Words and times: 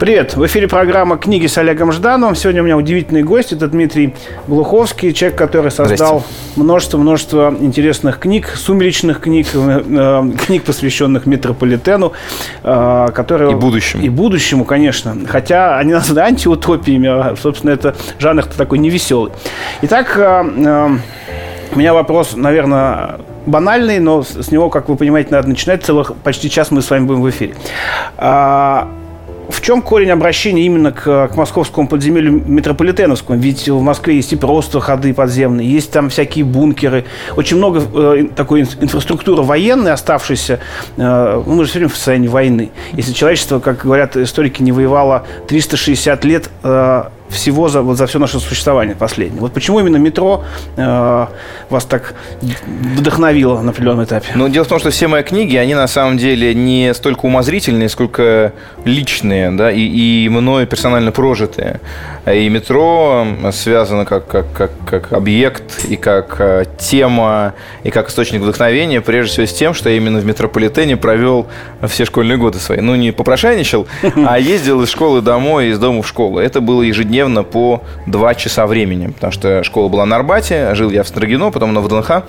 Привет! 0.00 0.34
В 0.34 0.46
эфире 0.46 0.66
программа 0.66 1.18
«Книги 1.18 1.46
с 1.46 1.58
Олегом 1.58 1.92
Ждановым». 1.92 2.34
Сегодня 2.34 2.62
у 2.62 2.64
меня 2.64 2.78
удивительный 2.78 3.22
гость. 3.22 3.52
Это 3.52 3.68
Дмитрий 3.68 4.14
Глуховский, 4.46 5.12
человек, 5.12 5.36
который 5.36 5.70
создал 5.70 6.24
множество-множество 6.56 7.54
интересных 7.60 8.18
книг, 8.18 8.48
сумеречных 8.48 9.20
книг, 9.20 9.48
э, 9.52 10.30
книг, 10.46 10.64
посвященных 10.64 11.26
метрополитену. 11.26 12.14
Э, 12.62 13.08
которые... 13.14 13.52
И 13.52 13.54
будущему. 13.54 14.02
И 14.02 14.08
будущему, 14.08 14.64
конечно. 14.64 15.14
Хотя 15.28 15.76
они 15.76 15.92
названы 15.92 16.20
антиутопиями, 16.20 17.08
а, 17.08 17.36
собственно, 17.36 17.72
это 17.72 17.94
жанр 18.18 18.46
такой 18.46 18.78
невеселый. 18.78 19.32
Итак, 19.82 20.14
э, 20.16 20.22
э, 20.22 20.88
у 21.74 21.78
меня 21.78 21.92
вопрос, 21.92 22.36
наверное, 22.36 23.20
банальный, 23.44 23.98
но 23.98 24.22
с 24.22 24.50
него, 24.50 24.70
как 24.70 24.88
вы 24.88 24.96
понимаете, 24.96 25.28
надо 25.32 25.46
начинать. 25.48 25.84
Целых 25.84 26.14
почти 26.14 26.48
час 26.48 26.70
мы 26.70 26.80
с 26.80 26.88
вами 26.88 27.04
будем 27.04 27.20
в 27.20 27.28
эфире. 27.28 27.54
А, 28.16 28.88
в 29.50 29.60
чем 29.60 29.82
корень 29.82 30.10
обращения 30.10 30.64
именно 30.64 30.92
к, 30.92 31.28
к 31.28 31.36
московскому 31.36 31.88
подземелью 31.88 32.42
метрополитеновскому? 32.46 33.38
Ведь 33.38 33.68
в 33.68 33.80
Москве 33.80 34.16
есть 34.16 34.32
и 34.32 34.36
просто 34.36 34.80
ходы 34.80 35.14
подземные, 35.14 35.68
есть 35.68 35.90
там 35.90 36.08
всякие 36.08 36.44
бункеры, 36.44 37.04
очень 37.36 37.56
много 37.56 37.82
э, 37.94 38.28
такой 38.34 38.62
инфраструктуры 38.62 39.42
военной 39.42 39.92
оставшейся. 39.92 40.60
Э, 40.96 41.42
мы 41.46 41.64
же 41.64 41.70
все 41.70 41.78
время 41.80 41.90
в 41.90 41.96
состоянии 41.96 42.28
войны. 42.28 42.70
Если 42.92 43.12
человечество, 43.12 43.60
как 43.60 43.82
говорят 43.82 44.16
историки, 44.16 44.62
не 44.62 44.72
воевало 44.72 45.26
360 45.48 46.24
лет, 46.24 46.50
э, 46.62 47.04
всего 47.30 47.68
за, 47.68 47.82
вот 47.82 47.96
за 47.96 48.06
все 48.06 48.18
наше 48.18 48.40
существование 48.40 48.94
последнее. 48.94 49.40
Вот 49.40 49.52
почему 49.52 49.80
именно 49.80 49.96
метро 49.96 50.44
э, 50.76 51.26
вас 51.68 51.84
так 51.84 52.14
вдохновило 52.96 53.60
на 53.60 53.70
определенном 53.70 54.04
этапе? 54.04 54.32
Ну, 54.34 54.48
дело 54.48 54.64
в 54.64 54.68
том, 54.68 54.78
что 54.78 54.90
все 54.90 55.08
мои 55.08 55.22
книги, 55.22 55.56
они 55.56 55.74
на 55.74 55.86
самом 55.86 56.18
деле 56.18 56.54
не 56.54 56.92
столько 56.94 57.26
умозрительные, 57.26 57.88
сколько 57.88 58.52
личные, 58.84 59.50
да, 59.52 59.70
и, 59.70 59.80
и 59.80 60.28
мною 60.28 60.66
персонально 60.66 61.12
прожитые. 61.12 61.80
И 62.26 62.48
метро 62.48 63.26
связано 63.52 64.04
как, 64.04 64.26
как, 64.26 64.52
как, 64.52 64.70
как 64.86 65.12
объект, 65.12 65.84
и 65.88 65.96
как 65.96 66.36
э, 66.40 66.64
тема, 66.78 67.54
и 67.84 67.90
как 67.90 68.08
источник 68.08 68.42
вдохновения, 68.42 69.00
прежде 69.00 69.32
всего 69.32 69.46
с 69.46 69.52
тем, 69.52 69.74
что 69.74 69.88
я 69.88 69.96
именно 69.96 70.18
в 70.18 70.26
метрополитене 70.26 70.96
провел 70.96 71.46
все 71.88 72.04
школьные 72.04 72.36
годы 72.36 72.58
свои. 72.58 72.80
Ну, 72.80 72.96
не 72.96 73.12
попрошайничал, 73.12 73.86
а 74.26 74.38
ездил 74.38 74.82
из 74.82 74.90
школы 74.90 75.22
домой, 75.22 75.68
из 75.68 75.78
дома 75.78 76.02
в 76.02 76.08
школу. 76.08 76.38
Это 76.38 76.60
было 76.60 76.82
ежедневно 76.82 77.19
ежедневно 77.20 77.42
по 77.42 77.82
2 78.06 78.34
часа 78.34 78.66
времени, 78.66 79.08
потому 79.08 79.32
что 79.32 79.62
школа 79.62 79.88
была 79.88 80.06
на 80.06 80.16
Арбате, 80.16 80.74
жил 80.74 80.90
я 80.90 81.02
в 81.02 81.08
Строгино, 81.08 81.50
потом 81.50 81.74
на 81.74 81.80
ВДНХ, 81.82 82.22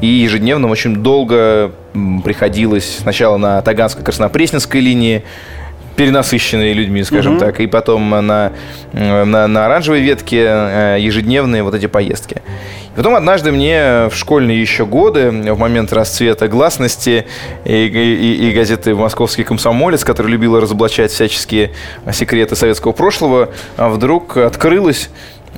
и 0.00 0.06
ежедневно 0.06 0.68
очень 0.68 0.96
долго 0.96 1.72
приходилось 2.24 2.98
сначала 2.98 3.36
на 3.36 3.58
Таганско-Краснопресненской 3.60 4.80
линии, 4.80 5.24
перенасыщенные 5.98 6.74
людьми, 6.74 7.02
скажем 7.02 7.32
угу. 7.32 7.40
так, 7.40 7.58
и 7.58 7.66
потом 7.66 8.08
на, 8.08 8.52
на, 8.92 9.48
на 9.48 9.66
оранжевой 9.66 10.00
ветке 10.00 10.44
э, 10.46 10.96
ежедневные 11.00 11.64
вот 11.64 11.74
эти 11.74 11.86
поездки. 11.86 12.40
И 12.92 12.96
потом 12.96 13.16
однажды 13.16 13.50
мне 13.50 14.08
в 14.08 14.12
школьные 14.14 14.60
еще 14.60 14.86
годы, 14.86 15.30
в 15.30 15.58
момент 15.58 15.92
расцвета 15.92 16.46
гласности 16.46 17.26
и, 17.64 17.86
и, 17.86 18.48
и 18.48 18.52
газеты 18.52 18.94
«Московский 18.94 19.42
комсомолец», 19.42 20.04
которая 20.04 20.30
любила 20.30 20.60
разоблачать 20.60 21.10
всяческие 21.10 21.72
секреты 22.12 22.54
советского 22.54 22.92
прошлого, 22.92 23.48
а 23.76 23.88
вдруг 23.88 24.36
открылось 24.36 25.10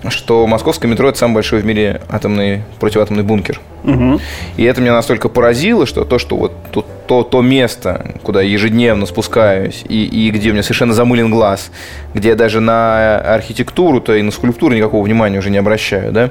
что 0.08 0.46
московское 0.46 0.90
метро 0.90 1.08
это 1.08 1.18
самый 1.18 1.34
большой 1.34 1.60
в 1.60 1.66
мире 1.66 2.00
атомный, 2.08 2.62
противоатомный 2.78 3.22
бункер. 3.22 3.60
Угу. 3.84 4.20
И 4.56 4.64
это 4.64 4.80
меня 4.80 4.92
настолько 4.92 5.28
поразило, 5.28 5.86
что 5.86 6.04
то, 6.04 6.18
что 6.18 6.36
вот 6.36 6.52
то, 6.70 6.84
то, 7.06 7.22
то 7.22 7.42
место, 7.42 8.14
куда 8.22 8.42
я 8.42 8.50
ежедневно 8.50 9.06
спускаюсь, 9.06 9.84
и, 9.88 10.04
и 10.04 10.30
где 10.30 10.50
у 10.50 10.52
меня 10.52 10.62
совершенно 10.62 10.94
замылен 10.94 11.30
глаз, 11.30 11.70
где 12.14 12.30
я 12.30 12.34
даже 12.34 12.60
на 12.60 13.18
архитектуру-то 13.18 14.14
и 14.14 14.22
на 14.22 14.30
скульптуру 14.30 14.74
никакого 14.74 15.04
внимания 15.04 15.38
уже 15.38 15.50
не 15.50 15.58
обращаю, 15.58 16.12
да, 16.12 16.30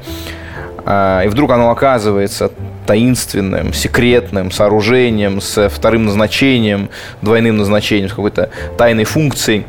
а, 0.86 1.24
и 1.24 1.28
вдруг 1.28 1.52
оно 1.52 1.70
оказывается 1.70 2.52
таинственным, 2.88 3.74
секретным 3.74 4.52
сооружением 4.52 5.42
с 5.42 5.70
вторым 5.70 6.06
назначением, 6.06 6.90
двойным 7.22 7.58
назначением, 7.58 8.10
с 8.10 8.14
какой-то 8.14 8.50
тайной 8.78 9.04
функцией. 9.04 9.66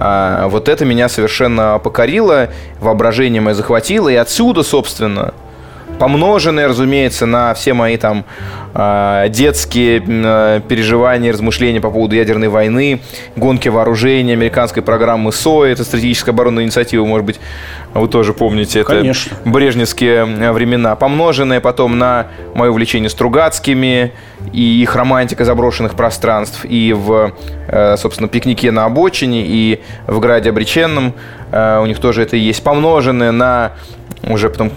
А, 0.00 0.48
вот 0.48 0.68
это 0.68 0.86
меня 0.86 1.08
совершенно 1.10 1.78
покорило, 1.78 2.48
воображение 2.80 3.42
мое 3.42 3.54
захватило, 3.54 4.08
и 4.08 4.14
отсюда, 4.14 4.62
собственно, 4.62 5.34
помноженное, 6.00 6.66
разумеется, 6.66 7.26
на 7.26 7.52
все 7.52 7.74
мои 7.74 7.98
там 7.98 8.24
а, 8.72 9.28
детские 9.28 10.02
а, 10.08 10.60
переживания, 10.60 11.30
размышления 11.30 11.82
по 11.82 11.90
поводу 11.90 12.16
ядерной 12.16 12.48
войны, 12.48 13.00
гонки 13.36 13.68
вооружений, 13.68 14.32
американской 14.32 14.82
программы 14.82 15.30
СОИ, 15.30 15.72
это 15.72 15.84
стратегическая 15.84 16.30
оборонная 16.30 16.64
инициатива, 16.64 17.04
может 17.04 17.26
быть, 17.26 17.38
вы 17.92 18.08
тоже 18.08 18.32
помните, 18.32 18.80
это 18.80 18.96
Конечно. 18.96 19.36
брежневские 19.44 20.24
времена, 20.24 20.96
помноженное 20.96 21.60
потом 21.60 21.98
на 21.98 22.28
мое 22.54 22.70
увлечение 22.70 23.10
Стругацкими 23.10 24.12
и 24.54 24.82
их 24.82 24.96
романтика 24.96 25.44
заброшенных 25.44 25.96
пространств, 25.96 26.64
и 26.64 26.94
в, 26.94 27.34
э, 27.68 27.96
собственно, 27.98 28.28
пикнике 28.28 28.70
на 28.70 28.86
обочине, 28.86 29.44
и 29.46 29.82
в 30.06 30.18
Граде 30.18 30.48
Обреченном, 30.48 31.12
э, 31.52 31.78
у 31.82 31.84
них 31.84 31.98
тоже 31.98 32.22
это 32.22 32.36
есть, 32.36 32.62
помноженное 32.62 33.32
на 33.32 33.72
уже 34.22 34.48
потом 34.48 34.72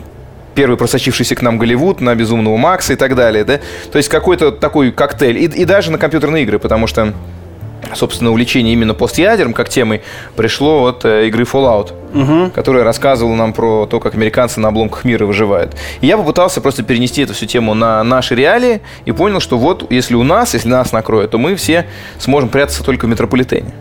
первый 0.56 0.78
просочившийся 0.78 1.36
к 1.36 1.42
нам 1.42 1.58
Голливуд, 1.58 2.02
на 2.02 2.16
Безумного 2.16 2.58
Макса 2.58 2.94
и 2.94 2.96
так 2.96 3.16
далее, 3.16 3.44
да? 3.44 3.60
То 3.92 3.98
есть 3.98 4.10
какой-то 4.10 4.52
такой 4.52 4.92
коктейль. 4.92 5.38
И, 5.38 5.46
и 5.46 5.66
даже 5.66 5.92
на 5.92 5.98
компьютерные 5.98 6.44
игры, 6.44 6.60
потому 6.60 6.88
что 6.88 7.14
собственно, 7.96 8.32
увлечение 8.32 8.74
именно 8.74 8.94
постядером 8.94 9.54
как 9.54 9.70
темой 9.70 10.02
пришло 10.36 10.86
от 10.86 11.06
э, 11.06 11.28
игры 11.28 11.44
Fallout, 11.44 11.94
угу. 12.14 12.52
которая 12.52 12.84
рассказывала 12.84 13.36
нам 13.36 13.54
про 13.54 13.86
то, 13.86 14.00
как 14.00 14.16
американцы 14.16 14.60
на 14.60 14.70
обломках 14.70 15.04
мира 15.04 15.26
выживают. 15.26 15.76
И 16.02 16.08
я 16.08 16.18
попытался 16.18 16.62
просто 16.62 16.84
перенести 16.84 17.22
эту 17.22 17.34
всю 17.34 17.46
тему 17.46 17.74
на 17.74 18.04
наши 18.04 18.36
реалии 18.36 18.82
и 19.06 19.12
понял, 19.12 19.40
что 19.40 19.58
вот 19.58 19.92
если 19.92 20.16
у 20.16 20.24
нас, 20.24 20.54
если 20.54 20.70
нас 20.70 20.92
накроет, 20.92 21.32
то 21.32 21.38
мы 21.38 21.56
все 21.56 21.86
сможем 22.20 22.50
прятаться 22.50 22.84
только 22.84 23.06
в 23.06 23.10
метрополитене. 23.10 23.72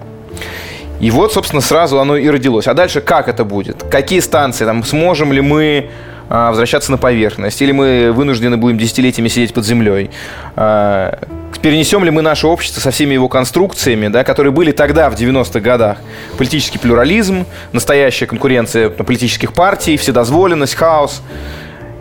И 1.00 1.10
вот, 1.10 1.32
собственно, 1.32 1.60
сразу 1.60 1.98
оно 1.98 2.16
и 2.16 2.28
родилось. 2.28 2.68
А 2.68 2.74
дальше 2.74 3.00
как 3.00 3.28
это 3.28 3.44
будет? 3.44 3.82
Какие 3.90 4.20
станции? 4.20 4.64
Там, 4.64 4.84
сможем 4.84 5.32
ли 5.32 5.40
мы 5.40 5.90
возвращаться 6.28 6.90
на 6.90 6.98
поверхность, 6.98 7.60
или 7.60 7.72
мы 7.72 8.12
вынуждены 8.12 8.56
будем 8.56 8.78
десятилетиями 8.78 9.28
сидеть 9.28 9.52
под 9.52 9.64
землей. 9.66 10.10
А, 10.56 11.18
перенесем 11.60 12.04
ли 12.04 12.10
мы 12.10 12.22
наше 12.22 12.46
общество 12.46 12.80
со 12.80 12.90
всеми 12.90 13.14
его 13.14 13.28
конструкциями, 13.28 14.08
да, 14.08 14.24
которые 14.24 14.52
были 14.52 14.72
тогда, 14.72 15.10
в 15.10 15.14
90-х 15.14 15.60
годах? 15.60 15.98
Политический 16.38 16.78
плюрализм, 16.78 17.46
настоящая 17.72 18.26
конкуренция 18.26 18.90
политических 18.90 19.52
партий, 19.52 19.96
вседозволенность, 19.96 20.74
хаос. 20.74 21.22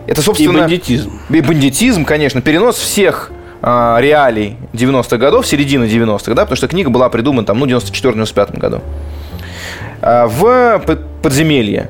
Это, 0.06 0.22
собственно... 0.22 0.58
И 0.58 0.60
бандитизм. 0.60 1.20
И 1.30 1.40
бандитизм, 1.40 2.04
конечно. 2.04 2.40
Перенос 2.40 2.76
всех 2.76 3.30
э, 3.62 3.96
реалий 4.00 4.56
90-х 4.72 5.16
годов, 5.16 5.46
середины 5.46 5.84
90-х, 5.84 6.34
да, 6.34 6.42
потому 6.42 6.56
что 6.56 6.68
книга 6.68 6.90
была 6.90 7.08
придумана 7.08 7.46
там, 7.46 7.58
ну, 7.58 7.66
в 7.66 7.68
94-95 7.68 8.58
году. 8.58 8.80
Э, 10.00 10.26
в 10.26 10.82
подземелье 11.22 11.88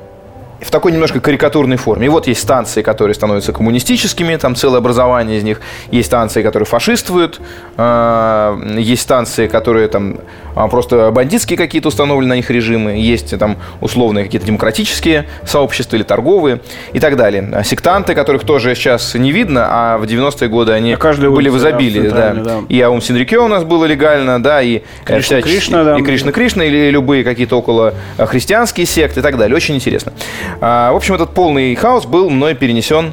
в 0.62 0.70
такой 0.70 0.92
немножко 0.92 1.20
карикатурной 1.20 1.76
форме. 1.76 2.06
И 2.06 2.08
вот 2.08 2.26
есть 2.26 2.40
станции, 2.40 2.82
которые 2.82 3.14
становятся 3.14 3.52
коммунистическими, 3.52 4.36
там 4.36 4.54
целое 4.54 4.78
образование 4.78 5.38
из 5.38 5.42
них. 5.42 5.60
Есть 5.90 6.06
станции, 6.06 6.42
которые 6.42 6.66
фашиствуют. 6.66 7.40
А, 7.76 8.58
есть 8.76 9.02
станции, 9.02 9.46
которые 9.46 9.88
там 9.88 10.18
а, 10.54 10.68
просто 10.68 11.10
бандитские 11.10 11.56
какие-то 11.56 11.88
установлены 11.88 12.30
на 12.30 12.36
них 12.36 12.50
режимы. 12.50 12.92
Есть 12.92 13.36
там 13.38 13.56
условные 13.80 14.24
какие-то 14.24 14.46
демократические 14.46 15.26
сообщества 15.44 15.96
или 15.96 16.02
торговые 16.02 16.60
и 16.92 17.00
так 17.00 17.16
далее. 17.16 17.62
Сектанты, 17.64 18.14
которых 18.14 18.44
тоже 18.44 18.74
сейчас 18.74 19.14
не 19.14 19.32
видно, 19.32 19.66
а 19.68 19.98
в 19.98 20.04
90-е 20.04 20.48
годы 20.48 20.72
они 20.72 20.96
были 20.96 21.48
в 21.48 21.56
изобилии. 21.56 22.08
Да, 22.08 22.32
да. 22.34 22.60
И 22.68 22.80
Аум 22.80 23.00
Синрикё 23.00 23.44
у 23.44 23.48
нас 23.48 23.64
было 23.64 23.84
легально, 23.84 24.42
да, 24.42 24.62
и 24.62 24.82
Кришна, 25.04 25.22
вся, 25.22 25.42
Кришна, 25.42 25.84
да. 25.84 25.98
и 25.98 26.02
Кришна 26.02 26.32
Кришна, 26.32 26.64
или 26.64 26.90
любые 26.90 27.24
какие-то 27.24 27.58
около 27.58 27.94
христианские 28.18 28.86
секты 28.86 29.20
и 29.20 29.22
так 29.22 29.36
далее. 29.36 29.56
Очень 29.56 29.74
интересно. 29.76 30.12
А, 30.60 30.92
в 30.92 30.96
общем, 30.96 31.14
этот 31.14 31.30
полный 31.34 31.74
хаос 31.74 32.06
был 32.06 32.30
мной 32.30 32.54
перенесен 32.54 33.12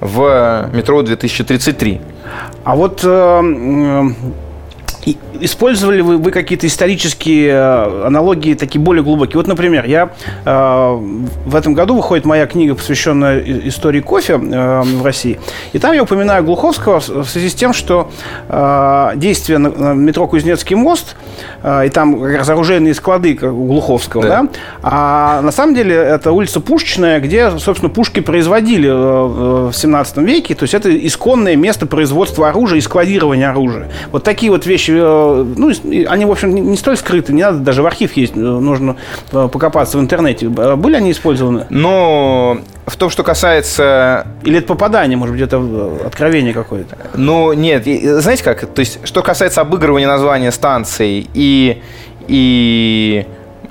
в 0.00 0.68
метро 0.72 1.02
2033. 1.02 2.00
А 2.64 2.76
вот 2.76 3.00
э, 3.04 4.10
использовали 5.40 6.00
вы, 6.00 6.18
вы 6.18 6.30
какие-то 6.30 6.66
исторические 6.66 7.50
э, 7.50 8.06
аналогии, 8.06 8.54
такие 8.54 8.80
более 8.80 9.02
глубокие? 9.02 9.36
Вот, 9.36 9.46
например, 9.46 9.86
я 9.86 10.10
э, 10.44 10.96
в 11.46 11.54
этом 11.54 11.74
году 11.74 11.96
выходит 11.96 12.24
моя 12.24 12.46
книга, 12.46 12.74
посвященная 12.74 13.42
истории 13.68 14.00
кофе 14.00 14.34
э, 14.34 14.82
в 14.82 15.04
России. 15.04 15.38
И 15.72 15.78
там 15.78 15.92
я 15.92 16.02
упоминаю 16.02 16.44
Глуховского 16.44 17.00
в 17.00 17.24
связи 17.24 17.48
с 17.48 17.54
тем, 17.54 17.72
что 17.72 18.10
э, 18.48 19.12
действие 19.16 19.58
на, 19.58 19.70
на 19.70 19.94
метро 19.94 20.26
Кузнецкий 20.26 20.76
мост, 20.76 21.16
э, 21.62 21.86
и 21.86 21.88
там 21.88 22.20
как 22.20 22.38
раз 22.38 22.48
оружейные 22.48 22.94
склады 22.94 23.38
у 23.42 23.66
Глуховского, 23.66 24.22
да. 24.22 24.42
да? 24.42 24.48
А 24.82 25.40
на 25.42 25.52
самом 25.52 25.74
деле 25.74 25.94
это 25.94 26.32
улица 26.32 26.60
Пушечная, 26.60 27.20
где, 27.20 27.58
собственно, 27.58 27.90
пушки 27.90 28.20
производили 28.20 28.88
э, 28.88 29.70
в 29.70 29.72
17 29.72 30.16
веке. 30.18 30.54
То 30.54 30.64
есть 30.64 30.74
это 30.74 30.94
исконное 31.06 31.56
место 31.56 31.86
производства 31.86 32.48
оружия 32.48 32.78
и 32.78 32.80
складирования 32.80 33.50
оружия. 33.50 33.88
Вот 34.12 34.24
такие 34.24 34.50
вот 34.50 34.66
вещи, 34.66 34.92
э, 34.92 35.25
ну, 35.34 35.72
они, 36.08 36.24
в 36.24 36.30
общем, 36.30 36.54
не 36.54 36.76
столь 36.76 36.96
скрыты, 36.96 37.32
не 37.32 37.42
надо 37.42 37.58
даже 37.58 37.82
в 37.82 37.86
архив 37.86 38.16
есть, 38.16 38.36
э, 38.36 38.40
нужно 38.40 38.96
покопаться 39.30 39.98
в 39.98 40.00
интернете. 40.00 40.48
Были 40.48 40.96
они 40.96 41.10
использованы? 41.10 41.66
Но 41.70 42.58
в 42.86 42.96
том, 42.96 43.10
что 43.10 43.22
касается... 43.22 44.26
Или 44.44 44.58
это 44.58 44.68
попадание, 44.68 45.16
может 45.16 45.34
быть, 45.34 45.42
это 45.42 45.62
откровение 46.04 46.52
какое-то? 46.52 46.96
Ну, 47.14 47.52
нет. 47.52 47.84
Знаете 47.84 48.44
как? 48.44 48.66
То 48.66 48.80
есть, 48.80 49.00
что 49.04 49.22
касается 49.22 49.60
обыгрывания 49.60 50.06
названия 50.06 50.52
станций 50.52 51.28
и, 51.34 51.82
и 52.28 53.26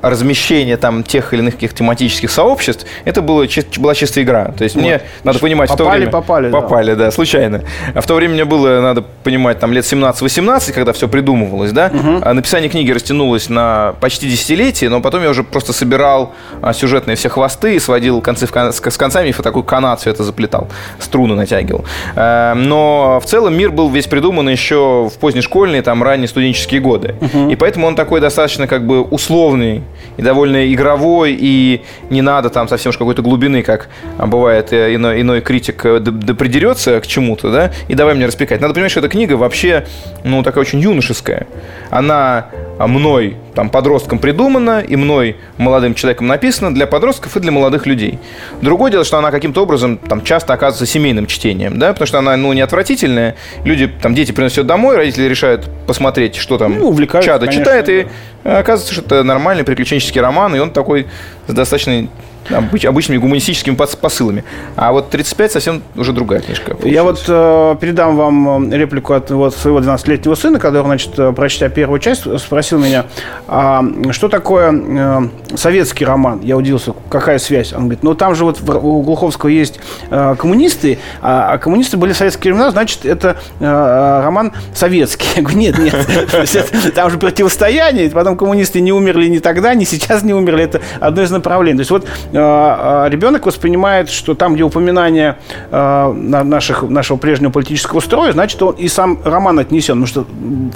размещение 0.10 0.78
там 0.78 1.04
тех 1.04 1.34
или 1.34 1.42
иных 1.42 1.56
каких 1.56 1.74
тематических 1.74 2.30
сообществ, 2.30 2.86
это 3.06 3.22
было, 3.22 3.46
была 3.78 3.96
чистая 3.96 4.24
игра. 4.24 4.46
То 4.58 4.64
есть 4.64 4.76
вот. 4.76 4.82
мне 4.82 5.02
надо 5.24 5.40
понимать, 5.40 5.70
попали, 5.70 5.84
в 5.84 5.90
то 5.90 5.98
время... 5.98 6.12
Попали, 6.12 6.52
попали. 6.52 6.94
да. 6.94 7.06
да, 7.06 7.12
случайно. 7.12 7.62
А 7.94 8.02
в 8.02 8.06
то 8.06 8.16
время 8.16 8.34
мне 8.34 8.46
было, 8.46 8.82
надо 8.82 9.02
понимать, 9.02 9.60
там 9.60 9.74
лет 9.74 9.84
17-18, 9.84 10.74
когда 10.74 10.94
все 10.94 11.08
придумывалось, 11.08 11.72
да. 11.72 11.92
Угу. 11.94 12.22
А 12.22 12.34
написание 12.34 12.70
книги 12.70 12.92
растянулось 12.92 13.50
на 13.50 13.96
почти 14.00 14.30
десятилетие, 14.30 14.90
но 14.90 15.02
потом 15.02 15.24
я 15.24 15.30
уже 15.30 15.44
просто 15.44 15.74
собирал 15.74 16.34
а, 16.62 16.74
сюжетные 16.74 17.16
все 17.16 17.30
хвосты, 17.30 17.80
сводил 17.80 18.22
концы 18.22 18.46
в 18.46 18.52
кон... 18.52 18.72
с 18.72 18.98
концами 18.98 19.30
и 19.30 19.34
такую 19.34 19.64
канат 19.64 20.02
все 20.02 20.12
это 20.12 20.24
заплетал, 20.24 20.68
струны 21.00 21.36
натягивал. 21.36 21.86
А, 22.16 22.54
но 22.54 23.20
в 23.22 23.26
целом 23.26 23.58
мир 23.58 23.72
был 23.72 23.90
весь 23.90 24.08
придуман 24.08 24.50
еще 24.50 25.10
в 25.14 25.18
позднешкольные, 25.20 25.82
там, 25.82 26.04
ранние 26.04 26.28
студенческие 26.28 26.82
годы. 26.82 27.16
Угу. 27.22 27.50
И 27.50 27.56
поэтому 27.56 27.88
он 27.88 27.96
такой 27.96 28.22
достаточно 28.22 28.68
как 28.68 28.86
бы 28.86 29.02
условный 29.02 29.84
и 30.18 30.22
довольно 30.22 30.72
игровой, 30.74 31.36
и 31.40 31.82
не 32.10 32.22
надо 32.22 32.50
там 32.50 32.68
совсем 32.68 32.92
уж 32.92 32.98
какой-то 32.98 33.22
глубины, 33.22 33.64
как 33.64 33.90
бывает 34.18 34.72
э, 34.74 34.96
иной, 34.96 35.22
иной 35.22 35.42
критик 35.42 35.86
э, 35.86 36.00
да 36.00 36.34
придерется 36.34 37.00
к 37.02 37.08
чему-то, 37.08 37.52
да, 37.52 37.72
и 37.88 37.96
давай 37.96 38.16
мне 38.16 38.26
распекать. 38.26 38.62
Надо 38.62 38.74
понимать, 38.74 38.92
что 38.92 39.00
эта 39.00 39.10
книга 39.10 39.34
вообще, 39.34 39.86
ну, 40.24 40.44
такая 40.44 40.62
очень 40.62 40.80
юношеская. 40.80 41.48
Она 41.90 42.48
мной, 42.80 43.38
там, 43.54 43.70
подростком 43.70 44.20
придумана, 44.20 44.82
и 44.82 44.96
мной, 44.96 45.38
молодым 45.58 45.94
человеком 45.94 46.28
написана 46.28 46.74
для 46.74 46.88
подростков 46.88 47.38
и 47.38 47.40
для 47.40 47.52
молодых 47.52 47.86
людей. 47.86 48.20
Другое 48.62 48.92
дело, 48.92 49.04
что 49.06 49.18
она 49.18 49.32
каким-то 49.32 49.64
образом 49.64 49.98
там 49.98 50.24
часто 50.24 50.54
оказывается 50.54 50.86
семейным 50.86 51.26
чтением, 51.26 51.80
да, 51.80 51.94
потому 51.94 52.08
что 52.08 52.20
она, 52.20 52.36
ну, 52.36 52.52
не 52.54 52.62
отвратительная. 52.62 53.36
Люди, 53.64 53.88
там, 53.88 54.14
дети 54.14 54.32
приносят 54.32 54.68
домой, 54.68 54.98
родители 54.98 55.24
решают 55.24 55.70
посмотреть, 55.88 56.36
что 56.36 56.58
там 56.58 56.78
ну, 56.78 57.22
чада 57.22 57.48
читает, 57.48 57.86
да. 57.86 57.94
и 57.94 58.06
оказывается, 58.44 58.94
что 58.94 59.04
это 59.04 59.24
нормальный 59.24 59.64
приключенческий 59.76 60.22
роман, 60.22 60.56
и 60.56 60.60
он 60.60 60.72
такой 60.72 61.08
достаточно 61.48 62.08
обыч, 62.50 62.86
обычными 62.86 63.18
гуманистическими 63.18 63.76
посылами. 63.76 64.44
А 64.76 64.92
вот 64.92 65.10
35 65.10 65.52
совсем 65.52 65.84
уже 65.96 66.14
другая 66.14 66.42
книжка. 66.42 66.72
Получилась. 66.72 66.94
Я 66.94 67.04
вот 67.04 67.24
э, 67.28 67.76
передам 67.80 68.16
вам 68.16 68.72
э, 68.72 68.78
реплику 68.78 69.14
от 69.14 69.32
вот, 69.32 69.56
своего 69.56 69.80
12-летнего 69.80 70.36
сына, 70.36 70.60
который, 70.60 70.86
значит, 70.86 71.18
э, 71.18 71.32
прочитав 71.34 71.74
первую 71.74 72.00
часть, 72.00 72.24
спросил 72.40 72.80
меня, 72.80 73.06
а 73.48 73.84
что 74.12 74.30
такое 74.30 74.74
э, 74.74 75.22
советский 75.56 76.06
роман? 76.06 76.42
Я 76.42 76.58
удивился, 76.58 76.94
какая 77.10 77.40
связь? 77.40 77.74
Он 77.74 77.84
говорит, 77.84 78.04
ну 78.04 78.14
там 78.14 78.36
же 78.36 78.46
вот 78.46 78.62
у 78.62 79.02
Глуховского 79.02 79.50
есть 79.50 79.80
э, 80.10 80.36
коммунисты, 80.38 81.00
а, 81.22 81.54
а 81.54 81.58
коммунисты 81.58 81.98
были 81.98 82.14
в 82.14 82.18
советские 82.18 82.54
времена, 82.54 82.72
значит, 82.72 83.06
это 83.06 83.38
э, 83.60 84.22
роман 84.24 84.54
советский. 84.74 85.28
Я 85.36 85.42
говорю, 85.42 85.60
нет, 85.60 85.78
нет, 85.78 85.96
там 86.96 87.10
же 87.10 87.18
противостояние, 87.18 88.10
потом 88.10 88.38
коммунисты 88.38 88.82
не 88.82 88.92
умерли 88.92 89.28
ни 89.28 89.40
тогда, 89.40 89.74
ни 89.74 89.84
сейчас 89.84 90.24
не 90.24 90.34
умерли, 90.34 90.64
это 90.64 90.82
одно 91.00 91.24
из 91.24 91.32
направлений. 91.32 91.78
То 91.78 91.82
есть 91.82 91.92
вот 91.92 92.06
Э, 92.35 92.35
э, 92.35 92.35
ребенок 92.36 93.46
воспринимает, 93.46 94.10
что 94.10 94.36
там, 94.36 94.56
где 94.56 94.64
упоминание 94.64 95.38
э, 95.72 96.12
наших, 96.12 96.84
нашего 96.84 97.18
прежнего 97.18 97.52
политического 97.52 98.00
строя, 98.00 98.34
значит, 98.34 98.62
он 98.62 98.76
и 98.76 98.88
сам 98.88 99.20
роман 99.24 99.60
отнесен. 99.60 100.04
Потому 100.04 100.08
что 100.08 100.26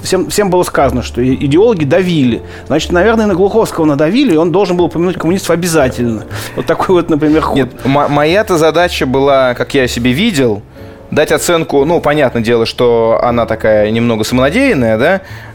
всем, 0.02 0.30
всем 0.30 0.50
было 0.50 0.62
сказано, 0.62 1.02
что 1.02 1.22
идеологи 1.22 1.84
давили. 1.84 2.42
Значит, 2.66 2.92
наверное, 2.92 3.26
на 3.26 3.34
Глуховского 3.34 3.84
надавили, 3.84 4.34
и 4.34 4.36
он 4.36 4.52
должен 4.52 4.76
был 4.76 4.86
упомянуть 4.86 5.16
коммунистов 5.16 5.50
обязательно. 5.50 6.24
Вот 6.56 6.66
такой 6.66 6.96
вот, 6.96 7.10
например, 7.10 7.42
ход. 7.42 7.56
Нет, 7.56 7.70
моя-то 7.84 8.56
задача 8.56 9.06
была, 9.06 9.54
как 9.54 9.74
я 9.74 9.86
себе 9.86 10.12
видел, 10.12 10.62
дать 11.10 11.32
оценку, 11.32 11.84
ну, 11.84 12.00
понятное 12.00 12.42
дело, 12.42 12.66
что 12.66 13.20
она 13.22 13.44
такая 13.44 13.90
немного 13.90 14.24
самонадеянная, 14.24 14.96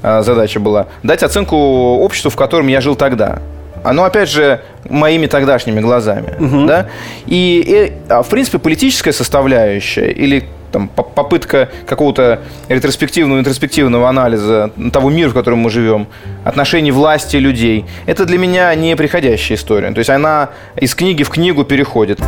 да, 0.01 0.21
задача 0.21 0.59
была, 0.59 0.87
дать 1.01 1.23
оценку 1.23 1.55
обществу, 1.55 2.29
в 2.29 2.35
котором 2.35 2.67
я 2.67 2.81
жил 2.81 2.95
тогда 2.95 3.39
оно, 3.85 4.03
опять 4.03 4.29
же, 4.29 4.61
моими 4.89 5.27
тогдашними 5.27 5.79
глазами. 5.79 6.33
Угу. 6.39 6.65
Да? 6.65 6.87
И, 7.27 7.63
и, 7.65 7.93
а, 8.11 8.23
в 8.23 8.29
принципе, 8.29 8.59
политическая 8.59 9.13
составляющая 9.13 10.11
или 10.11 10.45
там, 10.71 10.89
попытка 10.89 11.69
какого-то 11.87 12.41
ретроспективного, 12.67 13.39
интроспективного 13.39 14.09
анализа 14.09 14.71
того 14.91 15.09
мира, 15.09 15.29
в 15.29 15.33
котором 15.33 15.59
мы 15.59 15.69
живем, 15.69 16.07
отношений 16.43 16.91
власти 16.91 17.37
людей, 17.37 17.85
это 18.05 18.25
для 18.25 18.37
меня 18.37 18.75
не 18.75 18.95
приходящая 18.95 19.57
история. 19.57 19.91
То 19.91 19.99
есть 19.99 20.09
она 20.09 20.49
из 20.75 20.93
книги 20.95 21.23
в 21.23 21.29
книгу 21.29 21.63
переходит. 21.63 22.19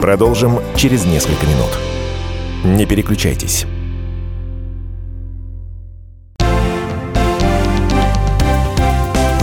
Продолжим 0.00 0.60
через 0.74 1.04
несколько 1.04 1.46
минут. 1.46 1.78
Не 2.64 2.86
переключайтесь. 2.86 3.66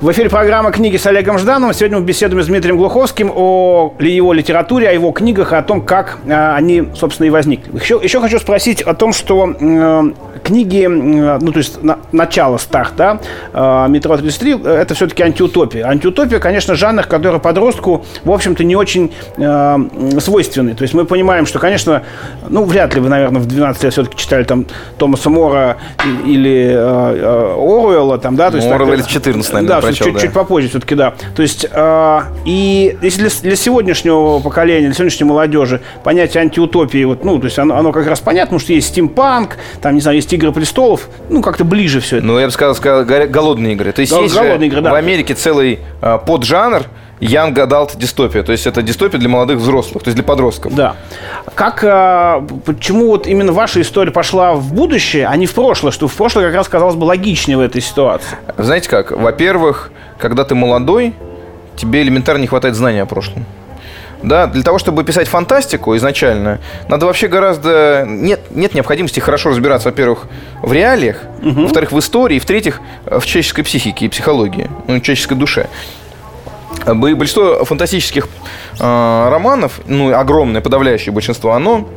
В 0.00 0.12
эфире 0.12 0.30
программа 0.30 0.70
«Книги 0.70 0.96
с 0.96 1.06
Олегом 1.06 1.38
Ждановым». 1.38 1.74
Сегодня 1.74 1.98
мы 1.98 2.04
беседуем 2.04 2.40
с 2.40 2.46
Дмитрием 2.46 2.76
Глуховским 2.76 3.32
о 3.34 3.92
его 3.98 4.32
литературе, 4.32 4.88
о 4.88 4.92
его 4.92 5.10
книгах, 5.10 5.52
о 5.52 5.60
том, 5.60 5.82
как 5.82 6.18
э, 6.24 6.54
они, 6.54 6.84
собственно, 6.94 7.26
и 7.26 7.30
возникли. 7.30 7.76
Еще, 7.76 7.98
еще 8.00 8.20
хочу 8.20 8.38
спросить 8.38 8.80
о 8.80 8.94
том, 8.94 9.12
что 9.12 9.56
э, 9.58 10.02
книги, 10.44 10.86
ну, 10.86 11.50
то 11.50 11.58
есть 11.58 11.82
на, 11.82 11.98
начало, 12.12 12.58
старт, 12.58 12.92
да, 12.96 13.18
э, 13.52 13.86
«Метро 13.88 14.14
33»– 14.14 14.68
это 14.82 14.94
все-таки 14.94 15.24
антиутопия. 15.24 15.84
Антиутопия, 15.88 16.38
конечно, 16.38 16.76
жанр, 16.76 17.02
который 17.02 17.40
подростку, 17.40 18.06
в 18.22 18.30
общем-то, 18.30 18.62
не 18.62 18.76
очень 18.76 19.12
э, 19.36 20.20
свойственный. 20.20 20.74
То 20.74 20.82
есть 20.82 20.94
мы 20.94 21.06
понимаем, 21.06 21.44
что, 21.44 21.58
конечно, 21.58 22.04
ну, 22.48 22.62
вряд 22.62 22.94
ли 22.94 23.00
вы, 23.00 23.08
наверное, 23.08 23.40
в 23.40 23.46
12 23.46 23.82
лет 23.82 23.92
все-таки 23.92 24.16
читали 24.16 24.44
там 24.44 24.64
Томаса 24.96 25.28
Мора 25.28 25.78
или 26.24 26.68
э, 26.68 26.76
э, 26.76 27.54
Оруэлла, 27.56 28.18
там, 28.18 28.36
да? 28.36 28.52
То 28.52 28.58
есть, 28.58 28.68
Оруэлл 28.68 29.04
14, 29.04 29.52
наверное, 29.52 29.80
да, 29.80 29.87
прочел, 29.88 30.06
чуть, 30.06 30.14
да. 30.14 30.20
чуть 30.20 30.32
попозже 30.32 30.68
все-таки, 30.68 30.94
да. 30.94 31.14
То 31.34 31.42
есть, 31.42 31.66
э, 31.70 32.20
и 32.44 32.96
если 33.02 33.22
для, 33.22 33.30
для 33.42 33.56
сегодняшнего 33.56 34.38
поколения, 34.40 34.86
для 34.86 34.94
сегодняшней 34.94 35.26
молодежи 35.26 35.80
понятие 36.04 36.42
антиутопии, 36.42 37.04
вот, 37.04 37.24
ну, 37.24 37.38
то 37.38 37.46
есть 37.46 37.58
оно, 37.58 37.76
оно 37.76 37.92
как 37.92 38.06
раз 38.06 38.20
понятно, 38.20 38.46
потому 38.48 38.60
что 38.60 38.72
есть 38.72 38.88
стимпанк, 38.88 39.58
там, 39.80 39.94
не 39.94 40.00
знаю, 40.00 40.16
есть 40.16 40.32
«Игры 40.32 40.52
престолов», 40.52 41.08
ну, 41.28 41.42
как-то 41.42 41.64
ближе 41.64 42.00
все 42.00 42.18
это. 42.18 42.26
Ну, 42.26 42.38
я 42.38 42.46
бы 42.46 42.52
сказал, 42.52 42.74
сказал 42.74 43.04
голодные 43.04 43.74
игры. 43.74 43.92
То 43.92 44.00
есть, 44.00 44.12
есть 44.12 44.34
голодные 44.34 44.68
игры, 44.68 44.80
да. 44.80 44.90
в 44.90 44.94
Америке 44.94 45.34
целый 45.34 45.80
э, 46.00 46.18
поджанр, 46.26 46.84
Young 47.20 47.54
Adult 47.54 47.96
дистопия. 47.96 48.42
То 48.42 48.52
есть 48.52 48.66
это 48.66 48.82
дистопия 48.82 49.18
для 49.18 49.28
молодых 49.28 49.58
взрослых, 49.58 50.04
то 50.04 50.08
есть 50.08 50.16
для 50.16 50.24
подростков. 50.24 50.74
Да. 50.74 50.96
Как, 51.54 51.82
а, 51.84 52.46
почему 52.64 53.08
вот 53.08 53.26
именно 53.26 53.52
ваша 53.52 53.80
история 53.80 54.10
пошла 54.10 54.54
в 54.54 54.72
будущее, 54.72 55.26
а 55.26 55.36
не 55.36 55.46
в 55.46 55.54
прошлое? 55.54 55.92
Что 55.92 56.08
в 56.08 56.14
прошлое 56.14 56.46
как 56.46 56.54
раз 56.54 56.68
казалось 56.68 56.96
бы 56.96 57.04
логичнее 57.04 57.56
в 57.56 57.60
этой 57.60 57.80
ситуации. 57.80 58.36
Знаете 58.56 58.88
как? 58.88 59.10
Во-первых, 59.10 59.90
когда 60.18 60.44
ты 60.44 60.54
молодой, 60.54 61.14
тебе 61.76 62.02
элементарно 62.02 62.40
не 62.40 62.46
хватает 62.46 62.74
знания 62.74 63.02
о 63.02 63.06
прошлом. 63.06 63.44
Да, 64.22 64.46
для 64.48 64.62
того, 64.62 64.78
чтобы 64.78 65.04
писать 65.04 65.28
фантастику 65.28 65.96
изначально, 65.96 66.58
надо 66.88 67.06
вообще 67.06 67.28
гораздо... 67.28 68.04
Нет, 68.06 68.40
нет 68.50 68.74
необходимости 68.74 69.20
хорошо 69.20 69.50
разбираться, 69.50 69.88
во-первых, 69.88 70.26
в 70.60 70.72
реалиях, 70.72 71.18
угу. 71.40 71.62
во-вторых, 71.62 71.92
в 71.92 71.98
истории, 72.00 72.40
в-третьих, 72.40 72.80
в 73.04 73.24
человеческой 73.24 73.62
психике 73.62 74.06
и 74.06 74.08
психологии, 74.08 74.68
ну, 74.88 74.98
человеческой 74.98 75.34
душе. 75.34 75.68
Большинство 76.86 77.64
фантастических 77.64 78.28
э, 78.78 79.28
романов, 79.30 79.80
ну, 79.86 80.14
огромное, 80.14 80.60
подавляющее 80.60 81.12
большинство, 81.12 81.52
оно 81.52 81.88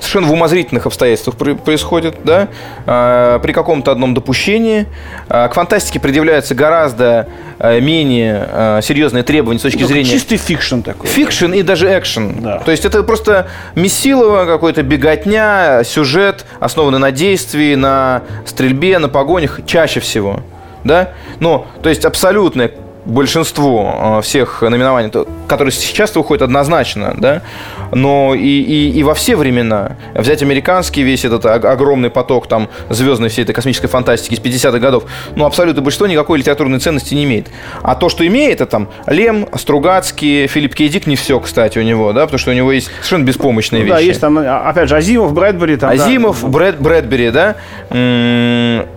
совершенно 0.00 0.26
в 0.26 0.32
умозрительных 0.32 0.86
обстоятельствах 0.86 1.36
происходит, 1.36 2.16
да, 2.24 2.48
а, 2.86 3.38
при 3.38 3.52
каком-то 3.52 3.90
одном 3.90 4.14
допущении. 4.14 4.86
А, 5.28 5.48
к 5.48 5.54
фантастике 5.54 6.00
предъявляются 6.00 6.54
гораздо 6.54 7.28
а, 7.58 7.80
менее 7.80 8.82
серьезные 8.82 9.22
требования 9.22 9.58
с 9.58 9.62
точки 9.62 9.82
ну, 9.82 9.88
зрения... 9.88 10.10
Чистый 10.10 10.36
fiction 10.36 10.80
такой. 10.80 11.08
Fiction 11.08 11.52
и 11.52 11.62
даже 11.62 11.86
экшен. 11.98 12.42
Да. 12.42 12.58
То 12.58 12.70
есть 12.70 12.84
это 12.84 13.02
просто 13.02 13.48
месилово, 13.74 14.44
какой-то 14.44 14.82
беготня, 14.82 15.82
сюжет, 15.84 16.44
основанный 16.60 16.98
на 16.98 17.10
действии, 17.10 17.74
на 17.74 18.22
стрельбе, 18.46 18.98
на 18.98 19.08
погонях, 19.08 19.60
чаще 19.66 20.00
всего. 20.00 20.40
Да? 20.84 21.10
Ну, 21.40 21.66
то 21.82 21.88
есть 21.88 22.04
абсолютное 22.04 22.70
большинство 23.04 24.20
всех 24.22 24.62
номинований, 24.62 25.10
которые 25.46 25.72
сейчас 25.72 26.14
выходят 26.14 26.42
однозначно, 26.42 27.14
да, 27.16 27.42
но 27.92 28.34
и, 28.34 28.40
и, 28.40 28.90
и 28.90 29.02
во 29.02 29.14
все 29.14 29.36
времена. 29.36 29.96
Взять 30.14 30.42
американский 30.42 31.02
весь 31.02 31.24
этот 31.24 31.44
огромный 31.46 32.10
поток 32.10 32.46
там 32.46 32.68
звездной 32.88 33.28
всей 33.28 33.42
этой 33.42 33.52
космической 33.52 33.88
фантастики 33.88 34.34
из 34.34 34.40
50-х 34.40 34.78
годов, 34.78 35.04
ну, 35.36 35.44
абсолютно 35.44 35.82
большинство 35.82 36.06
никакой 36.06 36.38
литературной 36.38 36.78
ценности 36.78 37.14
не 37.14 37.24
имеет. 37.24 37.48
А 37.82 37.94
то, 37.94 38.08
что 38.08 38.26
имеет, 38.26 38.60
это 38.60 38.66
там 38.66 38.88
Лем, 39.06 39.48
Стругацкий, 39.54 40.46
Филипп 40.46 40.74
Кейдик, 40.74 41.06
не 41.06 41.16
все, 41.16 41.38
кстати, 41.40 41.78
у 41.78 41.82
него, 41.82 42.12
да, 42.12 42.22
потому 42.22 42.38
что 42.38 42.50
у 42.50 42.54
него 42.54 42.72
есть 42.72 42.88
совершенно 42.88 43.24
беспомощные 43.24 43.80
ну, 43.80 43.86
вещи. 43.86 43.94
Да, 43.94 44.00
есть 44.00 44.20
там, 44.20 44.38
опять 44.38 44.88
же, 44.88 44.96
Азимов, 44.96 45.32
Брэдбери. 45.32 45.76
Там, 45.76 45.90
Азимов, 45.90 46.42
да. 46.42 46.48
Брэд, 46.48 46.80
Брэдбери, 46.80 47.30
да. 47.30 47.56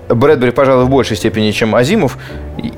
Брэдбери, 0.09 0.51
пожалуй, 0.51 0.85
в 0.85 0.89
большей 0.89 1.17
степени, 1.17 1.51
чем 1.51 1.75
Азимов. 1.75 2.17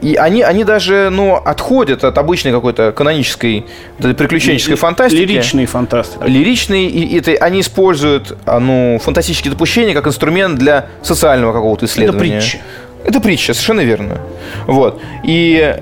И 0.01 0.15
они, 0.15 0.41
они 0.41 0.63
даже, 0.63 1.09
ну, 1.11 1.35
отходят 1.35 2.03
от 2.03 2.17
обычной 2.17 2.51
какой-то 2.51 2.91
канонической 2.91 3.65
приключенческой 3.99 4.75
фантастики. 4.75 5.21
Лиричной 5.21 5.65
фантастики. 5.65 6.23
Лиричной, 6.25 6.87
и 6.87 7.17
это, 7.17 7.31
они 7.43 7.61
используют 7.61 8.35
а, 8.45 8.59
ну, 8.59 8.99
фантастические 9.01 9.51
допущения 9.51 9.93
как 9.93 10.07
инструмент 10.07 10.57
для 10.57 10.87
социального 11.01 11.53
какого-то 11.53 11.85
исследования. 11.85 12.37
Это 12.37 12.41
притча. 12.41 12.57
Это 13.05 13.19
притча, 13.21 13.53
совершенно 13.53 13.81
верно. 13.81 14.17
Вот. 14.65 15.01
И 15.23 15.75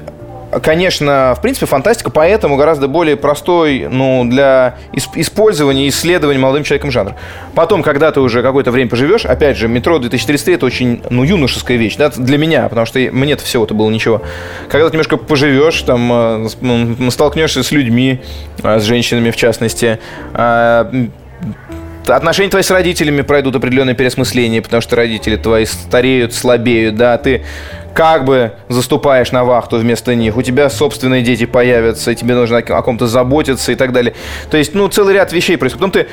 конечно, 0.62 1.36
в 1.38 1.42
принципе, 1.42 1.66
фантастика 1.66 2.10
поэтому 2.10 2.56
гораздо 2.56 2.88
более 2.88 3.16
простой 3.16 3.88
ну, 3.90 4.26
для 4.26 4.78
использования 5.16 5.86
и 5.86 5.90
исследования 5.90 6.40
молодым 6.40 6.64
человеком 6.64 6.92
жанр. 6.92 7.14
Потом, 7.56 7.84
когда 7.84 8.12
ты 8.12 8.20
уже 8.20 8.42
какое-то 8.42 8.72
время 8.72 8.90
поживешь, 8.90 9.26
опять 9.26 9.58
же, 9.58 9.68
метро 9.68 10.00
2033 10.00 10.56
это 10.56 10.66
очень 10.66 11.02
ну, 11.10 11.24
юношеская 11.24 11.78
вещь 11.78 11.96
да, 11.96 12.10
для 12.10 12.38
меня, 12.38 12.68
потому 12.70 12.86
что 12.86 13.00
мне-то 13.00 13.44
всего-то 13.44 13.74
было 13.74 13.90
ничего. 13.90 14.22
Когда 14.70 14.88
ты 14.88 14.94
немножко 14.94 15.18
поживешь, 15.18 15.82
там, 15.82 16.12
э, 16.12 17.10
столкнешься 17.10 17.64
с 17.64 17.72
людьми, 17.72 18.22
э, 18.64 18.80
с 18.80 18.84
женщинами 18.84 19.32
в 19.32 19.36
частности, 19.36 20.00
э, 20.34 21.08
отношения 22.10 22.50
твои 22.50 22.64
с 22.64 22.72
родителями 22.72 23.22
пройдут 23.22 23.56
определенное 23.56 23.94
переосмысление, 23.94 24.62
потому 24.62 24.82
что 24.82 24.96
родители 24.96 25.36
твои 25.36 25.66
стареют, 25.66 26.34
слабеют, 26.34 26.96
да, 26.96 27.18
ты 27.18 27.44
как 27.94 28.26
бы 28.26 28.54
заступаешь 28.70 29.32
на 29.32 29.44
вахту 29.44 29.78
вместо 29.78 30.14
них, 30.14 30.38
у 30.38 30.42
тебя 30.42 30.70
собственные 30.70 31.24
дети 31.24 31.46
появятся, 31.46 32.12
и 32.12 32.16
тебе 32.16 32.36
нужно 32.36 32.58
о 32.60 32.82
ком-то 32.82 33.08
заботиться 33.08 33.72
и 33.72 33.76
так 33.76 33.92
далее. 33.92 34.14
То 34.52 34.58
есть, 34.58 34.76
ну, 34.76 34.88
целый 34.88 35.16
ряд 35.16 35.34
вещей 35.34 35.58
происходит. 35.58 35.80
Потом 35.80 36.04
ты 36.04 36.08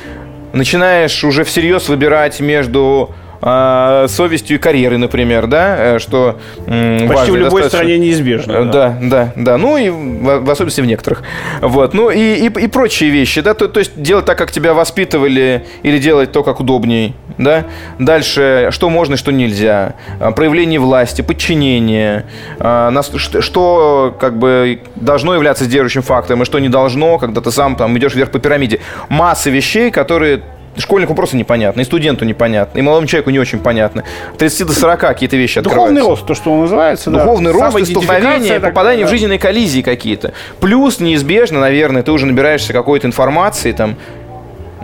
начинаешь 0.57 1.23
уже 1.25 1.45
всерьез 1.45 1.89
выбирать 1.89 2.41
между 2.41 3.15
э, 3.45 4.07
совестью 4.09 4.57
и 4.57 4.59
карьерой, 4.59 4.99
например, 4.99 5.47
да, 5.47 5.77
э, 5.79 5.99
что 5.99 6.39
Почти 6.67 7.07
важно, 7.07 7.33
в 7.33 7.37
любой 7.37 7.65
стране 7.65 7.99
неизбежно. 7.99 8.53
Э, 8.53 8.65
да, 8.65 8.99
да, 9.01 9.33
да, 9.37 9.59
ну 9.59 9.77
и 9.77 9.91
в, 9.91 10.41
в 10.41 10.51
особенности 10.51 10.81
в 10.81 10.87
некоторых. 10.87 11.23
Вот, 11.61 11.95
ну 11.95 12.11
и, 12.11 12.19
и, 12.19 12.47
и 12.47 12.69
прочие 12.69 13.11
вещи, 13.11 13.41
да, 13.41 13.55
то, 13.55 13.69
то 13.69 13.81
есть 13.81 14.01
делать 14.01 14.25
так, 14.25 14.39
как 14.39 14.51
тебя 14.51 14.75
воспитывали, 14.75 15.65
или 15.83 15.99
делать 15.99 16.33
то, 16.33 16.43
как 16.43 16.61
удобней, 16.61 17.15
да. 17.39 17.67
Дальше, 17.99 18.69
что 18.71 18.89
можно 18.89 19.15
и 19.15 19.17
что 19.17 19.31
нельзя. 19.31 19.95
Э, 20.21 20.31
проявление 20.33 20.81
власти, 20.81 21.23
подчинение, 21.23 22.25
что, 22.59 23.43
что 23.43 24.17
как 24.19 24.39
бы 24.39 24.81
должно 24.97 25.35
являться 25.35 25.65
сдерживающим 25.65 26.03
фактором 26.03 26.43
и 26.43 26.45
что 26.45 26.59
не 26.59 26.69
должно, 26.69 27.19
когда 27.19 27.41
ты 27.41 27.51
сам 27.51 27.77
там 27.77 27.97
идешь 27.99 28.15
вверх 28.15 28.31
по 28.31 28.39
пирамиде. 28.39 28.81
Масса 29.09 29.51
вещей, 29.51 29.91
которые 29.91 30.43
Школьнику 30.77 31.15
просто 31.15 31.37
непонятно, 31.37 31.83
и 31.83 31.85
студенту 31.85 32.25
непонятно, 32.25 32.79
и 32.79 32.83
молодому 32.83 33.07
человеку 33.07 33.31
не 33.31 33.39
очень 33.39 33.61
понятно. 33.61 34.03
От 34.33 34.39
30 34.39 34.67
до 34.67 34.73
40 34.73 35.01
какие-то 35.01 35.37
вещи 35.37 35.61
Духовный 35.61 36.03
рост, 36.03 36.27
то, 36.27 36.35
что 36.35 36.53
он 36.53 36.63
называется. 36.63 37.11
Духовный 37.11 37.53
да. 37.53 37.71
рост, 37.71 37.91
столкновение, 37.91 38.59
попадание 38.59 39.05
да. 39.05 39.09
в 39.09 39.11
жизненные 39.11 39.39
коллизии 39.39 39.83
какие-то. 39.83 40.33
Плюс 40.61 40.99
неизбежно, 40.99 41.61
наверное, 41.61 42.03
ты 42.03 42.11
уже 42.11 42.27
набираешься 42.27 42.73
какой-то 42.73 43.07
информации, 43.07 43.73
там, 43.73 43.97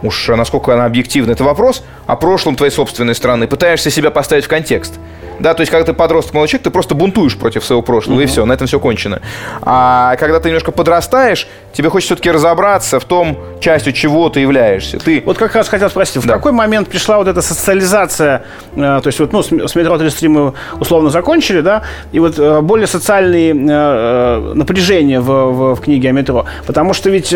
уж 0.03 0.29
насколько 0.29 0.73
она 0.73 0.85
объективна, 0.85 1.33
это 1.33 1.43
вопрос 1.43 1.83
о 2.07 2.17
прошлом 2.17 2.55
твоей 2.55 2.73
собственной 2.73 3.15
страны. 3.15 3.49
Пытаешься 3.49 3.91
себя 3.91 4.11
поставить 4.11 4.45
в 4.45 4.49
контекст. 4.49 4.95
Да, 5.41 5.55
то 5.55 5.63
есть, 5.63 5.71
когда 5.71 5.87
ты 5.87 5.93
подросток, 5.95 6.35
молодой 6.35 6.49
человек, 6.49 6.65
ты 6.65 6.71
просто 6.71 6.95
бунтуешь 6.95 7.37
против 7.37 7.65
своего 7.65 7.83
прошлого, 7.83 8.17
угу. 8.17 8.23
и 8.23 8.27
все, 8.27 8.45
на 8.45 8.53
этом 8.53 8.67
все 8.67 8.79
кончено. 8.79 9.21
А 9.63 10.17
когда 10.17 10.39
ты 10.39 10.49
немножко 10.49 10.71
подрастаешь, 10.71 11.49
тебе 11.73 11.89
хочется 11.89 12.15
все-таки 12.15 12.31
разобраться 12.31 13.01
в 13.01 13.05
том, 13.05 13.39
частью 13.61 13.93
чего 13.93 14.29
ты 14.29 14.41
являешься. 14.41 14.99
Ты... 14.99 15.23
Вот 15.25 15.39
как 15.39 15.55
раз 15.55 15.69
хотел 15.69 15.89
спросить, 15.89 16.17
в 16.17 16.27
да. 16.27 16.35
какой 16.35 16.53
момент 16.53 16.89
пришла 16.89 17.19
вот 17.19 17.29
эта 17.29 17.41
социализация, 17.41 18.43
э, 18.75 18.77
то 18.77 19.07
есть 19.07 19.19
вот, 19.19 19.33
ну, 19.33 19.43
с, 19.43 19.51
метро 19.51 19.97
33 19.97 20.29
мы 20.29 20.53
условно 20.79 21.11
закончили, 21.11 21.61
да, 21.61 21.83
и 22.13 22.21
вот 22.21 22.39
э, 22.39 22.61
более 22.61 22.87
социальные 22.87 23.53
э, 23.53 24.53
напряжения 24.55 25.21
в, 25.21 25.27
в, 25.27 25.75
в 25.77 25.81
книге 25.81 26.11
о 26.11 26.13
метро, 26.13 26.47
потому 26.67 26.93
что 26.93 27.11
ведь, 27.11 27.33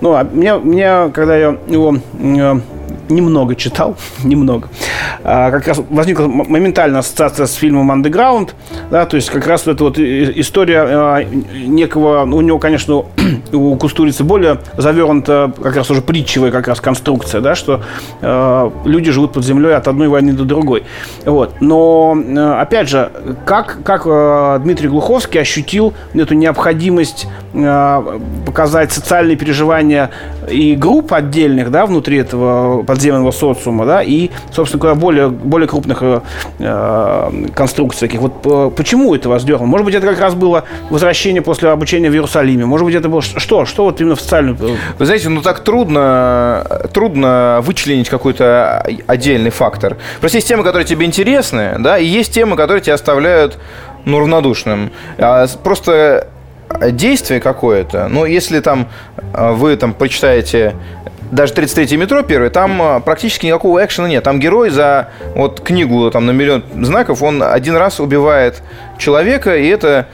ну, 0.00 0.14
а 0.14 0.24
мне, 0.24 0.54
мне 0.54 1.10
когда 1.14 1.36
я 1.36 1.56
его 1.68 1.96
немного 3.10 3.54
читал, 3.54 3.96
немного. 4.24 4.68
А, 5.24 5.50
как 5.50 5.66
раз 5.68 5.80
возникла 5.90 6.26
моментально 6.26 7.00
ассоциация 7.00 7.46
с 7.46 7.54
фильмом 7.54 7.90
«Андеграунд», 7.90 8.54
да, 8.90 9.06
то 9.06 9.16
есть 9.16 9.30
как 9.30 9.46
раз 9.46 9.66
вот 9.66 9.74
эта 9.74 9.84
вот 9.84 9.98
история 9.98 10.82
а, 10.82 11.22
некого, 11.22 12.22
у 12.22 12.40
него, 12.40 12.58
конечно, 12.58 13.04
у 13.52 13.76
Кустурицы 13.76 14.24
более 14.24 14.58
завернута 14.76 15.52
как 15.62 15.76
раз 15.76 15.90
уже 15.90 16.02
притчевая 16.02 16.50
как 16.50 16.68
раз 16.68 16.80
конструкция, 16.80 17.40
да, 17.40 17.54
что 17.54 17.82
э, 18.20 18.70
люди 18.84 19.10
живут 19.10 19.32
под 19.32 19.44
землей 19.44 19.74
от 19.74 19.88
одной 19.88 20.08
войны 20.08 20.32
до 20.32 20.44
другой. 20.44 20.84
Вот. 21.24 21.60
Но, 21.60 22.16
э, 22.16 22.60
опять 22.60 22.88
же, 22.88 23.10
как, 23.44 23.78
как 23.84 24.62
Дмитрий 24.62 24.88
Глуховский 24.88 25.40
ощутил 25.40 25.92
эту 26.14 26.34
необходимость 26.34 27.26
показать 28.46 28.92
социальные 28.92 29.36
переживания 29.36 30.10
и 30.50 30.74
групп 30.74 31.12
отдельных, 31.12 31.70
да, 31.70 31.86
внутри 31.86 32.18
этого 32.18 32.82
подземного 32.82 33.30
социума, 33.30 33.86
да, 33.86 34.02
и, 34.02 34.30
собственно 34.50 34.80
говоря, 34.80 34.98
более, 34.98 35.28
более 35.28 35.68
крупных 35.68 36.02
э, 36.02 36.20
э 36.58 37.30
конструкций 37.54 38.08
таких. 38.08 38.20
Вот 38.20 38.32
э, 38.44 38.70
почему 38.78 39.12
это 39.12 39.28
вас 39.28 39.44
дернуло? 39.44 39.66
Может 39.66 39.84
быть, 39.84 39.94
это 39.96 40.06
как 40.06 40.20
раз 40.20 40.34
было 40.34 40.64
возвращение 40.88 41.42
после 41.42 41.68
обучения 41.68 42.10
в 42.10 42.14
Иерусалиме? 42.14 42.64
Может 42.64 42.86
быть, 42.86 42.94
это 42.94 43.08
было 43.08 43.20
что? 43.20 43.66
Что 43.66 43.84
вот 43.84 44.00
именно 44.00 44.14
в 44.14 44.20
социальную... 44.20 44.56
Э, 44.56 44.76
Вы 44.98 45.04
знаете, 45.04 45.28
ну 45.28 45.42
так 45.42 45.60
трудно, 45.60 46.64
трудно 46.94 47.58
вычленить 47.62 48.08
какой-то 48.08 48.86
отдельный 49.08 49.50
фактор. 49.50 49.96
Просто 50.20 50.38
есть 50.38 50.48
темы, 50.48 50.62
которые 50.62 50.86
тебе 50.86 51.04
интересны, 51.04 51.74
да, 51.80 51.98
и 51.98 52.06
есть 52.06 52.32
темы, 52.32 52.56
которые 52.56 52.80
тебя 52.80 52.94
оставляют 52.94 53.58
ну, 54.04 54.20
равнодушным. 54.20 54.92
А 55.18 55.46
просто 55.64 56.28
действие 56.92 57.40
какое-то, 57.40 58.06
ну, 58.08 58.26
если 58.26 58.60
там 58.60 58.88
а, 59.32 59.52
вы 59.52 59.74
там 59.76 59.92
почитаете 59.92 60.76
даже 61.30 61.52
33-й 61.54 61.96
метро 61.96 62.22
первый, 62.22 62.50
там 62.50 62.80
а, 62.80 63.00
практически 63.00 63.46
никакого 63.46 63.84
экшена 63.84 64.08
нет. 64.08 64.24
Там 64.24 64.40
герой 64.40 64.70
за 64.70 65.08
вот 65.34 65.60
книгу 65.60 66.10
там 66.10 66.26
на 66.26 66.30
миллион 66.30 66.64
знаков, 66.82 67.22
он 67.22 67.42
один 67.42 67.76
раз 67.76 68.00
убивает 68.00 68.62
человека, 68.98 69.56
и 69.56 69.66
это 69.68 70.06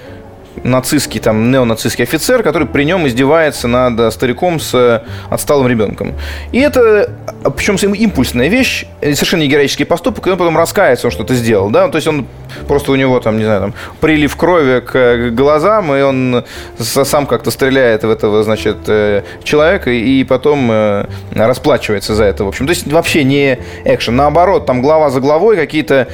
нацистский, 0.63 1.21
там, 1.21 1.51
неонацистский 1.51 2.05
офицер, 2.05 2.43
который 2.43 2.67
при 2.67 2.85
нем 2.85 3.07
издевается 3.07 3.69
над 3.69 4.13
стариком 4.13 4.61
с 4.61 5.03
отсталым 5.31 5.69
ребенком. 5.69 6.15
И 6.53 6.61
это, 6.61 7.11
причем 7.57 7.77
импульсная 7.93 8.49
вещь, 8.49 8.87
совершенно 9.01 9.43
не 9.43 9.49
героический 9.49 9.85
поступок, 9.85 10.27
и 10.27 10.31
он 10.31 10.39
потом 10.39 10.57
раскается, 10.57 11.11
что 11.11 11.25
ты 11.25 11.35
сделал, 11.35 11.71
да, 11.71 11.89
то 11.89 11.97
есть 11.97 12.07
он 12.07 12.27
просто 12.69 12.93
у 12.93 12.97
него 12.97 13.21
там, 13.21 13.39
не 13.39 13.45
знаю, 13.45 13.61
там, 13.61 13.75
прилив 14.01 14.37
крови 14.37 14.81
к 14.81 15.31
глазам, 15.31 15.95
и 15.95 16.03
он 16.03 16.45
сам 16.79 17.27
как-то 17.27 17.51
стреляет 17.51 18.05
в 18.05 18.11
этого, 18.11 18.43
значит, 18.43 18.77
э, 18.87 19.23
человека, 19.43 19.91
и 19.91 20.25
потом 20.25 20.69
э, 20.71 21.07
расплачивается 21.35 22.15
за 22.15 22.25
это, 22.25 22.45
в 22.45 22.49
общем. 22.49 22.67
То 22.67 22.71
есть 22.71 22.91
вообще 22.91 23.25
не 23.25 23.59
экшен, 23.85 24.17
наоборот, 24.17 24.67
там 24.67 24.83
глава 24.83 25.11
за 25.11 25.21
главой 25.21 25.57
какие-то 25.57 26.09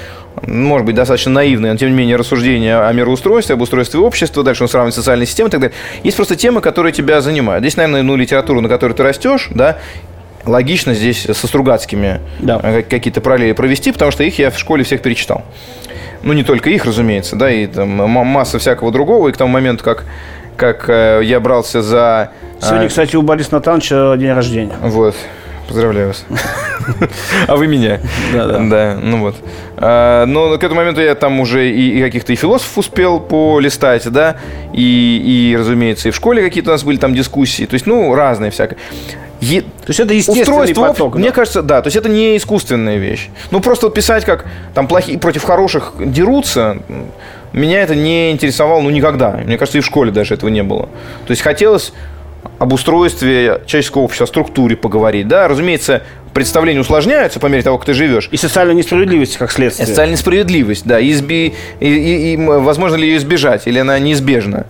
может 0.46 0.87
быть, 0.87 0.94
достаточно 0.94 1.32
наивные, 1.32 1.72
но 1.72 1.78
тем 1.78 1.90
не 1.90 1.94
менее 1.94 2.16
рассуждения 2.16 2.80
о 2.80 2.92
мироустройстве, 2.92 3.54
об 3.54 3.62
устройстве 3.62 4.00
общества, 4.00 4.42
дальше 4.42 4.64
он 4.64 4.68
сравнивает 4.68 4.94
социальные 4.94 5.26
системы 5.26 5.49
и 5.49 5.50
так 5.50 5.60
далее. 5.60 5.76
Есть 6.02 6.16
просто 6.16 6.37
темы, 6.37 6.60
которые 6.60 6.92
тебя 6.92 7.20
занимают. 7.20 7.62
Здесь, 7.62 7.76
наверное, 7.76 8.02
ну, 8.02 8.16
литература, 8.16 8.60
на 8.60 8.68
которой 8.68 8.92
ты 8.92 9.02
растешь, 9.02 9.49
да, 9.50 9.78
логично 10.46 10.94
здесь 10.94 11.22
со 11.22 11.46
Стругацкими 11.46 12.20
да. 12.38 12.60
Э, 12.62 12.82
какие-то 12.82 13.20
параллели 13.20 13.52
провести, 13.52 13.92
потому 13.92 14.10
что 14.10 14.25
их 14.25 14.38
я 14.38 14.50
в 14.50 14.58
школе 14.58 14.84
всех 14.84 15.02
перечитал. 15.02 15.42
Ну, 16.22 16.32
не 16.32 16.44
только 16.44 16.70
их, 16.70 16.84
разумеется, 16.84 17.37
да, 17.37 17.50
и 17.50 17.66
там 17.66 17.88
масса 17.88 18.58
всякого 18.58 18.92
другого. 18.92 19.28
И 19.28 19.32
к 19.32 19.37
тому 19.37 19.52
моменту, 19.52 19.84
как, 19.84 20.04
как 20.56 20.88
э, 20.88 21.20
я 21.25 21.40
брался 21.40 21.82
за... 21.82 22.30
Сегодня, 22.60 22.87
э, 22.87 22.88
кстати, 22.88 23.16
у 23.16 23.22
Бориса 23.22 23.54
Натановича 23.54 24.16
день 24.16 24.32
рождения. 24.32 24.75
Вот. 24.80 25.16
Поздравляю 25.71 26.09
вас. 26.09 26.25
А 27.47 27.55
вы 27.55 27.69
меня. 27.69 28.00
Да, 28.33 28.47
да. 28.47 28.59
Да, 28.59 28.99
ну 29.00 29.21
вот. 29.21 29.37
А, 29.77 30.27
но 30.27 30.59
к 30.59 30.65
этому 30.65 30.81
моменту 30.81 31.00
я 31.00 31.15
там 31.15 31.39
уже 31.39 31.71
и, 31.71 32.03
каких-то 32.03 32.33
и 32.33 32.37
философов 32.37 32.79
успел 32.79 33.21
полистать, 33.21 34.11
да, 34.11 34.39
и, 34.73 35.53
и, 35.53 35.57
разумеется, 35.57 36.09
и 36.09 36.11
в 36.11 36.17
школе 36.17 36.43
какие-то 36.43 36.71
у 36.71 36.73
нас 36.73 36.83
были 36.83 36.97
там 36.97 37.15
дискуссии. 37.15 37.67
То 37.67 37.75
есть, 37.75 37.87
ну, 37.87 38.12
разные 38.17 38.50
всякое. 38.50 38.79
Е... 39.41 39.61
То 39.61 39.69
есть 39.87 40.00
это 40.00 40.12
естественный 40.12 40.43
Устройство, 40.43 40.87
поток, 40.89 41.12
да? 41.12 41.19
Мне 41.21 41.31
кажется, 41.31 41.62
да. 41.62 41.83
То 41.83 41.87
есть 41.87 41.97
это 41.97 42.09
не 42.09 42.37
искусственная 42.37 42.97
вещь. 42.97 43.29
Ну, 43.53 43.61
просто 43.61 43.87
вот 43.87 43.95
писать, 43.95 44.25
как 44.25 44.47
там 44.75 44.89
плохие 44.89 45.21
против 45.21 45.45
хороших 45.45 45.93
дерутся, 45.99 46.79
меня 47.53 47.81
это 47.83 47.95
не 47.95 48.33
интересовало, 48.33 48.81
ну, 48.81 48.91
никогда. 48.91 49.41
Мне 49.45 49.57
кажется, 49.57 49.79
и 49.79 49.81
в 49.83 49.87
школе 49.87 50.11
даже 50.11 50.35
этого 50.35 50.50
не 50.50 50.65
было. 50.65 50.89
То 51.27 51.31
есть 51.31 51.43
хотелось 51.43 51.93
об 52.59 52.73
устройстве 52.73 53.62
человеческого 53.66 54.02
общества, 54.02 54.25
о 54.25 54.26
структуре 54.26 54.76
поговорить. 54.76 55.28
Да, 55.28 55.49
разумеется, 55.49 56.02
представления 56.32 56.80
усложняются 56.80 57.40
по 57.40 57.46
мере 57.46 57.62
того, 57.62 57.78
как 57.78 57.87
ты 57.87 57.94
живешь. 57.94 58.28
И 58.30 58.37
социальная 58.37 58.75
несправедливость 58.75 59.37
как 59.37 59.50
следствие. 59.50 59.87
И 59.87 59.88
социальная 59.88 60.14
несправедливость, 60.14 60.87
да. 60.87 61.00
Изби... 61.00 61.54
И, 61.80 61.87
и, 61.87 62.32
и, 62.34 62.37
возможно 62.37 62.96
ли 62.96 63.08
ее 63.08 63.16
избежать, 63.18 63.66
или 63.66 63.78
она 63.78 63.99
неизбежна. 63.99 64.66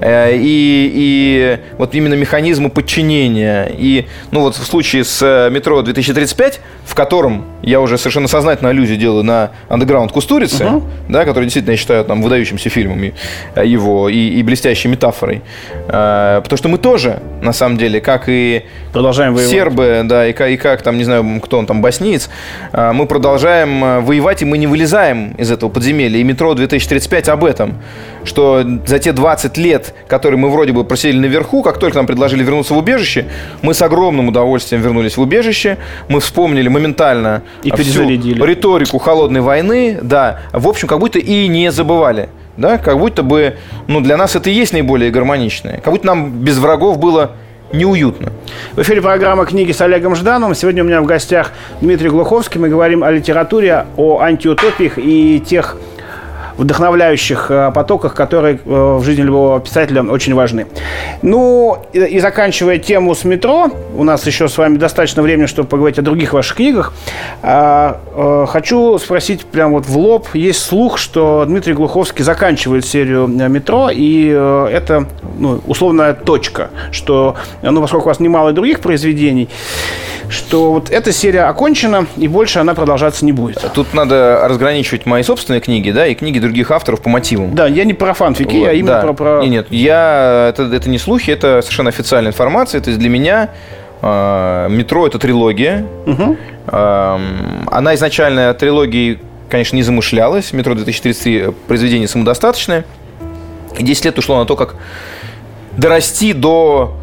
Э, 0.00 0.34
и, 0.34 0.90
и 0.94 1.58
вот 1.78 1.94
именно 1.94 2.14
механизмы 2.14 2.70
подчинения. 2.70 3.70
И, 3.76 4.06
ну 4.30 4.40
вот 4.40 4.56
в 4.56 4.64
случае 4.64 5.04
с 5.04 5.20
э, 5.22 5.50
метро 5.50 5.82
2035, 5.82 6.60
в 6.84 6.94
котором 6.94 7.44
я 7.62 7.80
уже 7.80 7.98
совершенно 7.98 8.28
сознательно 8.28 8.70
аллюзию 8.70 8.98
делаю 8.98 9.24
на 9.24 9.50
андеграунд 9.68 10.12
Кустурицы, 10.12 10.64
угу. 10.64 10.84
да, 11.08 11.24
который 11.24 11.44
действительно, 11.44 11.72
я 11.72 11.76
считаю, 11.76 12.04
там, 12.04 12.22
выдающимся 12.22 12.68
фильмом 12.68 13.02
э, 13.54 13.66
его 13.66 14.08
и, 14.08 14.16
и 14.16 14.42
блестящей 14.42 14.88
метафорой. 14.88 15.42
Потому 15.86 16.56
что 16.56 16.68
мы 16.68 16.78
тоже, 16.78 17.20
на 17.42 17.52
самом 17.52 17.78
деле, 17.78 18.00
как 18.00 18.24
и 18.28 18.64
Продолжаем 18.92 19.34
воевать. 19.34 19.50
сербы, 19.50 20.02
да, 20.04 20.26
и, 20.26 20.52
и 20.52 20.56
как 20.56 20.82
там 20.82 20.97
не 20.98 21.04
знаю, 21.04 21.40
кто 21.40 21.58
он 21.58 21.66
там, 21.66 21.80
босниец, 21.80 22.28
а, 22.72 22.92
мы 22.92 23.06
продолжаем 23.06 23.82
а, 23.82 24.00
воевать, 24.00 24.42
и 24.42 24.44
мы 24.44 24.58
не 24.58 24.66
вылезаем 24.66 25.32
из 25.38 25.50
этого 25.50 25.70
подземелья. 25.70 26.18
И 26.18 26.24
метро 26.24 26.54
2035 26.54 27.28
об 27.30 27.44
этом, 27.44 27.74
что 28.24 28.64
за 28.86 28.98
те 28.98 29.12
20 29.12 29.56
лет, 29.56 29.94
которые 30.08 30.38
мы 30.38 30.50
вроде 30.50 30.72
бы 30.72 30.84
просидели 30.84 31.18
наверху, 31.18 31.62
как 31.62 31.78
только 31.78 31.96
нам 31.96 32.06
предложили 32.06 32.42
вернуться 32.44 32.74
в 32.74 32.78
убежище, 32.78 33.26
мы 33.62 33.72
с 33.72 33.80
огромным 33.80 34.28
удовольствием 34.28 34.82
вернулись 34.82 35.16
в 35.16 35.20
убежище, 35.20 35.78
мы 36.08 36.20
вспомнили 36.20 36.68
моментально 36.68 37.42
и 37.62 37.70
всю 37.70 38.08
риторику 38.08 38.98
холодной 38.98 39.40
войны, 39.40 39.98
да, 40.02 40.40
в 40.52 40.68
общем, 40.68 40.88
как 40.88 40.98
будто 40.98 41.18
и 41.18 41.48
не 41.48 41.70
забывали 41.72 42.28
да, 42.58 42.76
как 42.76 42.98
будто 42.98 43.22
бы, 43.22 43.56
ну, 43.86 44.00
для 44.00 44.16
нас 44.16 44.34
это 44.36 44.50
и 44.50 44.52
есть 44.52 44.72
наиболее 44.72 45.10
гармоничное. 45.10 45.80
Как 45.80 45.92
будто 45.92 46.06
нам 46.06 46.30
без 46.30 46.58
врагов 46.58 46.98
было 46.98 47.30
неуютно. 47.72 48.32
В 48.74 48.82
эфире 48.82 49.02
программа 49.02 49.44
«Книги 49.44 49.72
с 49.72 49.80
Олегом 49.80 50.14
Ждановым». 50.14 50.54
Сегодня 50.54 50.82
у 50.82 50.86
меня 50.86 51.00
в 51.00 51.06
гостях 51.06 51.52
Дмитрий 51.80 52.08
Глуховский. 52.08 52.60
Мы 52.60 52.68
говорим 52.68 53.04
о 53.04 53.10
литературе, 53.10 53.86
о 53.96 54.20
антиутопиях 54.20 54.98
и 54.98 55.40
тех 55.44 55.76
вдохновляющих 56.58 57.46
э, 57.50 57.70
потоках, 57.72 58.14
которые 58.14 58.56
э, 58.56 58.58
в 58.66 59.02
жизни 59.04 59.22
любого 59.22 59.60
писателя 59.60 60.02
очень 60.02 60.34
важны. 60.34 60.66
Ну, 61.22 61.78
и 61.92 62.18
заканчивая 62.18 62.78
тему 62.78 63.14
с 63.14 63.24
метро, 63.24 63.70
у 63.94 64.04
нас 64.04 64.26
еще 64.26 64.48
с 64.48 64.58
вами 64.58 64.76
достаточно 64.76 65.22
времени, 65.22 65.46
чтобы 65.46 65.68
поговорить 65.68 65.98
о 65.98 66.02
других 66.02 66.32
ваших 66.32 66.56
книгах. 66.56 66.92
А, 67.42 68.00
э, 68.14 68.46
хочу 68.48 68.98
спросить 68.98 69.46
прямо 69.46 69.74
вот 69.74 69.86
в 69.86 69.96
лоб. 69.96 70.26
Есть 70.34 70.60
слух, 70.60 70.98
что 70.98 71.44
Дмитрий 71.46 71.74
Глуховский 71.74 72.24
заканчивает 72.24 72.84
серию 72.84 73.28
метро, 73.28 73.90
и 73.92 74.26
это 74.26 75.06
ну, 75.38 75.60
условная 75.66 76.12
точка, 76.12 76.70
что, 76.90 77.36
ну, 77.62 77.80
поскольку 77.80 78.06
у 78.06 78.08
вас 78.08 78.18
немало 78.18 78.52
других 78.52 78.80
произведений, 78.80 79.48
что 80.28 80.72
вот 80.72 80.90
эта 80.90 81.12
серия 81.12 81.44
окончена, 81.44 82.06
и 82.16 82.28
больше 82.28 82.58
она 82.58 82.74
продолжаться 82.74 83.24
не 83.24 83.32
будет. 83.32 83.64
Тут 83.74 83.94
надо 83.94 84.46
разграничивать 84.48 85.06
мои 85.06 85.22
собственные 85.22 85.60
книги, 85.60 85.90
да, 85.90 86.06
и 86.06 86.14
книги 86.14 86.38
других 86.48 86.70
авторов 86.70 87.00
по 87.00 87.08
мотивам. 87.08 87.54
Да, 87.54 87.66
я 87.66 87.84
не 87.84 87.94
про 87.94 88.14
фанфики, 88.14 88.56
вот, 88.56 88.66
я 88.66 88.72
именно 88.72 88.94
да. 88.94 89.00
про... 89.00 89.12
про... 89.12 89.40
Нет, 89.42 89.50
нет, 89.50 89.66
я... 89.70 90.48
Это, 90.50 90.64
это 90.64 90.88
не 90.88 90.98
слухи, 90.98 91.30
это 91.30 91.60
совершенно 91.62 91.90
официальная 91.90 92.30
информация. 92.30 92.80
То 92.80 92.90
есть 92.90 92.98
для 92.98 93.08
меня 93.08 93.50
э, 94.02 94.66
«Метро»— 94.70 95.06
это 95.08 95.18
трилогия. 95.18 95.84
Угу. 96.06 96.36
Э, 96.66 97.18
она 97.70 97.94
изначально 97.94 98.54
трилогией, 98.54 99.18
конечно, 99.48 99.76
не 99.76 99.82
замышлялась. 99.82 100.52
«Метро 100.52 100.74
2033» 100.74 101.54
произведение 101.66 102.08
самодостаточное. 102.08 102.84
10 103.78 104.04
лет 104.04 104.18
ушло 104.18 104.38
на 104.38 104.46
то, 104.46 104.56
как 104.56 104.76
дорасти 105.76 106.32
до 106.32 106.96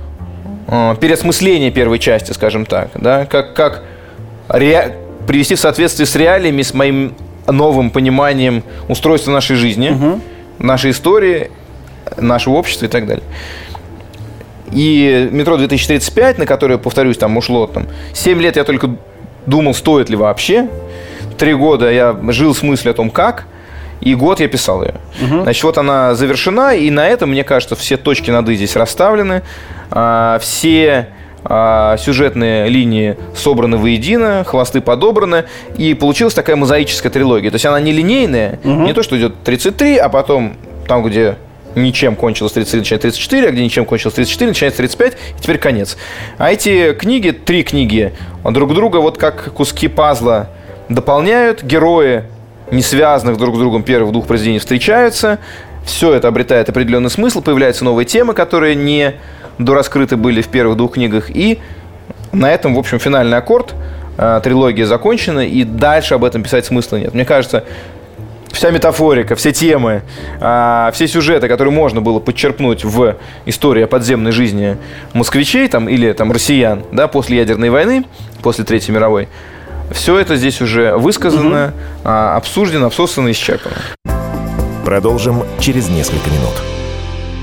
э, 0.68 0.96
переосмысления 1.00 1.72
первой 1.72 2.00
части, 2.00 2.32
скажем 2.32 2.66
так. 2.66 2.90
Да? 2.96 3.26
Как, 3.26 3.54
как 3.54 3.84
ре... 4.50 4.96
привести 5.28 5.56
в 5.56 5.60
соответствие 5.60 6.06
с 6.06 6.16
реалиями, 6.16 6.62
с 6.62 6.74
моим 6.74 7.16
новым 7.48 7.90
пониманием 7.90 8.64
устройства 8.88 9.32
нашей 9.32 9.56
жизни, 9.56 9.90
угу. 9.90 10.22
нашей 10.60 10.92
истории, 10.92 11.52
нашего 12.18 12.56
общества 12.56 12.86
и 12.86 12.90
так 12.90 13.08
далее. 13.08 13.24
И 14.72 15.30
метро 15.32 15.58
2035, 15.58 16.40
на 16.40 16.46
которое, 16.46 16.78
повторюсь, 16.78 17.18
там 17.18 17.38
ушло 17.38 17.68
там, 17.68 17.88
7 18.14 18.42
лет 18.42 18.56
я 18.56 18.64
только 18.64 18.96
думал, 19.46 19.74
стоит 19.74 20.10
ли 20.10 20.16
вообще. 20.16 20.68
Три 21.38 21.54
года 21.54 21.92
я 21.92 22.18
жил 22.30 22.56
с 22.56 22.64
мыслью 22.64 22.92
о 22.92 22.94
том, 22.94 23.10
как. 23.10 23.46
И 24.02 24.14
год 24.14 24.40
я 24.40 24.48
писал 24.48 24.84
ее. 24.84 24.96
Угу. 25.22 25.44
Значит, 25.44 25.64
вот 25.64 25.78
она 25.78 26.16
завершена, 26.16 26.76
и 26.76 26.90
на 26.90 27.08
этом, 27.08 27.30
мне 27.30 27.44
кажется, 27.44 27.76
все 27.76 27.98
точки 27.98 28.30
над 28.30 28.48
«и» 28.50 28.56
здесь 28.56 28.76
расставлены. 28.76 29.42
А, 29.90 30.38
все 30.40 31.10
а, 31.46 31.96
сюжетные 31.98 32.68
линии 32.70 33.18
собраны 33.36 33.78
воедино, 33.78 34.44
хвосты 34.44 34.82
подобраны, 34.82 35.46
и 35.78 35.94
получилась 35.94 36.34
такая 36.34 36.56
мозаическая 36.56 37.12
трилогия. 37.12 37.52
То 37.52 37.56
есть 37.56 37.66
она 37.66 37.80
не 37.80 37.92
линейная, 37.92 38.60
угу. 38.64 38.82
не 38.82 38.94
то, 38.94 39.04
что 39.04 39.18
идет 39.18 39.36
33, 39.44 39.98
а 39.98 40.10
потом 40.10 40.58
там, 40.88 41.04
где 41.04 41.36
ничем 41.76 42.16
кончилось 42.16 42.54
33, 42.54 42.80
начинается 42.80 43.10
34, 43.10 43.48
а 43.48 43.52
где 43.52 43.64
ничем 43.64 43.86
кончилось 43.86 44.16
34, 44.16 44.50
начинается 44.50 44.78
35, 44.78 45.14
и 45.14 45.42
теперь 45.42 45.58
конец. 45.60 45.98
А 46.38 46.52
эти 46.52 46.94
книги, 46.94 47.30
три 47.30 47.64
книги, 47.64 48.14
друг 48.44 48.74
друга 48.74 48.98
вот 48.98 49.18
как 49.18 49.54
куски 49.54 49.88
пазла 49.88 50.50
дополняют, 50.90 51.64
герои 51.64 52.24
не 52.72 52.82
связанных 52.82 53.38
друг 53.38 53.56
с 53.56 53.60
другом 53.60 53.84
первых 53.84 54.12
двух 54.12 54.26
произведений 54.26 54.60
встречаются, 54.60 55.40
все 55.86 56.14
это 56.14 56.28
обретает 56.28 56.70
определенный 56.70 57.12
смысл, 57.12 57.42
появляются 57.42 57.86
новые 57.86 58.06
темы, 58.06 58.34
которые 58.34 58.74
не 58.74 59.14
дораскрыты 59.58 60.18
были 60.18 60.42
в 60.42 60.48
первых 60.48 60.78
двух 60.78 60.94
книгах. 60.94 61.30
И 61.30 61.60
на 62.32 62.52
этом, 62.52 62.76
в 62.76 62.80
общем, 62.80 63.00
финальный 63.00 63.38
аккорд. 63.38 63.74
Э, 64.18 64.40
трилогия 64.42 64.86
закончена, 64.86 65.46
и 65.46 65.64
дальше 65.64 66.16
об 66.16 66.24
этом 66.24 66.42
писать 66.42 66.66
смысла 66.66 66.98
нет. 66.98 67.14
Мне 67.14 67.26
кажется, 67.26 67.66
вся 68.52 68.72
метафорика, 68.72 69.36
все 69.36 69.52
темы, 69.52 70.04
э, 70.40 70.90
все 70.94 71.08
сюжеты, 71.08 71.50
которые 71.50 71.74
можно 71.74 72.02
было 72.02 72.20
подчерпнуть 72.20 72.86
в 72.86 73.18
истории 73.46 73.84
о 73.84 73.88
подземной 73.88 74.32
жизни 74.32 74.78
москвичей 75.14 75.68
там, 75.68 75.90
или 75.90 76.14
там, 76.14 76.32
россиян 76.32 76.84
да, 76.94 77.10
после 77.10 77.38
ядерной 77.38 77.70
войны, 77.70 78.06
после 78.42 78.64
Третьей 78.64 78.94
мировой, 78.94 79.28
все 79.92 80.18
это 80.18 80.38
здесь 80.38 80.62
уже 80.62 80.96
высказано, 80.96 81.74
угу. 82.02 82.10
обсуждено, 82.10 82.88
обсосано, 82.88 83.30
исчерпано. 83.32 83.76
Продолжим 84.86 85.44
через 85.60 85.90
несколько 85.90 86.30
минут. 86.30 86.54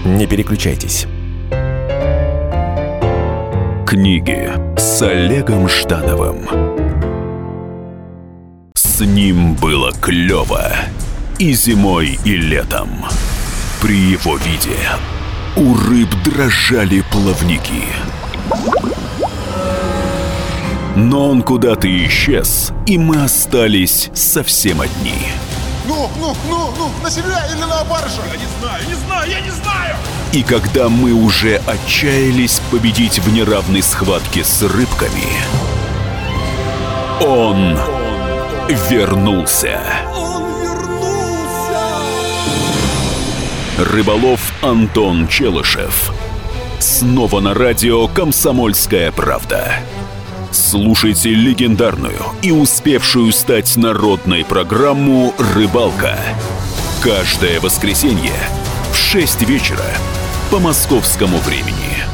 Не 0.05 0.27
переключайтесь. 0.27 1.07
Книги 3.92 4.50
с 4.78 5.02
Олегом 5.02 5.68
Ждановым. 5.68 6.48
С 8.74 9.00
ним 9.00 9.52
было 9.52 9.92
клево 9.92 10.66
и 11.38 11.52
зимой, 11.52 12.18
и 12.24 12.35
летом. 12.38 12.88
При 13.83 13.94
его 13.94 14.38
виде 14.38 14.78
у 15.57 15.74
рыб 15.74 16.09
дрожали 16.24 17.05
плавники. 17.12 17.85
Но 20.96 21.28
он 21.28 21.42
куда-то 21.42 21.87
исчез, 22.07 22.72
и 22.87 22.96
мы 22.96 23.22
остались 23.22 24.09
совсем 24.14 24.81
одни. 24.81 25.28
Ну, 25.87 26.09
ну, 26.18 26.35
ну, 26.48 26.70
ну, 26.78 26.90
на 27.02 27.11
себя 27.11 27.46
или 27.55 27.61
на 27.61 27.85
барыша? 27.85 28.22
Я 28.33 28.38
не 28.38 28.46
знаю, 28.59 28.83
не 28.88 28.94
знаю, 28.94 29.31
я 29.31 29.40
не 29.40 29.50
знаю! 29.50 29.96
И 30.33 30.42
когда 30.42 30.88
мы 30.88 31.12
уже 31.12 31.57
отчаялись 31.66 32.61
победить 32.71 33.18
в 33.18 33.33
неравной 33.33 33.83
схватке 33.83 34.45
с 34.45 34.62
рыбками, 34.62 35.29
он 37.21 37.79
вернулся. 38.90 39.81
Он 40.16 40.42
вернулся! 40.51 41.23
Рыболов 43.79 44.53
Антон 44.62 45.27
Челышев. 45.29 46.12
Снова 46.79 47.40
на 47.40 47.53
радио 47.53 48.07
«Комсомольская 48.07 49.11
правда». 49.12 49.73
Слушайте 50.51 51.31
легендарную 51.31 52.21
и 52.42 52.53
успевшую 52.53 53.33
стать 53.33 53.77
народной 53.77 54.45
программу 54.45 55.35
«Рыбалка». 55.55 56.18
Каждое 57.03 57.61
воскресенье 57.61 58.35
в 58.92 58.97
6 58.97 59.42
вечера 59.42 59.85
по 60.53 60.59
московскому 60.59 61.38
времени. 61.38 62.05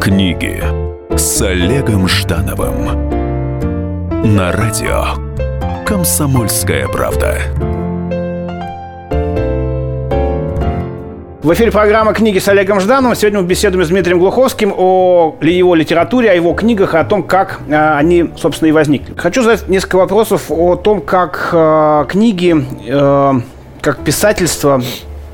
Книги 0.00 0.60
с 1.16 1.40
Олегом 1.40 2.08
Ждановым 2.08 3.08
на 4.34 4.50
радио 4.50 5.04
«Комсомольская 5.86 6.88
правда». 6.88 7.73
В 11.44 11.52
эфире 11.52 11.70
программа 11.70 12.14
«Книги 12.14 12.38
с 12.38 12.48
Олегом 12.48 12.80
Ждановым». 12.80 13.14
Сегодня 13.14 13.42
мы 13.42 13.46
беседуем 13.46 13.84
с 13.84 13.88
Дмитрием 13.88 14.18
Глуховским 14.18 14.72
о 14.74 15.36
его 15.42 15.74
литературе, 15.74 16.30
о 16.30 16.34
его 16.34 16.54
книгах, 16.54 16.94
о 16.94 17.04
том, 17.04 17.22
как 17.22 17.60
э, 17.68 17.96
они, 17.96 18.30
собственно, 18.38 18.70
и 18.70 18.72
возникли. 18.72 19.12
Хочу 19.14 19.42
задать 19.42 19.68
несколько 19.68 19.96
вопросов 19.96 20.44
о 20.48 20.76
том, 20.76 21.02
как 21.02 21.50
э, 21.52 22.06
книги, 22.08 22.64
э, 22.86 23.32
как 23.82 23.98
писательство 23.98 24.80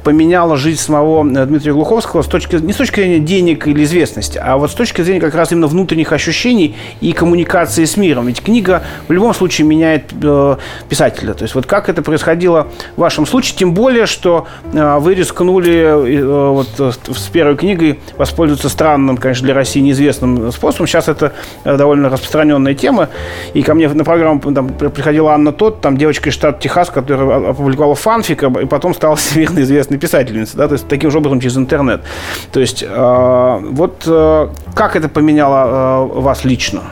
поменяло 0.03 0.57
жизнь 0.57 0.81
самого 0.81 1.27
э, 1.29 1.47
Дмитрия 1.47 1.73
Глуховского 1.73 2.23
с 2.23 2.27
точки, 2.27 2.57
не 2.57 2.73
с 2.73 2.77
точки 2.77 2.97
зрения 3.01 3.19
денег 3.19 3.67
или 3.67 3.85
известности, 3.85 4.41
а 4.43 4.57
вот 4.57 4.71
с 4.71 4.75
точки 4.75 5.03
зрения 5.03 5.21
как 5.21 5.35
раз 5.35 5.53
именно 5.53 5.67
внутренних 5.67 6.13
ощущений 6.13 6.77
и 7.01 7.13
коммуникации 7.13 7.85
с 7.85 7.97
миром. 7.97 8.27
Ведь 8.27 8.43
книга 8.43 8.83
в 9.09 9.13
любом 9.13 9.35
случае 9.35 9.67
меняет 9.67 10.05
э, 10.23 10.57
писателя. 10.89 11.35
То 11.35 11.45
есть 11.45 11.55
вот 11.55 11.67
как 11.67 11.89
это 11.89 12.03
происходило 12.03 12.69
в 12.97 13.01
вашем 13.01 13.27
случае, 13.27 13.57
тем 13.59 13.75
более, 13.75 14.07
что 14.07 14.47
э, 14.73 14.99
вы 14.99 15.15
рискнули 15.15 15.75
э, 15.77 16.51
вот, 16.51 16.69
э, 16.79 16.93
с 17.13 17.29
первой 17.29 17.57
книгой 17.57 18.01
воспользоваться 18.17 18.69
странным, 18.69 19.17
конечно, 19.17 19.45
для 19.45 19.55
России 19.55 19.81
неизвестным 19.81 20.51
способом. 20.53 20.87
Сейчас 20.87 21.09
это 21.09 21.33
э, 21.65 21.77
довольно 21.77 22.09
распространенная 22.09 22.75
тема. 22.75 23.09
И 23.55 23.63
ко 23.63 23.75
мне 23.75 23.89
на 23.89 24.05
программу 24.05 24.41
там, 24.41 24.69
при- 24.69 24.89
приходила 24.89 25.33
Анна 25.33 25.53
Тот, 25.53 25.81
там 25.81 25.97
девочка 25.97 26.31
из 26.31 26.35
штата 26.35 26.61
Техас, 26.61 26.91
которая 26.91 27.51
опубликовала 27.51 27.95
фанфик, 27.95 28.43
а- 28.45 28.61
и 28.61 28.67
потом 28.67 28.95
стала 28.95 29.17
всемирно 29.21 29.61
известной 29.61 29.90
писательницей, 29.99 30.57
да, 30.57 30.69
то 30.69 30.75
есть 30.75 30.89
таким 30.89 31.11
же 31.11 31.19
образом 31.19 31.41
через 31.41 31.57
интернет. 31.57 32.03
То 32.53 32.61
есть 32.61 32.83
э, 32.87 33.59
вот 33.71 34.03
э, 34.07 34.49
как 34.75 34.97
это 34.97 35.09
поменяло 35.09 36.07
э, 36.15 36.21
вас 36.21 36.45
лично? 36.45 36.83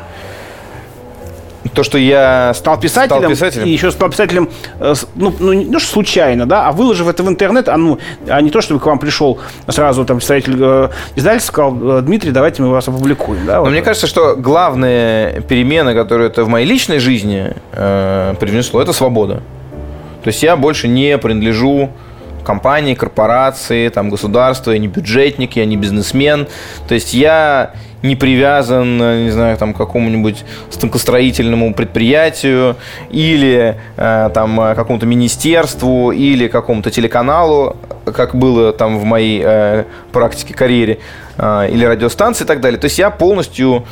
То, 1.74 1.82
что 1.82 1.98
я 1.98 2.52
Стал 2.54 2.80
писателем, 2.80 3.20
стал 3.20 3.30
писателем. 3.30 3.66
и 3.66 3.70
еще 3.70 3.90
стал 3.90 4.10
писателем, 4.10 4.48
э, 4.80 4.94
ну, 5.14 5.34
ну, 5.38 5.52
не 5.52 5.64
ну, 5.66 5.78
случайно, 5.78 6.46
да, 6.46 6.66
а 6.68 6.72
выложив 6.72 7.08
это 7.08 7.22
в 7.22 7.28
интернет, 7.28 7.68
а, 7.68 7.76
ну, 7.76 7.98
а 8.26 8.40
не 8.40 8.50
то, 8.50 8.60
чтобы 8.60 8.80
к 8.80 8.86
вам 8.86 8.98
пришел 8.98 9.38
сразу 9.68 10.04
там 10.04 10.16
представитель 10.16 10.56
э, 10.58 10.88
издательства, 11.16 11.52
сказал, 11.52 11.98
«Э, 11.98 12.02
Дмитрий, 12.02 12.32
давайте 12.32 12.62
мы 12.62 12.70
вас 12.70 12.88
опубликуем. 12.88 13.46
Да, 13.46 13.56
Но 13.56 13.62
вот. 13.62 13.70
мне 13.70 13.82
кажется, 13.82 14.06
что 14.06 14.34
главная 14.36 15.40
перемена, 15.42 15.94
которую 15.94 16.28
это 16.28 16.44
в 16.44 16.48
моей 16.48 16.66
личной 16.66 16.98
жизни 16.98 17.54
э, 17.72 18.34
привнесло, 18.40 18.80
это 18.80 18.92
свобода. 18.92 19.42
То 20.22 20.28
есть 20.28 20.42
я 20.42 20.56
больше 20.56 20.88
не 20.88 21.16
принадлежу 21.18 21.90
компании, 22.48 22.94
корпорации, 22.94 23.90
там, 23.90 24.08
государству, 24.08 24.72
я 24.72 24.78
не 24.78 24.88
бюджетник, 24.88 25.56
я 25.56 25.66
не 25.66 25.76
бизнесмен. 25.76 26.46
То 26.88 26.94
есть 26.94 27.12
я 27.12 27.72
не 28.02 28.16
привязан, 28.16 29.02
э, 29.02 29.24
не 29.24 29.30
знаю, 29.30 29.58
там, 29.58 29.74
к 29.74 29.76
какому-нибудь 29.76 30.44
станкостроительному 30.70 31.74
предприятию 31.74 32.76
или 33.10 33.76
э, 33.98 34.30
там 34.32 34.58
э, 34.60 34.74
какому-то 34.74 35.04
министерству 35.04 36.10
или 36.10 36.48
какому-то 36.48 36.90
телеканалу, 36.90 37.76
как 38.06 38.34
было 38.34 38.72
там 38.72 38.98
в 38.98 39.04
моей 39.04 39.42
э, 39.44 39.84
практике, 40.12 40.54
карьере, 40.54 41.00
э, 41.36 41.68
или 41.70 41.84
радиостанции 41.84 42.44
и 42.44 42.46
так 42.46 42.60
далее. 42.60 42.80
То 42.80 42.86
есть 42.86 42.98
я 42.98 43.10
полностью 43.10 43.84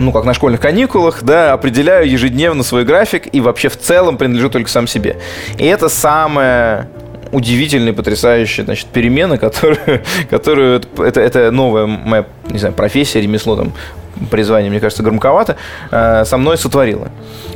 ну, 0.00 0.12
как 0.12 0.24
на 0.24 0.32
школьных 0.32 0.60
каникулах, 0.60 1.22
да, 1.22 1.52
определяю 1.52 2.10
ежедневно 2.10 2.62
свой 2.62 2.84
график 2.84 3.28
и 3.34 3.40
вообще 3.40 3.68
в 3.68 3.76
целом 3.76 4.16
принадлежу 4.16 4.48
только 4.48 4.70
сам 4.70 4.86
себе. 4.86 5.18
И 5.58 5.66
это 5.66 5.90
самая 5.90 6.88
удивительная, 7.32 7.92
потрясающая, 7.92 8.64
значит, 8.64 8.86
перемена, 8.86 9.38
которую, 9.38 10.02
которую 10.30 10.82
это, 10.98 11.20
это 11.20 11.50
новая 11.50 11.86
моя, 11.86 12.26
не 12.48 12.58
знаю, 12.58 12.74
профессия, 12.74 13.20
ремесло, 13.20 13.56
там, 13.56 13.72
призвание, 14.30 14.70
мне 14.70 14.80
кажется, 14.80 15.02
громковато, 15.02 15.56
э, 15.90 16.24
со 16.24 16.36
мной 16.36 16.58
сотворила. 16.58 17.08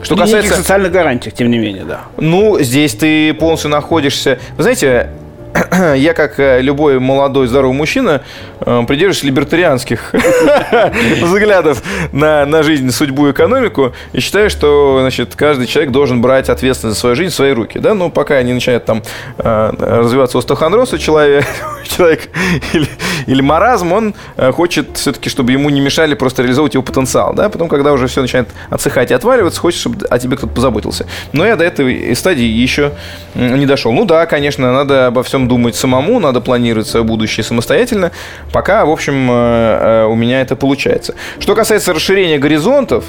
Что 0.02 0.16
касается... 0.16 0.54
социальных 0.54 0.92
гарантиях, 0.92 1.34
тем 1.34 1.50
не 1.50 1.58
менее, 1.58 1.84
да. 1.84 2.02
Ну, 2.16 2.58
здесь 2.60 2.94
ты 2.94 3.34
полностью 3.34 3.70
находишься... 3.70 4.38
Вы 4.56 4.62
знаете, 4.62 5.10
я, 5.96 6.14
как 6.14 6.40
э, 6.40 6.60
любой 6.60 6.98
молодой 6.98 7.46
здоровый 7.46 7.76
мужчина, 7.76 8.22
э, 8.60 8.82
придерживаюсь 8.88 9.22
либертарианских 9.22 10.12
взглядов 11.22 11.82
на, 12.12 12.44
на 12.44 12.62
жизнь, 12.62 12.90
судьбу, 12.90 13.30
экономику 13.30 13.94
и 14.12 14.20
считаю, 14.20 14.50
что 14.50 14.98
значит, 15.00 15.36
каждый 15.36 15.66
человек 15.66 15.92
должен 15.92 16.20
брать 16.20 16.48
ответственность 16.48 16.96
за 16.96 17.00
свою 17.00 17.14
жизнь 17.14 17.30
в 17.30 17.34
свои 17.34 17.52
руки. 17.52 17.78
Да? 17.78 17.94
Ну, 17.94 18.10
пока 18.10 18.42
не 18.42 18.52
начинает 18.52 18.84
там 18.84 19.02
э, 19.38 19.70
развиваться 19.78 20.38
остеохондроз 20.38 20.92
у 20.92 20.98
человека, 21.04 21.46
человек 21.84 22.28
или, 22.72 22.88
или 23.26 23.40
маразм, 23.40 23.92
он 23.92 24.14
хочет 24.52 24.96
все-таки, 24.96 25.30
чтобы 25.30 25.52
ему 25.52 25.70
не 25.70 25.80
мешали 25.80 26.14
просто 26.14 26.42
реализовывать 26.42 26.74
его 26.74 26.82
потенциал. 26.82 27.32
Да? 27.32 27.48
Потом, 27.48 27.68
когда 27.68 27.92
уже 27.92 28.08
все 28.08 28.22
начинает 28.22 28.48
отсыхать 28.70 29.12
и 29.12 29.14
отваливаться, 29.14 29.60
хочет, 29.60 29.80
чтобы 29.80 30.04
о 30.06 30.18
тебе 30.18 30.36
кто-то 30.36 30.52
позаботился. 30.52 31.06
Но 31.32 31.46
я 31.46 31.54
до 31.56 31.64
этой 31.64 32.14
стадии 32.16 32.44
еще 32.44 32.92
не 33.34 33.66
дошел. 33.66 33.92
Ну 33.92 34.04
да, 34.04 34.26
конечно, 34.26 34.72
надо 34.72 35.06
обо 35.06 35.22
всем 35.22 35.43
думать 35.48 35.76
самому, 35.76 36.20
надо 36.20 36.40
планировать 36.40 36.86
свое 36.86 37.04
будущее 37.04 37.44
самостоятельно. 37.44 38.12
Пока, 38.52 38.84
в 38.84 38.90
общем, 38.90 39.30
э, 39.30 39.34
э, 39.34 40.04
у 40.06 40.14
меня 40.14 40.40
это 40.40 40.56
получается. 40.56 41.14
Что 41.38 41.54
касается 41.54 41.92
расширения 41.92 42.38
горизонтов, 42.38 43.04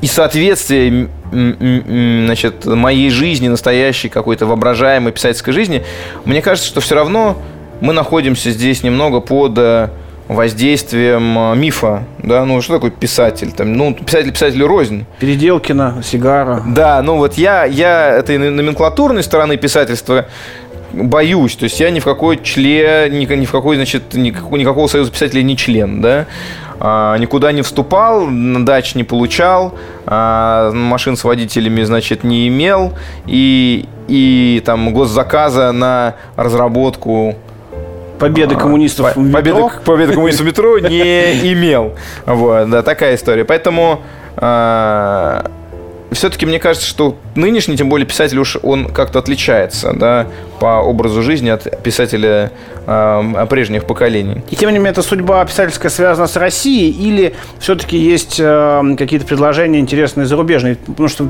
и 0.00 0.06
соответствия 0.06 1.08
значит, 1.30 2.64
моей 2.64 3.10
жизни, 3.10 3.48
настоящей 3.48 4.08
какой-то 4.08 4.46
воображаемой 4.46 5.12
писательской 5.12 5.52
жизни, 5.52 5.84
мне 6.24 6.40
кажется, 6.40 6.68
что 6.68 6.80
все 6.80 6.94
равно 6.94 7.36
мы 7.80 7.92
находимся 7.92 8.50
здесь 8.50 8.82
немного 8.82 9.20
под 9.20 9.58
э, 9.58 9.88
воздействием 10.28 11.38
э, 11.38 11.56
мифа. 11.56 12.04
Да? 12.22 12.44
Ну, 12.44 12.60
что 12.60 12.74
такое 12.74 12.90
писатель? 12.90 13.52
Там, 13.52 13.72
ну, 13.72 13.94
писатель 13.94 14.32
писателю 14.32 14.66
рознь. 14.66 15.06
Переделкина, 15.18 16.02
сигара. 16.04 16.62
Да, 16.66 17.02
ну 17.02 17.16
вот 17.16 17.34
я, 17.34 17.64
я 17.64 18.10
этой 18.10 18.38
номенклатурной 18.38 19.22
стороны 19.22 19.56
писательства 19.56 20.26
боюсь. 20.92 21.56
То 21.56 21.64
есть 21.64 21.80
я 21.80 21.90
ни 21.90 22.00
в 22.00 22.04
какой 22.04 22.42
член, 22.42 23.12
ни, 23.12 23.24
ни 23.24 23.44
в 23.46 23.50
какой, 23.50 23.76
значит, 23.76 24.14
никакого, 24.14 24.56
никакого 24.56 24.86
союза 24.86 25.10
писателей 25.10 25.42
не 25.42 25.56
член, 25.56 26.00
да. 26.00 26.26
А, 26.80 27.16
никуда 27.16 27.52
не 27.52 27.62
вступал, 27.62 28.26
на 28.26 28.64
дач 28.64 28.94
не 28.94 29.04
получал, 29.04 29.74
а, 30.06 30.70
машин 30.72 31.16
с 31.16 31.24
водителями, 31.24 31.82
значит, 31.82 32.22
не 32.22 32.48
имел, 32.48 32.92
и, 33.26 33.86
и 34.06 34.62
там 34.64 34.92
госзаказа 34.92 35.72
на 35.72 36.14
разработку 36.36 37.36
Победы 38.18 38.56
коммунистов 38.56 39.14
по- 39.14 39.20
в 39.20 39.22
метро. 39.24 39.40
победы, 39.68 39.84
победы 39.84 40.12
коммунистов 40.14 40.44
в 40.44 40.48
метро 40.48 40.78
не 40.78 41.52
имел. 41.52 41.94
Вот, 42.26 42.68
да, 42.70 42.82
такая 42.82 43.14
история. 43.14 43.44
Поэтому 43.44 44.02
все-таки 46.10 46.46
мне 46.46 46.58
кажется, 46.58 46.86
что 46.86 47.16
нынешний, 47.34 47.76
тем 47.76 47.88
более 47.88 48.06
писатель 48.06 48.38
уж 48.38 48.56
он 48.62 48.86
как-то 48.86 49.18
отличается, 49.18 49.92
да, 49.92 50.26
по 50.58 50.80
образу 50.80 51.22
жизни 51.22 51.50
от 51.50 51.82
писателя 51.82 52.50
э, 52.86 53.46
прежних 53.48 53.84
поколений. 53.84 54.42
И 54.50 54.56
тем 54.56 54.70
не 54.70 54.76
менее, 54.78 54.92
эта 54.92 55.02
судьба 55.02 55.44
писательская 55.44 55.90
связана 55.90 56.26
с 56.26 56.36
Россией 56.36 56.90
или 56.90 57.34
все-таки 57.58 57.98
есть 57.98 58.36
э, 58.40 58.82
какие-то 58.96 59.26
предложения 59.26 59.78
интересные 59.78 60.26
зарубежные? 60.26 60.76
Потому 60.76 61.08
что 61.08 61.24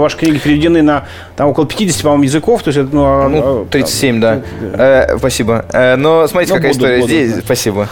ваши 0.00 0.16
книги 0.18 0.38
переведены 0.38 0.82
на 0.82 1.06
там, 1.36 1.48
около 1.48 1.66
50, 1.66 2.02
по-моему, 2.02 2.24
языков. 2.24 2.62
То 2.62 2.68
есть, 2.68 2.78
это, 2.78 2.94
ну, 2.94 3.04
а, 3.04 3.28
Ну, 3.28 3.62
а, 3.62 3.66
37, 3.70 4.20
да. 4.20 4.42
Э, 4.74 5.18
спасибо. 5.18 5.64
Э, 5.72 5.96
но 5.96 6.26
смотрите, 6.26 6.52
Ну, 6.52 6.58
какая 6.58 6.72
буду, 6.72 6.84
история 6.84 7.00
буду, 7.00 7.08
здесь. 7.08 7.32
да. 7.34 7.40
Спасибо. 7.40 7.88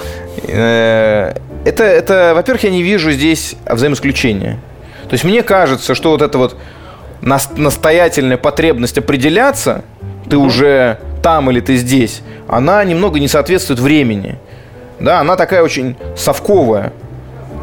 Э, 0.49 1.35
это, 1.65 1.83
это, 1.83 2.33
во-первых, 2.35 2.65
я 2.65 2.71
не 2.71 2.83
вижу 2.83 3.11
здесь 3.11 3.57
взаимоисключения. 3.67 4.59
То 5.09 5.15
есть 5.15 5.25
мне 5.25 5.43
кажется, 5.43 5.95
что 5.95 6.11
вот 6.11 6.23
эта 6.23 6.39
вот 6.39 6.57
нас- 7.21 7.51
настоятельная 7.57 8.37
потребность 8.37 8.99
определяться, 8.99 9.85
ты 10.29 10.37
уже 10.37 10.99
там 11.23 11.51
или 11.51 11.61
ты 11.61 11.77
здесь, 11.77 12.23
она 12.49 12.83
немного 12.85 13.21
не 13.21 13.29
соответствует 13.29 13.81
времени. 13.81 14.37
Да, 14.99 15.21
она 15.21 15.37
такая 15.37 15.63
очень 15.63 15.97
совковая. 16.17 16.93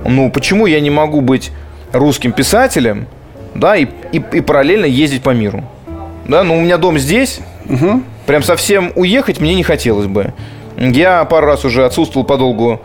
Ну, 0.05 0.31
почему 0.31 0.65
я 0.65 0.79
не 0.79 0.89
могу 0.89 1.21
быть 1.21 1.51
русским 1.91 2.31
писателем, 2.31 3.07
да, 3.55 3.75
и, 3.75 3.87
и, 4.11 4.23
и 4.33 4.41
параллельно 4.41 4.85
ездить 4.85 5.23
по 5.23 5.31
миру? 5.31 5.63
Да, 6.27 6.43
ну, 6.43 6.57
у 6.57 6.61
меня 6.61 6.77
дом 6.77 6.97
здесь, 6.99 7.39
прям 8.25 8.43
совсем 8.43 8.91
уехать 8.95 9.39
мне 9.39 9.55
не 9.55 9.63
хотелось 9.63 10.07
бы. 10.07 10.33
Я 10.77 11.23
пару 11.25 11.47
раз 11.47 11.65
уже 11.65 11.85
отсутствовал 11.85 12.25
подолгу 12.25 12.81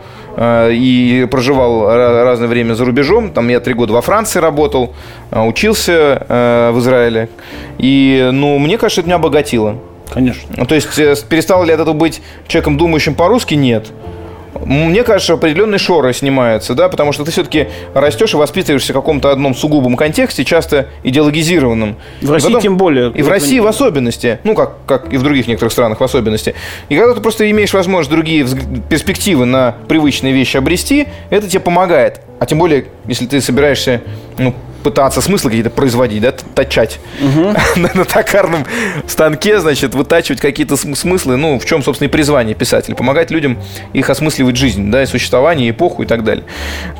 и 0.71 1.27
проживал 1.29 1.83
ра- 1.89 2.23
разное 2.23 2.47
время 2.47 2.73
за 2.73 2.85
рубежом. 2.85 3.31
Там 3.31 3.47
я 3.49 3.59
три 3.59 3.73
года 3.73 3.93
во 3.93 4.01
Франции 4.01 4.39
работал, 4.39 4.93
э, 5.31 5.41
учился 5.41 6.25
э, 6.27 6.71
в 6.73 6.79
Израиле. 6.79 7.29
И, 7.77 8.29
ну, 8.31 8.57
мне 8.59 8.77
кажется, 8.77 9.01
это 9.01 9.07
меня 9.07 9.15
обогатило. 9.15 9.75
Конечно. 10.11 10.65
То 10.65 10.75
есть 10.75 10.97
э, 10.97 11.15
перестал 11.27 11.63
ли 11.63 11.73
от 11.73 11.79
этого 11.79 11.93
быть 11.93 12.21
человеком, 12.47 12.77
думающим 12.77 13.15
по-русски? 13.15 13.53
Нет. 13.55 13.91
Мне 14.65 15.03
кажется, 15.03 15.33
определенные 15.33 15.79
шоры 15.79 16.13
снимаются, 16.13 16.73
да, 16.73 16.89
потому 16.89 17.11
что 17.11 17.23
ты 17.23 17.31
все-таки 17.31 17.67
растешь 17.93 18.33
и 18.33 18.37
воспитываешься 18.37 18.93
в 18.93 18.95
каком-то 18.95 19.31
одном 19.31 19.55
сугубом 19.55 19.95
контексте, 19.95 20.43
часто 20.45 20.87
идеологизированном. 21.03 21.95
В 22.21 22.31
России 22.31 22.47
потом- 22.47 22.61
тем 22.61 22.77
более. 22.77 23.11
И 23.11 23.21
в 23.21 23.29
России 23.29 23.59
в 23.59 23.67
особенности, 23.67 24.39
ну, 24.43 24.55
как, 24.55 24.73
как 24.85 25.13
и 25.13 25.17
в 25.17 25.23
других 25.23 25.47
некоторых 25.47 25.71
странах 25.71 25.99
в 25.99 26.03
особенности. 26.03 26.55
И 26.89 26.95
когда 26.95 27.13
ты 27.13 27.21
просто 27.21 27.49
имеешь 27.49 27.73
возможность 27.73 28.09
другие 28.09 28.45
перспективы 28.89 29.45
на 29.45 29.75
привычные 29.87 30.33
вещи 30.33 30.57
обрести, 30.57 31.07
это 31.29 31.47
тебе 31.47 31.59
помогает. 31.59 32.21
А 32.39 32.45
тем 32.45 32.57
более, 32.57 32.85
если 33.05 33.25
ты 33.25 33.41
собираешься 33.41 34.01
ну, 34.37 34.53
пытаться 34.83 35.21
смыслы 35.21 35.51
какие-то 35.51 35.69
производить, 35.69 36.21
да, 36.21 36.31
точать 36.31 36.99
на, 37.75 37.89
на 37.93 38.05
токарном 38.05 38.65
станке, 39.07 39.59
значит, 39.59 39.95
вытачивать 39.95 40.39
какие-то 40.41 40.77
см- 40.77 40.97
смыслы, 40.97 41.37
ну, 41.37 41.59
в 41.59 41.65
чем, 41.65 41.83
собственно, 41.83 42.07
и 42.07 42.11
призвание 42.11 42.55
писателя, 42.55 42.95
помогать 42.95 43.31
людям 43.31 43.57
их 43.93 44.09
осмысливать 44.09 44.55
жизнь, 44.55 44.91
да, 44.91 45.03
и 45.03 45.05
существование, 45.05 45.69
эпоху 45.69 46.03
и 46.03 46.05
так 46.05 46.23
далее. 46.23 46.45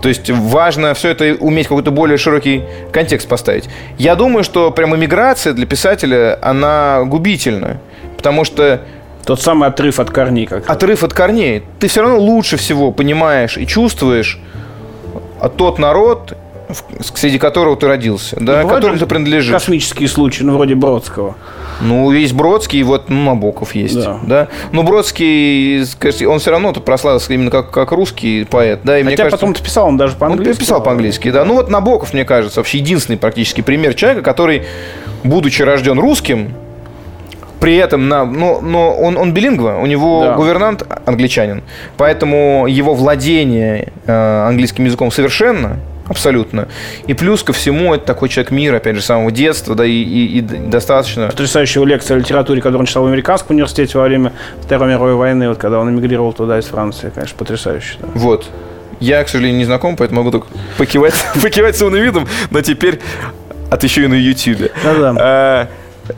То 0.02 0.10
есть 0.10 0.30
важно 0.30 0.94
все 0.94 1.10
это 1.10 1.36
уметь 1.40 1.68
какой-то 1.68 1.92
более 1.92 2.18
широкий 2.18 2.64
контекст 2.92 3.28
поставить. 3.28 3.70
Я 3.98 4.16
думаю, 4.16 4.44
что 4.44 4.72
прям 4.72 4.96
иммиграция 4.96 5.54
для 5.54 5.66
писателя, 5.66 6.38
она 6.42 7.04
губительна, 7.06 7.80
потому 8.18 8.44
что 8.46 8.82
Тот 9.26 9.42
самый 9.42 9.70
отрыв 9.70 10.00
от 10.00 10.10
корней. 10.10 10.48
Как 10.48 10.68
отрыв 10.70 11.04
от 11.04 11.14
корней. 11.14 11.64
Ты 11.80 11.88
все 11.88 12.02
равно 12.02 12.18
лучше 12.18 12.58
всего 12.58 12.92
понимаешь 12.92 13.58
и 13.58 13.68
чувствуешь 13.68 14.40
а, 15.40 15.50
тот 15.50 15.78
народ, 15.78 16.36
среди 17.16 17.40
которого 17.40 17.76
ты 17.76 17.88
родился, 17.88 18.36
да, 18.40 18.62
Бывают 18.62 18.70
которому 18.76 19.00
ты 19.00 19.06
принадлежишь. 19.08 19.52
Космические 19.52 20.08
случаи, 20.08 20.44
ну, 20.44 20.54
вроде 20.56 20.76
Бродского. 20.76 21.36
Ну, 21.82 22.12
есть 22.12 22.34
Бродский, 22.34 22.80
и 22.82 22.84
вот 22.84 23.10
ну, 23.10 23.24
Набоков 23.24 23.74
есть. 23.74 23.96
Да. 23.96 24.20
Да. 24.24 24.48
Но 24.72 24.84
Бродский, 24.84 25.86
скажите, 25.86 26.28
он 26.28 26.40
все 26.40 26.52
равно 26.52 26.74
прославился 26.74 27.34
именно 27.34 27.50
как, 27.50 27.72
как 27.72 27.92
русский 27.92 28.46
поэт. 28.46 28.82
Да, 28.84 29.00
и 29.00 29.04
мне 29.04 29.12
Хотя 29.12 29.24
кажется, 29.24 29.38
потом 29.38 29.54
ты 29.56 29.64
писал, 29.64 29.88
он 29.88 29.98
даже 29.98 30.14
он 30.14 30.20
по-английски. 30.20 30.60
писал 30.60 30.84
по-английски, 30.84 31.32
да. 31.32 31.46
Ну 31.46 31.56
вот 31.56 31.70
Набоков, 31.70 32.14
мне 32.14 32.26
кажется, 32.26 32.60
вообще 32.60 32.78
единственный 32.80 33.18
практически 33.18 33.62
пример 33.62 33.94
человека, 33.96 34.22
который, 34.22 34.64
будучи 35.24 35.62
рожден 35.62 35.98
русским, 35.98 36.54
при 37.60 37.76
этом, 37.76 38.08
на, 38.08 38.26
но, 38.26 38.62
но 38.62 38.94
он, 38.94 39.18
он 39.18 39.34
билингва, 39.34 39.80
у 39.82 39.86
него 39.86 40.24
Да. 40.24 40.34
гувернант 40.36 40.86
англичанин, 41.06 41.64
поэтому 41.98 42.68
его 42.68 42.94
владение 42.94 43.92
э, 44.06 44.48
английским 44.48 44.86
языком 44.86 45.12
совершенно, 45.12 45.78
абсолютно. 46.10 46.68
И 47.08 47.14
плюс 47.14 47.44
ко 47.44 47.54
всему, 47.54 47.94
это 47.94 48.06
такой 48.06 48.28
человек 48.28 48.52
мира, 48.52 48.78
опять 48.78 48.96
же, 48.96 49.02
с 49.02 49.06
самого 49.06 49.32
детства, 49.32 49.76
да, 49.76 49.86
и, 49.86 49.92
и- 49.92 50.40
и 50.40 50.42
достаточно... 50.42 51.28
Потрясающая 51.28 51.84
лекция 51.86 52.18
о 52.18 52.20
литературе, 52.20 52.60
которую 52.62 52.82
он 52.82 52.86
читал 52.86 53.04
в 53.04 53.08
американском 53.08 53.56
университете 53.56 53.98
во 53.98 54.04
время 54.04 54.34
Второй 54.62 54.90
мировой 54.90 55.14
войны, 55.16 55.48
вот 55.50 55.58
когда 55.58 55.80
он 55.80 55.90
эмигрировал 55.90 56.34
туда 56.34 56.60
из 56.60 56.66
Франции. 56.66 57.12
Конечно, 57.16 57.38
потрясающе. 57.38 57.96
да. 58.02 58.08
Вот. 58.16 58.50
Я, 59.00 59.24
к 59.24 59.30
сожалению, 59.30 59.60
не 59.60 59.66
знаком, 59.66 59.96
поэтому 59.96 60.20
могу 60.22 60.32
только 60.32 60.48
покивать, 60.78 61.14
покивать 61.42 61.78
с 61.78 61.82
умным 61.82 62.04
видом, 62.04 62.28
но 62.52 62.60
теперь 62.62 63.00
от 63.72 63.84
еще 63.84 64.04
и 64.04 64.08
на 64.08 64.16
Ютьюбе. 64.16 64.72
Да-да. 64.84 65.16
А, 65.18 65.68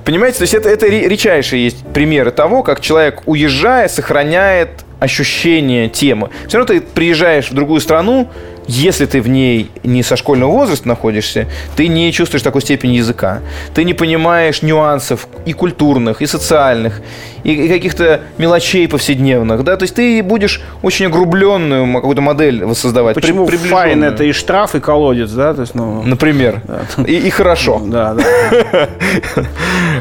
Понимаете, 0.06 0.38
то 0.38 0.44
есть 0.44 0.54
это, 0.54 0.70
это 0.70 0.88
ре- 0.88 1.10
редчайшие 1.10 1.66
есть 1.66 1.86
примеры 1.94 2.32
того, 2.32 2.64
как 2.64 2.80
человек, 2.80 3.24
уезжая, 3.26 3.90
сохраняет 3.90 4.70
ощущение 5.02 5.90
темы. 5.90 6.30
Все 6.48 6.58
равно 6.60 6.74
ты 6.74 6.80
приезжаешь 6.82 7.52
в 7.52 7.54
другую 7.54 7.82
страну, 7.82 8.30
если 8.68 9.06
ты 9.06 9.22
в 9.22 9.28
ней 9.28 9.70
не 9.84 10.04
со 10.04 10.16
школьного 10.16 10.52
возраста 10.52 10.88
находишься, 10.88 11.48
ты 11.76 11.88
не 11.88 12.12
чувствуешь 12.14 12.44
такой 12.44 12.62
степени 12.62 12.94
языка. 12.94 13.40
Ты 13.74 13.84
не 13.84 13.94
понимаешь 13.94 14.62
нюансов 14.62 15.28
и 15.46 15.54
культурных, 15.54 16.22
и 16.22 16.26
социальных, 16.28 17.02
и, 17.44 17.68
каких-то 17.68 18.22
мелочей 18.38 18.88
повседневных. 18.88 19.64
Да? 19.64 19.78
То 19.78 19.84
есть 19.84 19.96
ты 19.96 20.22
будешь 20.24 20.62
очень 20.84 21.08
огрубленную 21.08 21.92
какую-то 21.94 22.22
модель 22.22 22.64
воссоздавать. 22.66 23.16
при- 23.16 23.22
Почему 23.22 23.46
файн 23.48 23.60
приближенную. 23.60 24.12
это 24.14 24.24
и 24.26 24.32
штраф, 24.32 24.76
и 24.76 24.80
колодец, 24.80 25.32
да? 25.32 25.54
То 25.54 25.62
есть, 25.62 25.76
ну, 25.76 26.04
Например. 26.04 26.62
И, 27.08 27.16
и 27.18 27.30
хорошо. 27.30 27.82
да, 27.86 28.16
да. 28.16 28.90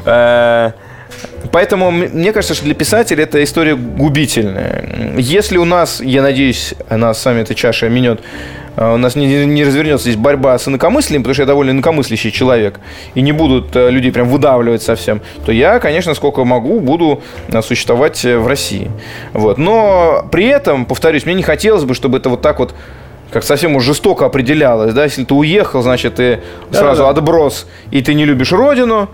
Поэтому 1.53 1.91
мне 1.91 2.33
кажется, 2.33 2.55
что 2.55 2.65
для 2.65 2.75
писателя 2.75 3.25
эта 3.25 3.43
история 3.43 3.75
губительная. 3.75 5.15
Если 5.17 5.57
у 5.57 5.65
нас, 5.65 6.01
я 6.01 6.23
надеюсь, 6.23 6.75
нас 6.89 7.21
с 7.21 7.25
вами 7.25 7.41
эта 7.41 7.55
чаша 7.55 7.89
минет, 7.89 8.21
э, 8.77 8.95
у 8.95 8.97
нас 8.97 9.17
не, 9.17 9.45
не 9.47 9.65
развернется 9.65 10.05
здесь 10.05 10.17
борьба 10.17 10.59
с 10.59 10.69
инакомыслием, 10.69 11.23
потому 11.23 11.35
что 11.35 11.43
я 11.43 11.47
довольно 11.47 11.73
инакомыслящий 11.73 12.31
человек, 12.31 12.79
и 13.15 13.21
не 13.21 13.33
будут 13.33 13.75
э, 13.75 13.91
людей 13.91 14.13
прям 14.13 14.29
выдавливать 14.29 14.83
совсем, 14.83 15.21
то 15.45 15.51
я, 15.51 15.81
конечно, 15.81 16.15
сколько 16.15 16.45
могу, 16.45 16.79
буду 16.81 17.23
э, 17.49 17.63
существовать 17.63 18.25
э, 18.25 18.39
в 18.39 18.47
России. 18.47 18.91
Вот. 19.33 19.59
Но 19.59 20.27
при 20.31 20.47
этом, 20.47 20.85
повторюсь, 20.85 21.25
мне 21.25 21.35
не 21.35 21.43
хотелось 21.43 21.85
бы, 21.85 21.95
чтобы 21.95 22.19
это 22.19 22.29
вот 22.31 22.43
так 22.43 22.61
вот 22.61 22.75
как 23.33 23.45
совсем 23.45 23.77
уж 23.77 23.85
жестоко 23.85 24.27
определялось, 24.27 24.93
да, 24.93 25.05
если 25.05 25.25
ты 25.25 25.35
уехал, 25.35 25.83
значит, 25.83 26.17
ты 26.17 26.41
сразу 26.73 27.03
Да-да-да. 27.03 27.21
отброс, 27.21 27.67
и 27.93 28.03
ты 28.03 28.15
не 28.15 28.25
любишь 28.25 28.53
родину, 28.53 29.09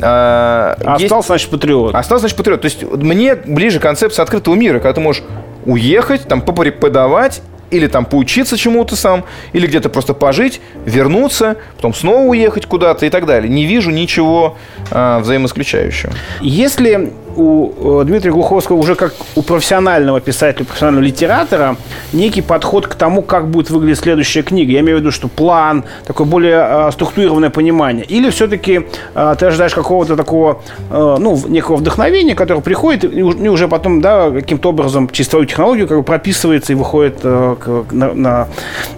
а, 0.00 0.76
А 0.84 0.92
есть- 0.92 1.04
остался, 1.04 1.28
значит, 1.28 1.50
патриот. 1.50 1.94
Остался, 1.94 2.22
значит, 2.22 2.36
патриот. 2.36 2.60
То 2.62 2.66
есть 2.66 2.82
мне 2.82 3.34
ближе 3.34 3.80
концепция 3.80 4.22
открытого 4.22 4.54
мира, 4.54 4.74
когда 4.78 4.94
ты 4.94 5.00
можешь 5.00 5.22
уехать, 5.64 6.22
там, 6.28 6.40
попреподавать, 6.40 7.42
или 7.70 7.86
там 7.86 8.04
поучиться 8.04 8.58
чему-то 8.58 8.96
сам, 8.96 9.24
или 9.54 9.66
где-то 9.66 9.88
просто 9.88 10.12
пожить, 10.12 10.60
вернуться, 10.84 11.56
потом 11.76 11.94
снова 11.94 12.20
уехать 12.28 12.66
куда-то 12.66 13.06
и 13.06 13.10
так 13.10 13.24
далее. 13.24 13.50
Не 13.50 13.64
вижу 13.64 13.90
ничего 13.90 14.58
а, 14.90 15.20
взаимоисключающего. 15.20 16.12
Если 16.42 17.12
у 17.36 18.00
э, 18.02 18.04
Дмитрия 18.04 18.30
Глуховского 18.32 18.76
уже 18.76 18.94
как 18.94 19.14
у 19.36 19.42
профессионального 19.42 20.20
писателя, 20.20 20.64
профессионального 20.64 21.04
литератора 21.04 21.76
некий 22.12 22.42
подход 22.42 22.86
к 22.86 22.94
тому, 22.94 23.22
как 23.22 23.48
будет 23.48 23.70
выглядеть 23.70 24.00
следующая 24.00 24.42
книга. 24.42 24.72
Я 24.72 24.80
имею 24.80 24.98
в 24.98 25.00
виду, 25.00 25.10
что 25.10 25.28
план, 25.28 25.84
такое 26.06 26.26
более 26.26 26.66
э, 26.88 26.90
структурированное 26.92 27.50
понимание. 27.50 28.04
Или 28.04 28.30
все-таки 28.30 28.86
э, 29.14 29.34
ты 29.38 29.46
ожидаешь 29.46 29.74
какого-то 29.74 30.16
такого, 30.16 30.62
э, 30.90 31.16
ну, 31.18 31.38
некого 31.48 31.76
вдохновения, 31.76 32.34
которое 32.34 32.60
приходит 32.60 33.04
и, 33.04 33.22
уж- 33.22 33.36
и 33.36 33.48
уже 33.48 33.68
потом, 33.68 34.00
да, 34.00 34.30
каким-то 34.30 34.70
образом 34.70 35.08
через 35.10 35.28
твою 35.28 35.44
технологию 35.46 35.86
как 35.88 35.98
бы 35.98 36.02
прописывается 36.04 36.72
и 36.72 36.76
выходит 36.76 37.18
э, 37.22 37.56
к- 37.58 37.92
на, 37.92 38.12
на, 38.14 38.48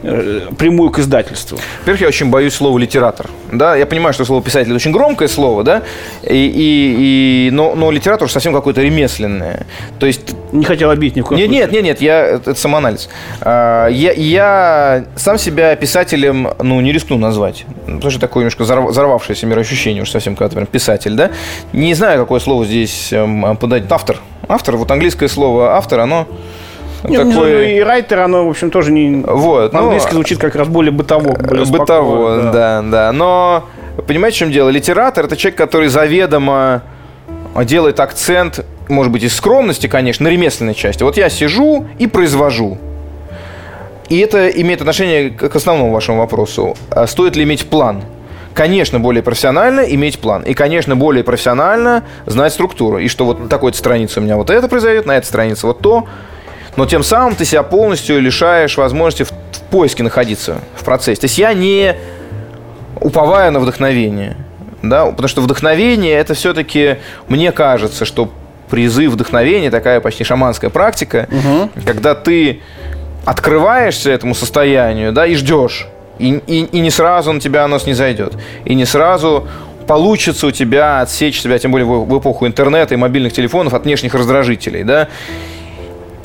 э, 0.03 0.41
прямую 0.59 0.91
к 0.91 0.99
издательству. 0.99 1.59
Во-первых, 1.81 2.01
я 2.03 2.09
очень 2.09 2.31
боюсь 2.31 2.55
слова 2.55 2.79
литератор. 2.79 3.29
Да, 3.53 3.77
я 3.77 3.87
понимаю, 3.87 4.13
что 4.15 4.25
слово 4.25 4.43
писатель 4.43 4.73
очень 4.75 4.91
громкое 4.93 5.29
слово, 5.29 5.63
да, 5.63 5.83
и, 6.23 6.35
и, 6.35 7.49
и- 7.49 7.51
но, 7.53 7.75
но 7.75 7.91
уж 8.25 8.33
совсем 8.33 8.53
какое-то 8.53 8.81
ремесленное. 8.83 9.67
То 9.99 10.07
есть 10.07 10.35
Не 10.53 10.65
хотел 10.65 10.91
обидеть 10.91 11.17
ни 11.17 11.21
в 11.21 11.25
коем 11.27 11.39
Нет, 11.41 11.49
случае. 11.49 11.61
нет, 11.67 11.73
нет, 11.73 11.85
нет, 11.85 12.01
я, 12.03 12.21
это, 12.27 12.55
самоанализ. 12.55 13.09
А, 13.41 13.89
Я, 13.89 14.13
я 14.13 15.05
сам 15.17 15.39
себя 15.39 15.75
писателем, 15.77 16.49
ну, 16.61 16.81
не 16.81 16.93
рискну 16.93 17.19
назвать. 17.19 17.65
Потому 17.87 18.11
что 18.11 18.21
такое 18.21 18.43
немножко 18.43 18.63
взорв- 18.65 18.89
взорвавшееся 18.89 19.47
мироощущение 19.47 20.03
уж 20.03 20.11
совсем, 20.11 20.37
когда 20.37 20.49
ты 20.51 20.55
прям 20.57 20.67
писатель, 20.67 21.15
да? 21.15 21.31
Не 21.73 21.95
знаю, 21.95 22.21
какое 22.21 22.41
слово 22.41 22.65
здесь 22.65 23.13
эм, 23.13 23.57
подать. 23.57 23.85
Автор. 23.91 24.19
Автор, 24.49 24.77
вот 24.77 24.91
английское 24.91 25.29
слово 25.29 25.77
автор, 25.77 26.01
оно 26.01 26.27
Не, 27.05 27.19
ну, 27.19 27.31
такое... 27.33 27.77
и 27.77 27.81
райтер, 27.81 28.21
оно, 28.21 28.47
в 28.47 28.51
общем, 28.51 28.71
тоже 28.71 28.93
не... 28.93 29.23
Вот, 29.27 29.73
ну, 29.73 29.79
По-английски 29.79 30.13
звучит 30.13 30.39
как 30.39 30.55
раз 30.55 30.69
более 30.69 30.93
бытово, 30.93 31.33
более 31.33 31.65
Бытово, 31.65 31.87
спокойно, 31.87 32.53
да. 32.53 32.83
да, 32.83 33.13
Но 33.13 33.65
понимаете, 34.07 34.37
в 34.37 34.39
чем 34.41 34.53
дело? 34.53 34.69
Литератор 34.69 35.25
это 35.27 35.37
человек, 35.37 35.57
который 35.59 35.89
заведомо 35.89 36.83
делает 37.63 38.01
акцент, 38.01 38.65
может 38.89 39.13
быть, 39.13 39.23
из 39.23 39.35
скромности, 39.35 39.87
конечно, 39.87 40.25
на 40.25 40.29
ремесленной 40.29 40.75
части. 40.75 41.05
Вот 41.05 41.17
я 41.17 41.29
сижу 41.29 41.87
и 41.99 42.09
произвожу. 42.09 42.79
И 44.09 44.19
это 44.19 44.49
имеет 44.49 44.81
отношение 44.81 45.31
к 45.31 45.55
основному 45.55 45.93
вашему 45.93 46.19
вопросу. 46.19 46.77
А 46.91 47.07
Стоит 47.07 47.37
ли 47.37 47.45
иметь 47.45 47.69
план? 47.69 48.03
Конечно, 48.55 49.01
более 49.01 49.23
профессионально 49.23 49.81
иметь 49.81 50.19
план. 50.19 50.43
И, 50.43 50.55
конечно, 50.55 50.95
более 50.95 51.25
профессионально 51.25 52.05
знать 52.27 52.53
структуру. 52.53 52.99
И 52.99 53.09
что 53.09 53.25
вот 53.25 53.41
на 53.41 53.49
такой-то 53.49 53.79
странице 53.79 54.21
у 54.21 54.23
меня 54.23 54.37
вот 54.37 54.51
это 54.51 54.69
произойдет, 54.69 55.07
на 55.07 55.17
этой 55.17 55.27
странице 55.27 55.67
вот 55.67 55.81
то. 55.81 56.07
Но 56.77 56.87
тем 56.87 57.03
самым 57.03 57.35
ты 57.35 57.45
себя 57.45 57.63
полностью 57.63 58.21
лишаешь 58.21 58.77
возможности 58.77 59.25
в, 59.25 59.31
в 59.31 59.61
поиске 59.71 60.03
находиться 60.03 60.59
в 60.77 60.85
процессе. 60.85 61.21
То 61.21 61.25
есть 61.27 61.39
я 61.39 61.53
не 61.53 61.97
уповая 63.01 63.51
на 63.51 63.61
вдохновение. 63.61 64.37
Да? 64.89 65.07
Потому 65.07 65.29
что 65.29 65.41
вдохновение 65.41 66.15
это 66.15 66.35
все-таки, 66.35 66.97
мне 67.29 67.53
кажется, 67.53 68.05
что 68.05 68.31
призыв 68.71 69.13
вдохновения, 69.13 69.71
такая 69.71 70.01
почти 70.01 70.25
шаманская 70.25 70.71
практика, 70.71 71.29
угу. 71.31 71.71
когда 71.85 72.15
ты 72.15 72.61
открываешься 73.25 74.11
этому 74.11 74.35
состоянию, 74.35 75.13
да, 75.13 75.27
и 75.27 75.35
ждешь. 75.35 75.87
И, 76.19 76.41
и, 76.47 76.65
и 76.65 76.81
не 76.81 76.91
сразу 76.91 77.33
на 77.33 77.41
тебя 77.41 77.65
оно 77.65 77.79
не 77.87 77.95
зайдет. 77.95 78.35
И 78.65 78.75
не 78.75 78.85
сразу 78.85 79.49
получится 79.87 80.47
у 80.47 80.51
тебя 80.51 81.01
отсечь 81.01 81.41
себя, 81.41 81.59
тем 81.59 81.71
более 81.71 81.87
в, 81.87 82.07
в 82.07 82.19
эпоху 82.19 82.47
интернета 82.47 82.95
и 82.95 82.97
мобильных 82.97 83.33
телефонов, 83.33 83.75
от 83.75 83.85
внешних 83.85 84.15
раздражителей, 84.15 84.83
да. 84.83 85.09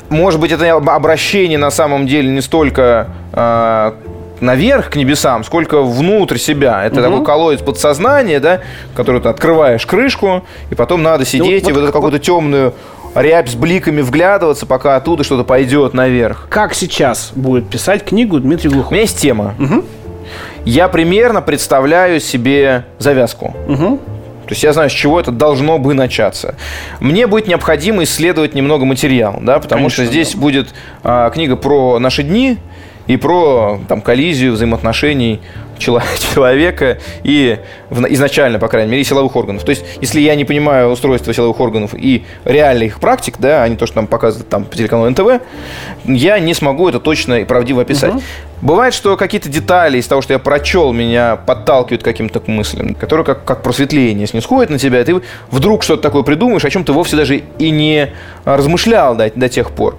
Может 0.08 0.40
быть, 0.40 0.50
это 0.50 0.72
обращение 0.72 1.58
на 1.58 1.70
самом 1.70 2.06
деле 2.06 2.30
не 2.30 2.40
столько 2.40 3.08
э, 3.32 3.92
наверх 4.40 4.90
к 4.90 4.96
небесам, 4.96 5.44
сколько 5.44 5.82
внутрь 5.82 6.38
себя. 6.38 6.84
Это 6.84 7.00
угу. 7.00 7.10
такой 7.10 7.24
колодец 7.24 7.62
подсознания, 7.62 8.40
да, 8.40 8.60
который 8.94 9.20
ты 9.20 9.28
открываешь 9.28 9.86
крышку, 9.86 10.44
и 10.70 10.74
потом 10.74 11.02
надо 11.02 11.24
сидеть 11.24 11.64
ну, 11.64 11.68
вот, 11.68 11.70
и 11.70 11.72
вот 11.72 11.84
эту 11.84 11.92
какую-то 11.92 12.18
темную 12.18 12.74
рябь 13.14 13.48
с 13.48 13.54
бликами 13.54 14.00
вглядываться, 14.00 14.66
пока 14.66 14.96
оттуда 14.96 15.24
что-то 15.24 15.44
пойдет 15.44 15.94
наверх. 15.94 16.46
Как 16.48 16.74
сейчас 16.74 17.32
будет 17.34 17.68
писать 17.68 18.04
книгу 18.04 18.38
Дмитрий 18.38 18.70
Глухов? 18.70 18.90
У 18.90 18.94
меня 18.94 19.02
есть 19.02 19.18
тема. 19.18 19.54
Угу. 19.58 19.84
Я 20.64 20.88
примерно 20.88 21.42
представляю 21.42 22.20
себе 22.20 22.84
завязку. 22.98 23.54
Угу. 23.68 23.98
То 24.50 24.52
есть 24.54 24.64
я 24.64 24.72
знаю, 24.72 24.90
с 24.90 24.92
чего 24.92 25.20
это 25.20 25.30
должно 25.30 25.78
бы 25.78 25.94
начаться. 25.94 26.56
Мне 26.98 27.28
будет 27.28 27.46
необходимо 27.46 28.02
исследовать 28.02 28.52
немного 28.52 28.84
материал, 28.84 29.38
да, 29.40 29.60
потому 29.60 29.82
Конечно, 29.82 30.04
что 30.04 30.12
здесь 30.12 30.34
да. 30.34 30.40
будет 30.40 30.74
а, 31.04 31.30
книга 31.30 31.54
про 31.54 32.00
наши 32.00 32.24
дни, 32.24 32.58
и 33.10 33.16
про 33.16 33.80
там, 33.88 34.02
коллизию 34.02 34.52
взаимоотношений 34.52 35.40
человека 35.78 36.98
и 37.24 37.58
изначально, 38.08 38.60
по 38.60 38.68
крайней 38.68 38.92
мере, 38.92 39.02
силовых 39.02 39.34
органов. 39.34 39.64
То 39.64 39.70
есть, 39.70 39.84
если 40.00 40.20
я 40.20 40.36
не 40.36 40.44
понимаю 40.44 40.90
устройство 40.90 41.34
силовых 41.34 41.58
органов 41.58 41.92
и 41.94 42.24
реально 42.44 42.84
их 42.84 43.00
практик, 43.00 43.34
да, 43.40 43.64
а 43.64 43.68
не 43.68 43.74
то, 43.74 43.86
что 43.86 43.96
нам 43.96 44.06
показывают 44.06 44.48
там 44.48 44.64
по 44.64 44.76
телеканалу 44.76 45.10
НТВ, 45.10 45.42
я 46.04 46.38
не 46.38 46.54
смогу 46.54 46.88
это 46.88 47.00
точно 47.00 47.40
и 47.40 47.44
правдиво 47.44 47.82
описать. 47.82 48.14
Угу. 48.14 48.22
Бывает, 48.62 48.94
что 48.94 49.16
какие-то 49.16 49.48
детали 49.48 49.98
из 49.98 50.06
того, 50.06 50.22
что 50.22 50.34
я 50.34 50.38
прочел, 50.38 50.92
меня 50.92 51.34
подталкивают 51.34 52.02
к 52.02 52.04
каким-то 52.04 52.40
мыслям, 52.46 52.94
которые 52.94 53.26
как, 53.26 53.44
как 53.44 53.64
просветление 53.64 54.28
снисходят 54.28 54.70
на 54.70 54.78
тебя, 54.78 55.00
и 55.00 55.04
ты 55.04 55.20
вдруг 55.50 55.82
что-то 55.82 56.02
такое 56.02 56.22
придумаешь, 56.22 56.64
о 56.64 56.70
чем 56.70 56.84
ты 56.84 56.92
вовсе 56.92 57.16
даже 57.16 57.42
и 57.58 57.70
не 57.70 58.12
размышлял 58.44 59.16
до, 59.16 59.32
до 59.34 59.48
тех 59.48 59.72
пор. 59.72 59.98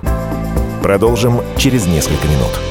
Продолжим 0.82 1.41
через 1.58 1.86
несколько 1.88 2.26
минут. 2.28 2.70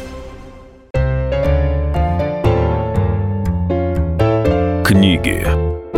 Книги 4.91 5.47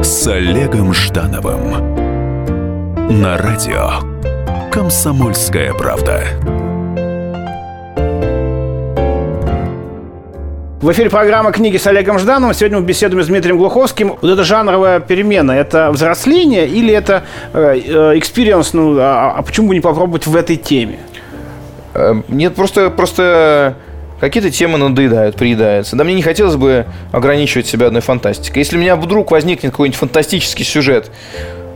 с 0.03 0.27
Олегом 0.27 0.93
Ждановым 0.93 1.71
на 3.09 3.39
радио 3.39 3.89
Комсомольская 4.71 5.73
правда. 5.73 6.21
В 10.79 10.91
эфире 10.91 11.09
программа 11.09 11.51
«Книги 11.51 11.77
с 11.77 11.87
Олегом 11.87 12.19
Ждановым». 12.19 12.53
Сегодня 12.53 12.81
мы 12.81 12.85
беседуем 12.85 13.23
с 13.23 13.27
Дмитрием 13.29 13.57
Глуховским. 13.57 14.09
Вот 14.21 14.29
эта 14.29 14.43
жанровая 14.43 14.99
перемена– 14.99 15.51
это 15.53 15.89
взросление 15.89 16.67
или 16.67 16.93
это 16.93 17.23
experience? 17.55 18.75
Э, 18.75 18.77
ну, 18.77 18.97
а, 18.99 19.33
а 19.35 19.41
почему 19.41 19.69
бы 19.69 19.73
не 19.73 19.81
попробовать 19.81 20.27
в 20.27 20.35
этой 20.35 20.55
теме? 20.55 20.99
Э, 21.95 22.13
нет, 22.27 22.53
просто, 22.53 22.91
просто 22.91 23.75
какие-то 24.23 24.51
темы 24.51 24.77
надоедают, 24.77 25.35
приедаются. 25.35 25.97
Да 25.97 26.05
мне 26.05 26.13
не 26.13 26.21
хотелось 26.21 26.55
бы 26.55 26.85
ограничивать 27.11 27.67
себя 27.67 27.87
одной 27.87 28.01
фантастикой. 28.01 28.59
Если 28.59 28.77
у 28.77 28.79
меня 28.79 28.95
вдруг 28.95 29.31
возникнет 29.31 29.71
какой-нибудь 29.71 29.99
фантастический 29.99 30.63
сюжет, 30.63 31.11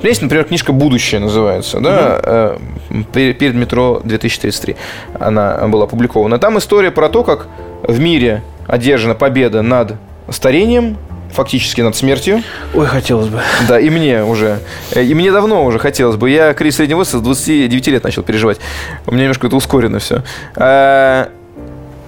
есть, 0.01 0.21
например, 0.21 0.45
книжка 0.45 0.71
«Будущее» 0.71 1.19
называется, 1.19 1.81
да, 1.81 2.55
угу. 2.89 3.03
перед 3.11 3.55
метро 3.55 3.99
2033 4.03 4.77
она 5.19 5.67
была 5.67 5.85
опубликована. 5.85 6.39
Там 6.39 6.57
история 6.57 6.91
про 6.91 7.09
то, 7.09 7.23
как 7.23 7.47
в 7.83 7.99
мире 7.99 8.43
одержана 8.65 9.15
победа 9.15 9.61
над 9.61 9.95
старением, 10.29 10.97
фактически 11.33 11.81
над 11.81 11.97
смертью. 11.97 12.43
Ой, 12.73 12.85
хотелось 12.85 13.27
бы. 13.27 13.41
Да, 13.67 13.77
и 13.77 13.89
мне 13.89 14.23
уже. 14.23 14.59
Э, 14.91 15.03
и 15.03 15.13
мне 15.13 15.31
давно 15.31 15.65
уже 15.65 15.79
хотелось 15.79 16.15
бы. 16.15 16.29
Я 16.29 16.53
кризис 16.53 16.77
среднего 16.77 16.99
возраста 16.99 17.17
с 17.17 17.21
29 17.21 17.87
лет 17.87 18.03
начал 18.03 18.23
переживать. 18.23 18.59
У 19.05 19.11
меня 19.11 19.23
немножко 19.23 19.47
это 19.47 19.55
ускорено 19.57 19.99
все. 19.99 20.23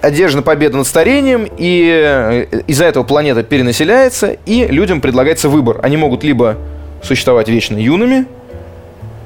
Одержана 0.00 0.42
победа 0.42 0.78
над 0.78 0.86
старением, 0.86 1.46
и 1.58 2.46
э, 2.52 2.62
из-за 2.66 2.86
этого 2.86 3.04
планета 3.04 3.42
перенаселяется, 3.42 4.36
и 4.46 4.66
людям 4.66 5.00
предлагается 5.00 5.48
выбор. 5.48 5.80
Они 5.82 5.96
могут 5.96 6.24
либо 6.24 6.56
существовать 7.02 7.48
вечно 7.48 7.76
юными, 7.76 8.26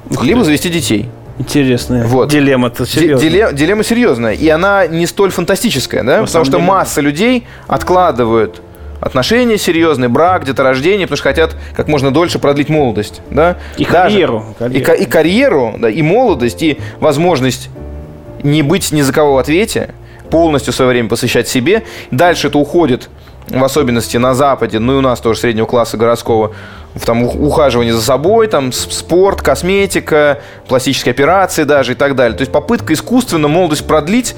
Ух 0.09 0.23
либо 0.23 0.39
ты. 0.39 0.45
завести 0.45 0.69
детей. 0.69 1.09
Интересная 1.37 2.05
вот. 2.05 2.29
дилемма-то 2.29 2.85
серьезная. 2.85 3.29
Дилемма, 3.29 3.53
дилемма 3.53 3.83
серьезная. 3.83 4.33
И 4.33 4.47
она 4.47 4.87
не 4.87 5.05
столь 5.05 5.31
фантастическая, 5.31 6.03
да? 6.03 6.21
На 6.21 6.25
потому 6.25 6.45
что 6.45 6.57
деле... 6.57 6.63
масса 6.63 7.01
людей 7.01 7.45
откладывают 7.67 8.61
отношения 9.01 9.57
серьезные, 9.57 10.07
брак, 10.07 10.45
деторождение, 10.45 11.07
потому 11.07 11.17
что 11.17 11.29
хотят 11.29 11.55
как 11.75 11.87
можно 11.87 12.11
дольше 12.11 12.39
продлить 12.39 12.69
молодость. 12.69 13.21
Да? 13.29 13.57
И 13.77 13.83
Даже, 13.83 14.15
карьеру. 14.15 14.45
карьеру. 14.57 14.93
И, 14.93 15.03
и 15.03 15.05
карьеру, 15.05 15.75
да, 15.77 15.89
и 15.89 16.01
молодость, 16.01 16.63
и 16.63 16.79
возможность 16.99 17.69
не 18.43 18.61
быть 18.61 18.91
ни 18.91 19.01
за 19.01 19.13
кого 19.13 19.35
в 19.35 19.37
ответе– 19.37 19.93
полностью 20.29 20.73
свое 20.73 20.89
время 20.89 21.09
посвящать 21.09 21.47
себе. 21.47 21.83
Дальше 22.11 22.47
это 22.47 22.57
уходит, 22.57 23.09
в 23.47 23.63
особенности 23.63 24.17
на 24.17 24.33
Западе, 24.33 24.79
ну 24.79 24.93
и 24.93 24.95
у 24.97 25.01
нас 25.01 25.19
тоже 25.19 25.39
среднего 25.39 25.65
класса 25.65 25.97
городского, 25.97 26.53
в 26.95 27.05
там, 27.05 27.23
ухаживание 27.23 27.93
за 27.93 28.01
собой, 28.01 28.47
там, 28.47 28.71
спорт, 28.71 29.41
косметика, 29.41 30.39
пластические 30.67 31.11
операции 31.11 31.63
даже 31.63 31.91
и 31.91 31.95
так 31.95 32.15
далее. 32.15 32.37
То 32.37 32.41
есть 32.41 32.51
попытка 32.51 32.93
искусственно 32.93 33.47
молодость 33.47 33.85
продлить, 33.85 34.35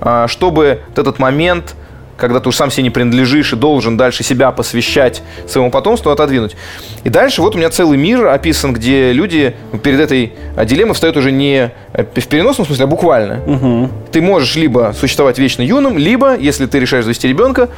а, 0.00 0.26
чтобы 0.28 0.80
этот 0.94 1.18
момент– 1.18 1.74
когда 2.16 2.40
ты 2.40 2.48
уж 2.48 2.56
сам 2.56 2.70
себе 2.70 2.84
не 2.84 2.90
принадлежишь 2.90 3.52
и 3.52 3.56
должен 3.56 3.96
дальше 3.96 4.22
себя 4.22 4.50
посвящать 4.52 5.22
своему 5.46 5.70
потомству, 5.70 6.10
отодвинуть. 6.10 6.56
И 7.04 7.08
дальше 7.08 7.42
вот 7.42 7.54
у 7.54 7.58
меня 7.58 7.70
целый 7.70 7.98
мир 7.98 8.26
описан, 8.26 8.72
где 8.72 9.12
люди 9.12 9.54
перед 9.82 10.00
этой 10.00 10.32
дилеммой 10.64 10.94
встают 10.94 11.16
уже 11.16 11.32
не 11.32 11.72
в 11.92 12.26
переносном 12.26 12.66
смысле, 12.66 12.84
а 12.84 12.86
буквально. 12.88 13.40
Угу. 13.46 13.90
Ты 14.12 14.20
можешь 14.20 14.56
либо 14.56 14.94
существовать 14.98 15.38
вечно 15.38 15.62
юным, 15.62 15.98
либо, 15.98 16.36
если 16.36 16.66
ты 16.66 16.78
решаешь 16.78 17.04
завести 17.04 17.28
ребенка, 17.28 17.68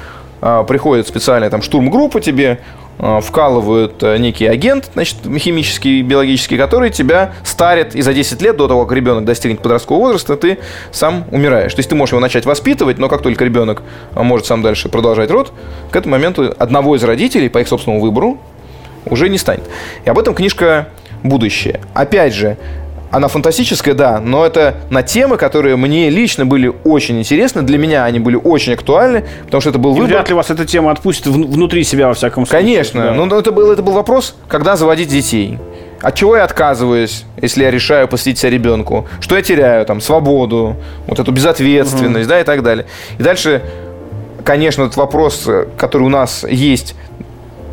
а, 0.40 0.62
приходит 0.62 1.08
специальная 1.08 1.50
там 1.50 1.62
штурмгруппа 1.62 2.20
тебе, 2.20 2.60
а, 2.86 2.87
вкалывают 2.98 4.02
э, 4.02 4.18
некий 4.18 4.46
агент, 4.46 4.90
значит, 4.94 5.18
химический, 5.38 6.02
биологический, 6.02 6.56
который 6.56 6.90
тебя 6.90 7.34
старит, 7.44 7.94
и 7.94 8.02
за 8.02 8.12
10 8.12 8.42
лет 8.42 8.56
до 8.56 8.66
того, 8.66 8.86
как 8.86 8.96
ребенок 8.96 9.24
достигнет 9.24 9.60
подросткового 9.60 10.06
возраста, 10.06 10.36
ты 10.36 10.58
сам 10.90 11.24
умираешь. 11.30 11.72
То 11.74 11.78
есть 11.78 11.88
ты 11.88 11.94
можешь 11.94 12.12
его 12.12 12.20
начать 12.20 12.44
воспитывать, 12.44 12.98
но 12.98 13.08
как 13.08 13.22
только 13.22 13.44
ребенок 13.44 13.82
а, 14.14 14.22
может 14.24 14.46
сам 14.46 14.62
дальше 14.62 14.88
продолжать 14.88 15.30
род, 15.30 15.52
к 15.90 15.96
этому 15.96 16.16
моменту 16.16 16.54
одного 16.58 16.96
из 16.96 17.04
родителей, 17.04 17.48
по 17.48 17.58
их 17.58 17.68
собственному 17.68 18.02
выбору, 18.02 18.38
уже 19.06 19.28
не 19.28 19.38
станет. 19.38 19.64
И 20.04 20.10
об 20.10 20.18
этом 20.18 20.34
книжка 20.34 20.88
«Будущее». 21.22 21.80
Опять 21.94 22.34
же, 22.34 22.56
она 23.10 23.28
фантастическая, 23.28 23.94
да, 23.94 24.20
но 24.20 24.44
это 24.44 24.74
на 24.90 25.02
темы, 25.02 25.36
которые 25.36 25.76
мне 25.76 26.10
лично 26.10 26.44
были 26.44 26.72
очень 26.84 27.18
интересны. 27.18 27.62
Для 27.62 27.78
меня 27.78 28.04
они 28.04 28.18
были 28.18 28.36
очень 28.36 28.74
актуальны, 28.74 29.24
потому 29.44 29.60
что 29.60 29.70
это 29.70 29.78
был 29.78 29.92
И 29.92 30.00
выбор. 30.00 30.08
вряд 30.08 30.28
ли 30.28 30.34
вас 30.34 30.50
эта 30.50 30.66
тема 30.66 30.90
отпустит 30.90 31.26
внутри 31.26 31.84
себя, 31.84 32.08
во 32.08 32.14
всяком 32.14 32.46
случае. 32.46 32.60
Конечно. 32.66 33.04
Да. 33.04 33.12
Но 33.14 33.38
это 33.38 33.52
был, 33.52 33.72
это 33.72 33.82
был 33.82 33.92
вопрос, 33.92 34.34
когда 34.48 34.76
заводить 34.76 35.08
детей. 35.08 35.58
От 36.00 36.14
чего 36.14 36.36
я 36.36 36.44
отказываюсь, 36.44 37.24
если 37.40 37.64
я 37.64 37.70
решаю 37.70 38.06
посвятить 38.06 38.38
себя 38.38 38.50
ребенку? 38.50 39.08
Что 39.20 39.36
я 39.36 39.42
теряю? 39.42 39.84
Там, 39.84 40.00
свободу, 40.00 40.76
вот 41.06 41.18
эту 41.18 41.32
безответственность, 41.32 42.26
угу. 42.26 42.30
да, 42.30 42.40
и 42.40 42.44
так 42.44 42.62
далее. 42.62 42.86
И 43.18 43.22
дальше, 43.22 43.62
конечно, 44.44 44.82
этот 44.82 44.96
вопрос, 44.96 45.48
который 45.76 46.02
у 46.04 46.08
нас 46.08 46.44
есть 46.48 46.94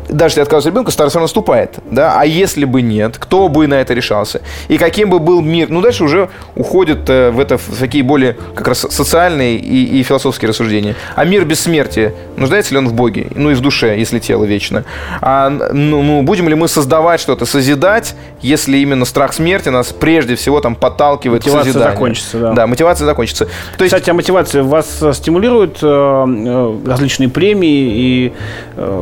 даже 0.08 0.32
если 0.32 0.40
отказывается 0.42 0.70
ребенка, 0.70 0.90
старость 0.90 1.16
наступает. 1.16 1.76
Да? 1.90 2.18
А 2.18 2.24
если 2.24 2.64
бы 2.64 2.82
нет, 2.82 3.16
кто 3.18 3.48
бы 3.48 3.66
на 3.66 3.74
это 3.74 3.94
решался? 3.94 4.40
И 4.68 4.78
каким 4.78 5.10
бы 5.10 5.18
был 5.18 5.40
мир? 5.40 5.68
Ну, 5.68 5.80
дальше 5.80 6.04
уже 6.04 6.28
уходят 6.54 7.08
э, 7.08 7.30
в 7.30 7.40
это 7.40 7.58
в 7.58 7.78
такие 7.78 8.04
более 8.04 8.36
как 8.54 8.68
раз 8.68 8.86
социальные 8.90 9.56
и, 9.56 10.00
и 10.00 10.02
философские 10.02 10.48
рассуждения. 10.48 10.94
А 11.14 11.24
мир 11.24 11.44
бессмертия, 11.44 12.14
нуждается 12.36 12.72
ли 12.72 12.78
он 12.78 12.88
в 12.88 12.94
Боге? 12.94 13.28
Ну, 13.34 13.50
и 13.50 13.54
в 13.54 13.60
душе, 13.60 13.98
если 13.98 14.18
тело 14.18 14.44
вечно. 14.44 14.84
А 15.20 15.50
ну, 15.50 16.02
ну, 16.02 16.22
будем 16.22 16.48
ли 16.48 16.54
мы 16.54 16.68
создавать 16.68 17.20
что-то, 17.20 17.46
созидать, 17.46 18.14
если 18.42 18.78
именно 18.78 19.04
страх 19.04 19.32
смерти 19.32 19.68
нас 19.68 19.92
прежде 19.92 20.36
всего 20.36 20.60
там 20.60 20.74
подталкивает 20.74 21.42
Мотивация 21.42 21.62
к 21.62 21.64
созиданию? 21.64 21.94
закончится, 21.94 22.38
да. 22.38 22.52
Да, 22.52 22.66
мотивация 22.66 23.04
закончится. 23.04 23.46
То 23.76 23.84
есть, 23.84 23.94
Кстати, 23.94 24.10
а 24.10 24.14
мотивация 24.14 24.62
вас 24.62 24.98
э, 25.02 25.12
стимулирует 25.12 25.78
э, 25.82 26.78
различные 26.86 27.28
премии 27.28 27.86
и 28.26 28.32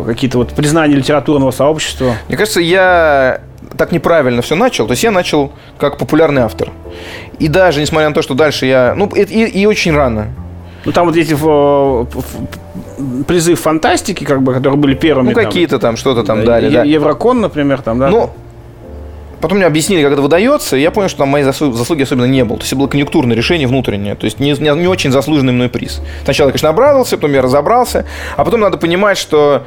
какие-то 0.06 0.38
вот 0.38 0.50
признания 0.50 0.93
литературного 0.96 1.50
сообщества? 1.50 2.14
Мне 2.28 2.36
кажется, 2.36 2.60
я 2.60 3.40
так 3.76 3.92
неправильно 3.92 4.42
все 4.42 4.54
начал. 4.54 4.86
То 4.86 4.92
есть 4.92 5.02
я 5.02 5.10
начал 5.10 5.52
как 5.78 5.98
популярный 5.98 6.42
автор. 6.42 6.70
И 7.38 7.48
даже 7.48 7.80
несмотря 7.80 8.08
на 8.08 8.14
то, 8.14 8.22
что 8.22 8.34
дальше 8.34 8.66
я... 8.66 8.94
Ну, 8.96 9.06
и, 9.08 9.22
и- 9.22 9.62
и 9.62 9.66
очень 9.66 9.94
рано. 9.96 10.28
Ну, 10.84 10.92
там 10.92 11.06
вот 11.06 11.16
эти 11.16 11.34
э, 11.34 12.04
призы 13.26 13.54
в 13.54 13.60
фантастике, 13.60 14.24
как 14.26 14.42
бы, 14.42 14.52
которые 14.54 14.78
были 14.78 14.94
первыми. 14.94 15.28
Ну, 15.28 15.34
какие-то 15.34 15.78
там, 15.78 15.96
что-то 15.96 16.22
там 16.24 16.40
Да, 16.40 16.46
дали, 16.46 16.68
да. 16.68 16.82
Еврокон, 16.84 17.40
например, 17.40 17.80
там, 17.82 17.98
да? 17.98 18.08
Ну, 18.10 18.30
потом 19.40 19.58
мне 19.58 19.66
объяснили, 19.66 20.02
как 20.02 20.12
это 20.12 20.22
выдается, 20.22 20.76
и 20.76 20.80
я 20.82 20.90
понял, 20.90 21.08
что 21.08 21.18
там 21.18 21.34
засу- 21.36 21.72
заслуги 21.72 22.02
особенно 22.02 22.26
не 22.26 22.44
было. 22.44 22.58
То 22.58 22.62
есть 22.64 22.72
это 22.72 22.78
было 22.78 22.86
конъюнктурное 22.88 23.34
решение 23.36 23.66
внутреннее, 23.66 24.14
то 24.14 24.26
есть 24.26 24.40
не, 24.40 24.52
не- 24.52 24.78
не 24.80 24.86
очень 24.86 25.10
заслуженный 25.10 25.52
мной 25.52 25.68
приз. 25.68 26.00
Сначала 26.24 26.48
конечно, 26.50 26.68
обрадовался, 26.68 27.16
потом 27.16 27.32
я 27.32 27.42
разобрался, 27.42 28.04
а 28.36 28.44
потом 28.44 28.60
надо 28.60 28.76
понимать, 28.76 29.18
что 29.18 29.64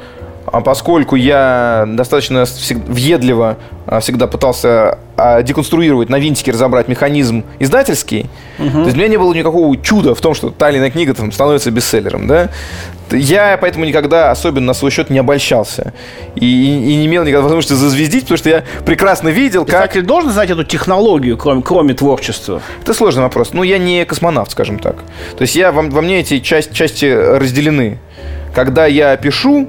а 0.52 0.60
поскольку 0.60 1.16
я 1.16 1.84
достаточно 1.88 2.44
въедливо 2.86 3.56
а, 3.86 4.00
всегда 4.00 4.26
пытался 4.26 4.98
а, 5.16 5.42
деконструировать, 5.42 6.08
на 6.08 6.18
винтике 6.18 6.52
разобрать 6.52 6.88
механизм 6.88 7.44
издательский, 7.58 8.28
то 8.58 8.64
есть 8.64 8.94
у 8.94 8.98
меня 8.98 9.08
не 9.08 9.16
было 9.16 9.32
никакого 9.34 9.76
чуда 9.76 10.14
в 10.14 10.20
том, 10.20 10.34
что 10.34 10.50
та 10.50 10.70
или 10.70 10.78
иная 10.78 10.90
книга 10.90 11.14
там, 11.14 11.30
становится 11.32 11.70
бестселлером, 11.70 12.26
да. 12.26 12.48
Я 13.10 13.56
поэтому 13.58 13.86
никогда 13.86 14.30
особенно 14.30 14.66
на 14.66 14.74
свой 14.74 14.90
счет 14.90 15.08
не 15.08 15.18
обольщался. 15.18 15.94
И, 16.34 16.44
и- 16.44 16.90
и 16.92 16.96
не 16.96 17.06
имел 17.06 17.22
никогда 17.24 17.40
возможности 17.42 17.72
зазвездить, 17.72 18.22
потому 18.24 18.36
что 18.38 18.50
я 18.50 18.64
прекрасно 18.84 19.28
видел, 19.30 19.64
как... 19.64 19.84
Писатель 19.92 20.02
должен 20.02 20.30
знать 20.30 20.50
эту 20.50 20.62
технологию, 20.64 21.38
кроме, 21.38 21.62
кроме 21.62 21.94
творчества? 21.94 22.60
Это 22.82 22.92
сложный 22.92 23.22
вопрос. 23.22 23.54
Ну, 23.54 23.62
я 23.62 23.78
не 23.78 24.04
космонавт, 24.04 24.50
скажем 24.52 24.78
так. 24.78 24.96
То 25.36 25.42
есть 25.42 25.56
я, 25.56 25.72
во, 25.72 25.82
во 25.82 26.02
мне 26.02 26.20
эти 26.20 26.40
часть, 26.40 26.72
части 26.74 27.06
разделены. 27.06 27.98
Когда 28.54 28.84
я 28.86 29.16
пишу, 29.16 29.68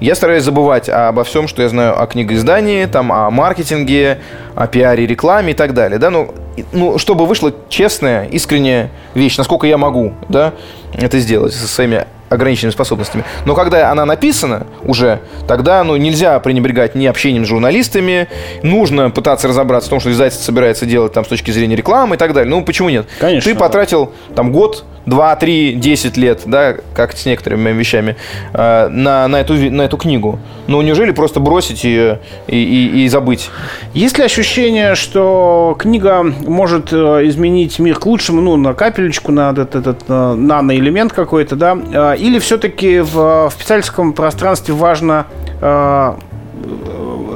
я 0.00 0.14
стараюсь 0.14 0.44
забывать 0.44 0.88
обо 0.88 1.24
всем, 1.24 1.46
что 1.46 1.62
я 1.62 1.68
знаю 1.68 2.00
о 2.00 2.06
книгоиздании, 2.06 2.86
там, 2.86 3.12
о 3.12 3.30
маркетинге, 3.30 4.18
о 4.54 4.66
пиаре, 4.66 5.06
рекламе 5.06 5.52
и 5.52 5.54
так 5.54 5.74
далее. 5.74 5.98
Да? 5.98 6.10
Ну, 6.10 6.34
ну, 6.72 6.98
чтобы 6.98 7.26
вышла 7.26 7.52
честная, 7.68 8.24
искренняя 8.24 8.90
вещь, 9.14 9.36
насколько 9.36 9.66
я 9.66 9.78
могу 9.78 10.14
да, 10.28 10.52
это 10.94 11.18
сделать 11.18 11.54
со 11.54 11.66
своими 11.66 12.06
ограниченными 12.30 12.72
способностями. 12.72 13.24
Но 13.44 13.54
когда 13.54 13.90
она 13.90 14.06
написана 14.06 14.66
уже, 14.84 15.20
тогда 15.46 15.84
ну, 15.84 15.96
нельзя 15.96 16.38
пренебрегать 16.40 16.94
ни 16.94 17.04
общением 17.06 17.44
с 17.44 17.48
журналистами, 17.48 18.28
нужно 18.62 19.10
пытаться 19.10 19.48
разобраться 19.48 19.88
в 19.88 19.90
том, 19.90 20.00
что 20.00 20.10
издательство 20.10 20.44
собирается 20.46 20.86
делать 20.86 21.12
там, 21.12 21.24
с 21.24 21.28
точки 21.28 21.50
зрения 21.50 21.76
рекламы 21.76 22.14
и 22.14 22.18
так 22.18 22.32
далее. 22.32 22.48
Ну, 22.48 22.64
почему 22.64 22.88
нет? 22.88 23.06
Конечно, 23.18 23.52
Ты 23.52 23.58
потратил 23.58 24.12
там 24.34 24.52
год, 24.52 24.84
два, 25.06 25.34
три, 25.34 25.72
десять 25.74 26.16
лет, 26.16 26.42
да, 26.46 26.76
как 26.94 27.16
с 27.16 27.26
некоторыми 27.26 27.70
вещами, 27.72 28.16
э, 28.52 28.88
на, 28.88 29.26
на, 29.28 29.40
эту, 29.40 29.54
на 29.54 29.82
эту 29.82 29.96
книгу. 29.96 30.38
Ну, 30.68 30.80
неужели 30.82 31.10
просто 31.10 31.40
бросить 31.40 31.82
ее 31.84 32.20
и, 32.46 32.56
и- 32.56 33.04
и 33.04 33.08
забыть? 33.08 33.50
Есть 33.92 34.18
ли 34.18 34.24
ощущение, 34.24 34.94
что 34.94 35.74
книга 35.78 36.22
может 36.22 36.92
э, 36.92 36.96
изменить 37.24 37.78
мир 37.80 37.98
к 37.98 38.06
лучшему, 38.06 38.40
ну, 38.40 38.56
на 38.56 38.72
капелечку, 38.74 39.32
на 39.32 39.50
этот, 39.50 39.74
этот 39.74 40.00
э, 40.06 40.34
наноэлемент 40.34 41.12
какой-то, 41.12 41.56
да? 41.56 42.14
Или 42.20 42.38
все-таки 42.38 43.00
в, 43.00 43.48
в 43.48 43.54
писательском 43.58 44.12
пространстве 44.12 44.74
важно 44.74 45.26
э, 45.60 46.14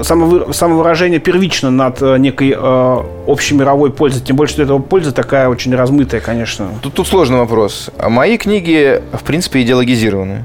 самовы- 0.03 0.53
самовыражение 0.53 1.19
первично 1.19 1.71
над 1.71 2.03
э, 2.03 2.19
некой 2.19 2.55
э, 2.57 3.03
общемировой 3.27 3.91
пользой? 3.91 4.23
Тем 4.23 4.37
более, 4.37 4.53
что 4.53 4.63
эта 4.63 4.77
польза 4.79 5.13
такая 5.13 5.49
очень 5.49 5.75
размытая, 5.75 6.21
конечно. 6.21 6.69
Тут, 6.83 6.95
тут 6.95 7.09
сложный 7.09 7.39
вопрос. 7.39 7.91
А 7.99 8.09
Мои 8.09 8.37
книги, 8.37 9.03
в 9.13 9.23
принципе, 9.25 9.63
идеологизированы. 9.63 10.45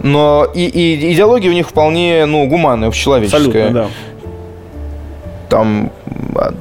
Но 0.00 0.46
и, 0.52 0.66
и 0.66 1.12
идеология 1.12 1.50
в 1.50 1.54
них 1.54 1.68
вполне, 1.68 2.26
ну, 2.26 2.46
гуманная, 2.46 2.88
общечеловеческая. 2.88 3.38
Абсолютно, 3.40 3.70
да. 3.70 3.88
Там, 5.48 5.92
а, 6.34 6.52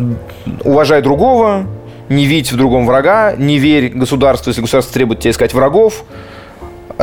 уважай 0.64 1.02
другого, 1.02 1.66
не 2.10 2.26
видь 2.26 2.52
в 2.52 2.58
другом 2.58 2.86
врага, 2.86 3.34
не 3.38 3.58
верь 3.58 3.89
государству, 3.89 4.49
если 4.49 4.62
государство 4.62 4.93
требует 4.93 5.22
тебе 5.22 5.32
искать 5.32 5.54
врагов, 5.54 6.04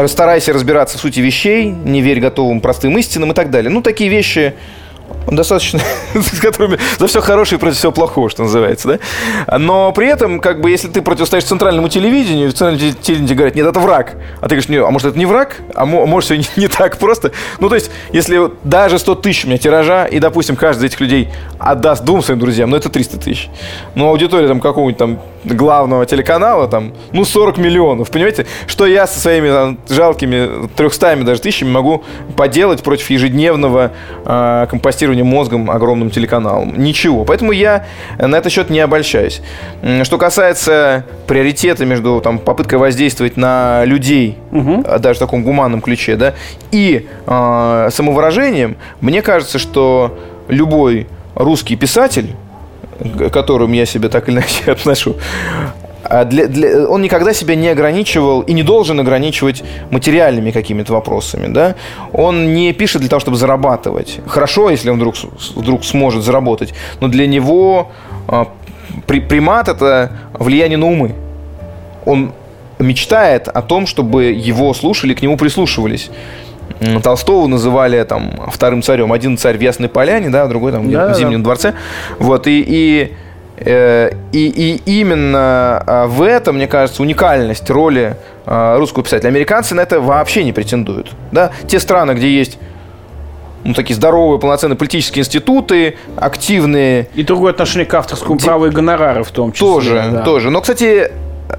старайся 0.06 0.52
разбираться 0.52 0.96
в 0.96 1.00
сути 1.00 1.18
вещей, 1.18 1.66
не 1.66 2.02
верь 2.02 2.20
готовым 2.20 2.60
простым 2.60 2.96
истинам 2.98 3.32
и 3.32 3.34
так 3.34 3.50
далее. 3.50 3.70
Ну, 3.70 3.82
такие 3.82 4.08
вещи 4.08 4.54
достаточно, 5.30 5.80
с 6.14 6.40
которыми 6.40 6.78
за 6.98 7.06
все 7.06 7.20
хорошее 7.20 7.58
и 7.58 7.60
против 7.60 7.78
всего 7.78 7.92
плохого, 7.92 8.30
что 8.30 8.42
называется, 8.42 8.98
да? 9.46 9.58
Но 9.58 9.92
при 9.92 10.08
этом, 10.08 10.40
как 10.40 10.60
бы, 10.60 10.70
если 10.70 10.88
ты 10.88 11.02
противостоишь 11.02 11.44
центральному 11.44 11.88
телевидению, 11.88 12.50
в 12.50 12.52
центральном 12.52 12.94
телевидении 13.00 13.34
говорят, 13.34 13.54
нет, 13.54 13.66
это 13.66 13.80
враг, 13.80 14.16
а 14.40 14.48
ты 14.48 14.56
говоришь, 14.56 14.84
а 14.86 14.90
может, 14.90 15.08
это 15.08 15.18
не 15.18 15.26
враг, 15.26 15.56
а 15.74 15.86
мо- 15.86 16.06
может, 16.06 16.26
все 16.26 16.36
не, 16.56 16.62
не 16.62 16.68
так 16.68 16.98
просто. 16.98 17.32
Ну, 17.60 17.68
то 17.68 17.74
есть, 17.74 17.90
если 18.12 18.50
даже 18.64 18.98
100 18.98 19.14
тысяч 19.16 19.44
у 19.44 19.48
меня 19.48 19.58
тиража, 19.58 20.06
и, 20.06 20.18
допустим, 20.18 20.56
каждый 20.56 20.80
из 20.80 20.84
этих 20.92 21.00
людей 21.00 21.28
отдаст 21.58 22.04
двум 22.04 22.22
своим 22.22 22.40
друзьям, 22.40 22.70
ну, 22.70 22.76
это 22.76 22.88
300 22.88 23.18
тысяч. 23.18 23.48
Ну, 23.94 24.08
аудитория 24.08 24.48
там 24.48 24.60
какого-нибудь 24.60 24.98
там 24.98 25.20
главного 25.44 26.06
телеканала, 26.06 26.68
там, 26.68 26.92
ну, 27.12 27.24
40 27.24 27.58
миллионов, 27.58 28.10
понимаете? 28.10 28.46
Что 28.66 28.86
я 28.86 29.06
со 29.06 29.18
своими 29.20 29.48
там, 29.48 29.78
жалкими 29.88 30.68
300 30.76 31.16
даже 31.24 31.40
тысячами 31.40 31.70
могу 31.70 32.04
поделать 32.36 32.82
против 32.82 33.10
ежедневного 33.10 33.92
э, 34.24 34.66
компостирования 34.70 35.17
мозгом 35.24 35.70
огромным 35.70 36.10
телеканалом? 36.10 36.74
Ничего. 36.76 37.24
Поэтому 37.24 37.52
я 37.52 37.86
на 38.18 38.36
этот 38.36 38.52
счет 38.52 38.70
не 38.70 38.80
обольщаюсь. 38.80 39.40
Что 40.02 40.18
касается 40.18 41.04
приоритета 41.26 41.84
между 41.84 42.20
там, 42.20 42.38
попыткой 42.38 42.78
воздействовать 42.78 43.36
на 43.36 43.84
людей, 43.84 44.38
а, 44.52 44.98
даже 44.98 45.16
в 45.16 45.20
таком 45.20 45.42
гуманном 45.42 45.80
ключе, 45.80 46.16
да, 46.16 46.34
и 46.70 47.06
э, 47.26 47.88
самовыражением, 47.92 48.76
мне 49.00 49.22
кажется, 49.22 49.58
что 49.58 50.18
любой 50.48 51.06
русский 51.34 51.76
писатель, 51.76 52.34
к 53.00 53.30
которым 53.30 53.72
я 53.72 53.86
себя 53.86 54.08
так 54.08 54.28
или 54.28 54.36
иначе 54.36 54.64
отношу, 54.72 55.16
для- 56.24 56.46
для- 56.46 56.88
он 56.88 57.02
никогда 57.02 57.32
себя 57.34 57.54
не 57.54 57.68
ограничивал 57.68 58.40
и 58.40 58.52
не 58.52 58.62
должен 58.62 58.98
ограничивать 59.00 59.62
материальными 59.90 60.50
какими-то 60.50 60.92
вопросами. 60.92 61.52
Да? 61.52 61.74
Он 62.12 62.54
не 62.54 62.72
пишет 62.72 63.00
для 63.00 63.10
того, 63.10 63.20
чтобы 63.20 63.36
зарабатывать. 63.36 64.20
Хорошо, 64.26 64.70
если 64.70 64.90
он 64.90 64.96
вдруг, 64.96 65.14
вдруг 65.54 65.84
сможет 65.84 66.22
заработать, 66.22 66.74
но 67.00 67.08
для 67.08 67.26
него 67.26 67.90
а, 68.26 68.48
при- 69.06 69.20
примат– 69.20 69.68
это 69.68 70.10
влияние 70.38 70.78
на 70.78 70.86
умы. 70.86 71.14
Он 72.06 72.32
мечтает 72.78 73.48
о 73.48 73.60
том, 73.62 73.86
чтобы 73.86 74.24
его 74.24 74.72
слушали, 74.74 75.14
к 75.14 75.22
нему 75.22 75.36
прислушивались. 75.36 76.10
Толстого 77.02 77.46
называли 77.48 78.02
там 78.04 78.30
вторым 78.52 78.82
царем. 78.82 79.12
Один 79.12 79.36
царь 79.36 79.56
в 79.58 79.60
Ясной 79.60 79.88
Поляне, 79.88 80.28
да, 80.30 80.46
другой 80.46 80.70
там 80.72 80.90
Да, 80.90 81.06
в 81.06 81.08
да. 81.08 81.14
Зимнем 81.14 81.42
дворце. 81.42 81.74
Вот, 82.18 82.46
и, 82.46 82.64
и, 82.66 83.12
и, 84.32 84.80
и 84.86 85.00
именно 85.00 85.82
а, 85.86 86.06
в 86.06 86.22
этом, 86.22 86.56
мне 86.56 86.66
кажется, 86.66 87.02
уникальность 87.02 87.68
роли 87.70 88.16
а, 88.46 88.78
русского 88.78 89.04
писателя. 89.04 89.28
Американцы 89.28 89.74
на 89.74 89.80
это 89.80 90.00
вообще 90.00 90.44
не 90.44 90.52
претендуют. 90.52 91.10
Да? 91.32 91.50
Те 91.66 91.80
страны, 91.80 92.12
где 92.12 92.30
есть 92.30 92.58
ну, 93.64 93.74
такие 93.74 93.94
здоровые, 93.94 94.38
полноценные 94.38 94.76
политические 94.76 95.22
институты, 95.22 95.96
активные 96.16 97.08
И 97.14 97.22
другое 97.22 97.52
отношение 97.52 97.86
к 97.86 97.94
авторскому 97.94 98.38
праву 98.38 98.66
и 98.66 98.70
гонорары 98.70 99.24
в 99.24 99.30
том 99.30 99.52
числе. 99.52 99.66
тоже, 99.66 100.04
да. 100.12 100.22
тоже. 100.22 100.50
Но, 100.50 100.60
кстати, 100.60 101.10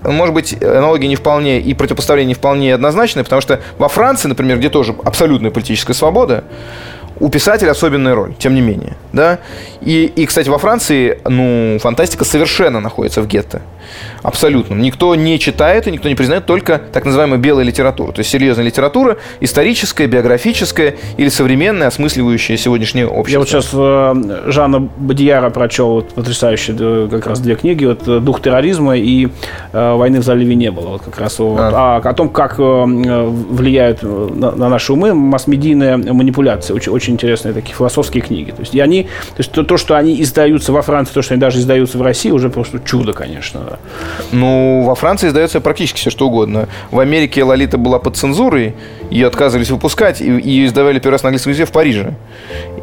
может 0.03 0.33
быть, 0.33 0.61
аналогия 0.63 1.07
не 1.07 1.15
вполне 1.15 1.59
и 1.59 1.73
противопоставление 1.73 2.29
не 2.29 2.33
вполне 2.35 2.73
однозначное, 2.73 3.23
потому 3.23 3.41
что 3.41 3.59
во 3.77 3.89
Франции, 3.89 4.27
например, 4.27 4.57
где 4.57 4.69
тоже 4.69 4.95
абсолютная 5.03 5.51
политическая 5.51 5.93
свобода, 5.93 6.43
у 7.19 7.29
писателя 7.29 7.71
особенная 7.71 8.15
роль, 8.15 8.33
тем 8.39 8.55
не 8.55 8.61
менее, 8.61 8.95
да. 9.13 9.39
И, 9.81 10.05
и, 10.05 10.25
кстати, 10.25 10.49
во 10.49 10.57
Франции, 10.57 11.19
ну, 11.25 11.77
фантастика 11.79 12.23
совершенно 12.23 12.79
находится 12.79 13.21
в 13.21 13.27
гетто. 13.27 13.61
Абсолютным. 14.23 14.81
Никто 14.81 15.15
не 15.15 15.39
читает 15.39 15.87
и 15.87 15.91
никто 15.91 16.09
не 16.09 16.15
признает 16.15 16.45
только 16.45 16.81
так 16.91 17.05
называемую 17.05 17.39
белая 17.39 17.65
литература. 17.65 18.11
То 18.11 18.19
есть 18.19 18.29
серьезная 18.29 18.65
литература, 18.65 19.17
историческая, 19.39 20.07
биографическая 20.07 20.95
или 21.17 21.29
современная, 21.29 21.87
осмысливающая 21.87 22.57
сегодняшнее 22.57 23.07
общество. 23.07 23.31
Я 23.31 23.39
вот 23.39 23.49
сейчас 23.49 23.69
э, 23.73 24.51
Жана 24.51 24.79
Бадьяра 24.79 25.49
прочел 25.49 25.89
вот, 25.89 26.09
потрясающие 26.09 26.75
э, 26.79 27.07
как 27.09 27.27
раз 27.27 27.39
две 27.39 27.55
книги. 27.55 27.85
Вот 27.85 28.07
э, 28.07 28.19
«Дух 28.19 28.41
терроризма» 28.41 28.97
и 28.97 29.27
э, 29.73 29.93
«Войны 29.93 30.19
в 30.19 30.23
заливе 30.23 30.55
не 30.55 30.71
было». 30.71 30.89
Вот 30.89 31.01
как 31.01 31.19
раз 31.19 31.39
вот, 31.39 31.59
а. 31.59 32.01
А, 32.03 32.09
о 32.09 32.13
том, 32.13 32.29
как 32.29 32.59
э, 32.59 32.63
влияют 32.63 34.03
на, 34.03 34.51
на 34.51 34.69
наши 34.69 34.93
умы 34.93 35.13
масс-медийная 35.13 35.97
манипуляция. 35.97 36.75
Очень, 36.75 36.91
очень 36.91 37.13
интересные 37.13 37.53
такие 37.53 37.75
философские 37.75 38.21
книги. 38.21 38.51
То 38.51 38.61
есть, 38.61 38.75
и 38.75 38.79
они, 38.79 39.03
то, 39.03 39.39
есть 39.39 39.51
то, 39.51 39.63
то, 39.63 39.77
что 39.77 39.95
они 39.95 40.21
издаются 40.21 40.71
во 40.71 40.81
Франции, 40.81 41.13
то, 41.13 41.21
что 41.21 41.33
они 41.33 41.41
даже 41.41 41.59
издаются 41.59 41.97
в 41.97 42.01
России, 42.01 42.31
уже 42.31 42.49
просто 42.49 42.79
чудо, 42.79 43.13
конечно. 43.13 43.78
Ну, 44.31 44.83
во 44.83 44.95
Франции 44.95 45.27
издается 45.27 45.59
практически 45.61 45.97
все, 45.97 46.09
что 46.09 46.27
угодно. 46.27 46.67
В 46.91 46.99
Америке 46.99 47.43
Лолита 47.43 47.77
была 47.77 47.99
под 47.99 48.15
цензурой, 48.15 48.75
ее 49.09 49.27
отказывались 49.27 49.71
выпускать, 49.71 50.21
и 50.21 50.25
ее 50.25 50.67
издавали 50.67 50.99
первый 50.99 51.13
раз 51.13 51.23
на 51.23 51.29
английском 51.29 51.51
языке 51.51 51.65
в 51.65 51.71
Париже. 51.71 52.13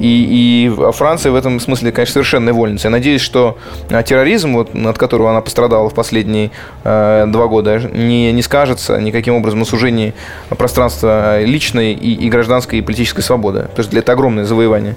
И, 0.00 0.66
и 0.68 0.92
Франция 0.92 1.32
в 1.32 1.36
этом 1.36 1.60
смысле, 1.60 1.92
конечно, 1.92 2.14
совершенная 2.14 2.52
вольница. 2.52 2.88
Я 2.88 2.90
надеюсь, 2.90 3.20
что 3.20 3.58
а, 3.90 4.02
терроризм, 4.02 4.54
вот, 4.54 4.74
от 4.74 4.98
которого 4.98 5.30
она 5.30 5.40
пострадала 5.40 5.88
в 5.88 5.94
последние 5.94 6.50
э, 6.84 7.24
два 7.28 7.46
года, 7.46 7.78
не, 7.78 8.32
не 8.32 8.42
скажется 8.42 9.00
никаким 9.00 9.34
образом 9.34 9.60
на 9.60 9.64
сужении 9.64 10.14
пространства 10.50 11.42
личной 11.42 11.92
и, 11.92 12.14
и 12.14 12.28
гражданской 12.28 12.80
и 12.80 12.82
политической 12.82 13.22
свободы. 13.22 13.68
То 13.74 13.82
есть 13.82 13.94
это 13.94 14.12
огромное 14.12 14.44
завоевание. 14.44 14.96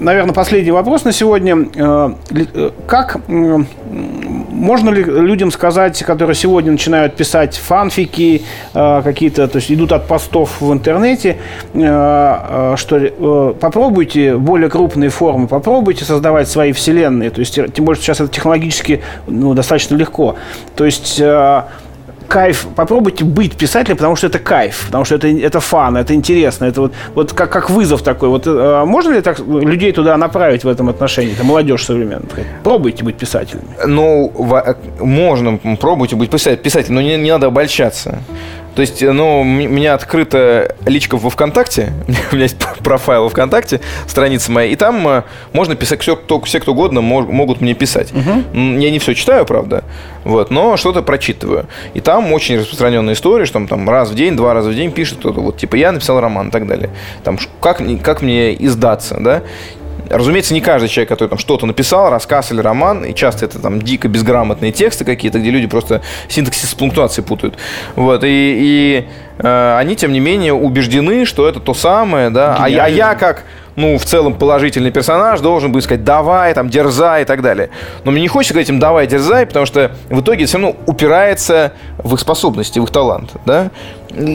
Наверное, 0.00 0.32
последний 0.32 0.70
вопрос 0.70 1.04
на 1.04 1.12
сегодня. 1.12 1.68
Э, 1.74 2.10
э, 2.30 2.70
как 2.86 3.20
можно 3.28 4.90
ли 4.90 5.02
людям 5.02 5.50
сказать, 5.50 6.00
которые 6.04 6.36
сегодня 6.36 6.70
начинают 6.70 7.16
писать 7.16 7.56
фанфики, 7.56 8.42
э, 8.74 9.02
какие-то, 9.02 9.48
то 9.48 9.56
есть 9.56 9.72
идут 9.72 9.90
от 9.92 10.06
постов 10.06 10.60
в 10.60 10.72
интернете, 10.72 11.38
что 11.72 13.56
попробуйте 13.60 14.36
более 14.36 14.70
крупные 14.70 15.10
формы, 15.10 15.48
попробуйте 15.48 16.04
создавать 16.04 16.48
свои 16.48 16.72
вселенные, 16.72 17.30
то 17.30 17.40
есть 17.40 17.54
тем 17.54 17.84
более 17.84 18.00
сейчас 18.00 18.20
это 18.20 18.30
технологически 18.32 19.02
ну, 19.26 19.54
достаточно 19.54 19.96
легко. 19.96 20.36
То 20.76 20.84
есть 20.84 21.20
кайф, 22.28 22.66
попробуйте 22.76 23.24
быть 23.24 23.56
писателем, 23.56 23.96
потому 23.96 24.16
что 24.16 24.26
это 24.26 24.38
кайф, 24.38 24.84
потому 24.86 25.04
что 25.04 25.16
это, 25.16 25.28
это 25.28 25.60
фан, 25.60 25.96
это 25.96 26.14
интересно, 26.14 26.66
это 26.66 26.82
вот, 26.82 26.92
вот 27.14 27.32
как, 27.32 27.50
как 27.50 27.70
вызов 27.70 28.02
такой. 28.02 28.28
Вот 28.28 28.46
э, 28.46 28.84
можно 28.84 29.12
ли 29.12 29.20
так 29.20 29.40
людей 29.40 29.92
туда 29.92 30.16
направить 30.16 30.64
в 30.64 30.68
этом 30.68 30.88
отношении, 30.88 31.32
это 31.32 31.44
молодежь 31.44 31.84
современная? 31.84 32.28
Пробуйте 32.62 33.02
быть 33.02 33.16
писателем. 33.16 33.64
Ну, 33.86 34.32
можно, 35.00 35.58
пробуйте 35.80 36.16
быть 36.16 36.30
писателем, 36.30 36.94
но 36.94 37.00
не, 37.00 37.16
не 37.16 37.30
надо 37.30 37.46
обольщаться. 37.46 38.18
То 38.78 38.82
есть, 38.82 39.02
ну, 39.02 39.40
у 39.40 39.44
меня 39.44 39.94
открыта 39.94 40.76
личка 40.86 41.16
во 41.16 41.30
ВКонтакте, 41.30 41.92
у 42.30 42.36
меня 42.36 42.44
есть 42.44 42.58
профайл 42.84 43.24
во 43.24 43.28
ВКонтакте, 43.28 43.80
страница 44.06 44.52
моя, 44.52 44.70
и 44.70 44.76
там 44.76 45.08
э, 45.08 45.22
можно 45.52 45.74
писать, 45.74 46.00
все, 46.00 46.14
кто, 46.14 46.40
все, 46.42 46.60
кто 46.60 46.70
угодно, 46.70 47.00
могут 47.00 47.60
мне 47.60 47.74
писать. 47.74 48.12
Угу. 48.12 48.56
Я 48.56 48.92
не 48.92 49.00
все 49.00 49.16
читаю, 49.16 49.46
правда, 49.46 49.82
вот, 50.22 50.52
но 50.52 50.76
что-то 50.76 51.02
прочитываю. 51.02 51.66
И 51.94 52.00
там 52.00 52.32
очень 52.32 52.56
распространенная 52.56 53.14
история, 53.14 53.46
что 53.46 53.54
там, 53.54 53.66
там 53.66 53.90
раз 53.90 54.10
в 54.10 54.14
день, 54.14 54.36
два 54.36 54.54
раза 54.54 54.70
в 54.70 54.74
день 54.76 54.92
пишет 54.92 55.18
кто-то, 55.18 55.40
вот, 55.40 55.56
типа, 55.56 55.74
я 55.74 55.90
написал 55.90 56.20
роман 56.20 56.46
и 56.46 56.50
так 56.52 56.68
далее. 56.68 56.90
Там, 57.24 57.36
как, 57.60 57.82
как 58.04 58.22
мне 58.22 58.54
издаться, 58.64 59.16
да? 59.18 59.42
Разумеется, 60.10 60.54
не 60.54 60.60
каждый 60.60 60.88
человек, 60.88 61.08
который 61.08 61.28
там 61.28 61.38
что-то 61.38 61.66
написал, 61.66 62.10
рассказ 62.10 62.52
или 62.52 62.60
роман, 62.60 63.04
и 63.04 63.14
часто 63.14 63.44
это 63.44 63.58
там 63.58 63.80
дико 63.80 64.08
безграмотные 64.08 64.72
тексты 64.72 65.04
какие-то, 65.04 65.38
где 65.38 65.50
люди 65.50 65.66
просто 65.66 66.02
синтаксис 66.28 66.70
с 66.70 66.74
пунктуацией 66.74 67.26
путают. 67.26 67.56
Вот, 67.96 68.24
и, 68.24 68.26
и 68.28 69.08
э, 69.38 69.76
они, 69.78 69.96
тем 69.96 70.12
не 70.12 70.20
менее, 70.20 70.52
убеждены, 70.54 71.24
что 71.24 71.48
это 71.48 71.60
то 71.60 71.74
самое, 71.74 72.30
да, 72.30 72.56
а 72.58 72.68
я, 72.68 72.84
а 72.84 72.88
я 72.88 73.14
как 73.14 73.44
ну, 73.78 73.96
в 73.96 74.04
целом 74.04 74.34
положительный 74.34 74.90
персонаж 74.90 75.38
должен 75.40 75.70
быть 75.70 75.84
сказать 75.84 76.02
«давай», 76.02 76.52
там, 76.52 76.68
«дерзай» 76.68 77.22
и 77.22 77.24
так 77.24 77.42
далее. 77.42 77.70
Но 78.02 78.10
мне 78.10 78.22
не 78.22 78.28
хочется 78.28 78.52
говорить 78.52 78.68
им 78.68 78.80
«давай, 78.80 79.06
дерзай», 79.06 79.46
потому 79.46 79.66
что 79.66 79.92
в 80.08 80.20
итоге 80.20 80.46
все 80.46 80.58
равно 80.58 80.74
упирается 80.86 81.72
в 81.98 82.12
их 82.14 82.18
способности, 82.18 82.80
в 82.80 82.82
их 82.82 82.90
талант, 82.90 83.30
да. 83.46 83.70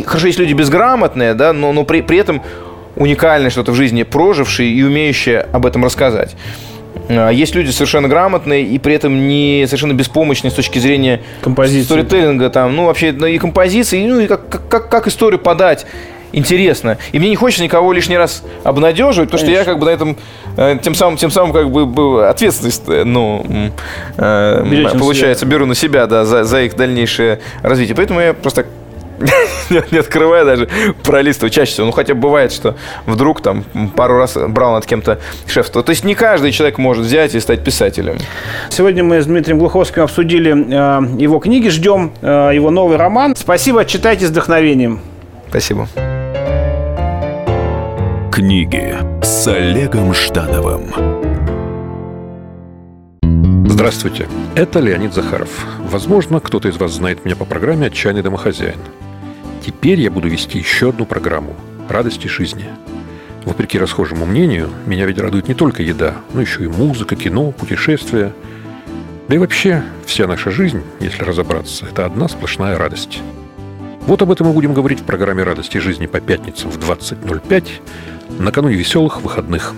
Хорошо, 0.06 0.28
есть 0.28 0.40
люди 0.40 0.54
безграмотные, 0.54 1.34
да, 1.34 1.52
но, 1.52 1.74
но 1.74 1.84
при, 1.84 2.00
при 2.02 2.20
этом 2.20 2.42
уникальное 2.96 3.50
что-то 3.50 3.72
в 3.72 3.76
жизни 3.76 4.04
прожившие 4.04 4.72
и 4.72 4.84
умеющие 4.84 5.40
об 5.52 5.66
этом 5.66 5.84
рассказать. 5.84 6.36
А, 7.10 7.30
есть 7.30 7.56
люди 7.56 7.72
совершенно 7.72 8.08
грамотные 8.08 8.64
и 8.64 8.78
при 8.80 8.96
этом 8.96 9.28
не 9.28 9.66
совершенно 9.68 9.94
беспомощные 9.94 10.52
с 10.52 10.54
точки 10.54 10.80
зрения 10.80 11.22
композиции. 11.42 11.86
сторителлинга, 11.86 12.50
там, 12.50 12.76
ну, 12.76 12.86
вообще, 12.86 13.12
ну, 13.12 13.26
и 13.26 13.38
композиции, 13.38 14.06
ну, 14.06 14.20
и 14.20 14.28
как, 14.28 14.68
как, 14.70 14.90
как 14.90 15.08
историю 15.08 15.40
подать 15.40 15.86
интересно. 16.34 16.98
И 17.12 17.20
мне 17.20 17.30
не 17.30 17.36
хочется 17.36 17.64
никого 17.64 17.94
лишний 17.94 18.18
раз 18.18 18.44
обнадеживать, 18.64 19.30
потому 19.30 19.46
Конечно. 19.46 19.64
что 19.64 19.70
я 19.70 19.74
как 19.74 19.80
бы 19.80 19.86
на 19.86 19.90
этом 19.92 20.18
э, 20.58 20.78
тем 20.82 20.96
самым, 20.96 21.18
тем 21.18 21.32
самым 21.32 21.54
как 21.54 21.70
бы 21.70 22.28
ответственность, 22.28 22.84
э, 22.88 23.04
ну, 23.04 23.72
э, 24.18 24.86
получается, 24.98 25.46
беру 25.46 25.66
на 25.66 25.76
себя, 25.76 26.08
да, 26.08 26.26
за, 26.26 26.44
за 26.44 26.64
их 26.64 26.76
дальнейшее 26.76 27.40
развитие. 27.62 27.96
Поэтому 27.96 28.20
я 28.20 28.34
просто 28.34 28.66
не 29.92 29.98
открывая 29.98 30.46
даже, 30.46 30.70
пролистываю 31.04 31.50
чаще 31.50 31.72
всего. 31.72 31.88
Ну, 31.88 31.92
хотя 31.92 32.14
бывает, 32.14 32.52
что 32.52 32.76
вдруг 33.06 33.42
там 33.42 33.64
пару 33.96 34.18
раз 34.18 34.36
брал 34.36 34.74
над 34.74 34.86
кем-то 34.86 35.20
шефство. 35.48 35.84
То 35.84 35.92
есть 35.92 36.04
не 36.04 36.16
каждый 36.16 36.52
человек 36.52 36.78
может 36.78 37.06
взять 37.06 37.36
и 37.36 37.40
стать 37.40 37.64
писателем. 37.64 38.18
Сегодня 38.70 39.04
мы 39.04 39.22
с 39.22 39.26
Дмитрием 39.26 39.60
Глуховским 39.60 40.04
обсудили 40.04 40.52
э, 40.52 41.22
его 41.22 41.40
книги, 41.40 41.70
ждем 41.70 42.12
э, 42.22 42.52
его 42.54 42.72
новый 42.72 42.98
роман. 42.98 43.36
Спасибо, 43.36 43.86
читайте 43.86 44.28
с 44.28 44.30
вдохновением. 44.30 45.00
Спасибо. 45.50 45.88
Книги 48.32 48.96
с 49.22 49.48
Олегом 49.48 50.14
Ждановым. 50.14 50.92
Здравствуйте, 53.68 54.28
это 54.56 54.80
Леонид 54.80 55.14
Захаров. 55.14 55.50
Возможно, 55.80 56.40
кто-то 56.40 56.68
из 56.70 56.78
вас 56.78 56.94
знает 56.94 57.26
меня 57.26 57.36
по 57.36 57.46
программе 57.46 57.88
«Отчаянный 57.88 58.22
домохозяин». 58.22 58.78
Теперь 59.66 60.02
я 60.02 60.12
буду 60.12 60.28
вести 60.28 60.58
еще 60.58 60.90
одну 60.90 61.06
программу 61.06 61.56
«Радости 61.88 62.28
жизни». 62.28 62.66
Вопреки 63.46 63.80
расхожему 63.80 64.26
мнению, 64.26 64.70
меня 64.86 65.06
ведь 65.06 65.20
радует 65.20 65.48
не 65.48 65.54
только 65.54 65.84
еда, 65.84 66.16
но 66.34 66.42
еще 66.42 66.66
и 66.66 66.68
музыка, 66.68 67.16
кино, 67.16 67.52
путешествия. 67.52 68.34
Да 69.30 69.36
и 69.36 69.38
вообще, 69.38 69.84
вся 70.06 70.28
наша 70.28 70.52
жизнь, 70.52 70.82
если 71.00 71.24
разобраться, 71.24 71.86
это 71.86 72.06
одна 72.06 72.28
сплошная 72.28 72.78
радость. 72.78 73.22
Вот 74.06 74.22
об 74.22 74.32
этом 74.32 74.48
мы 74.48 74.54
будем 74.54 74.74
говорить 74.74 75.00
в 75.00 75.06
программе 75.06 75.44
«Радости 75.44 75.78
жизни» 75.78 76.08
по 76.08 76.20
пятницам 76.20 76.70
в 76.70 76.78
20.05 76.78 77.64
накануне 78.40 78.76
веселых 78.76 79.22
выходных. 79.22 79.74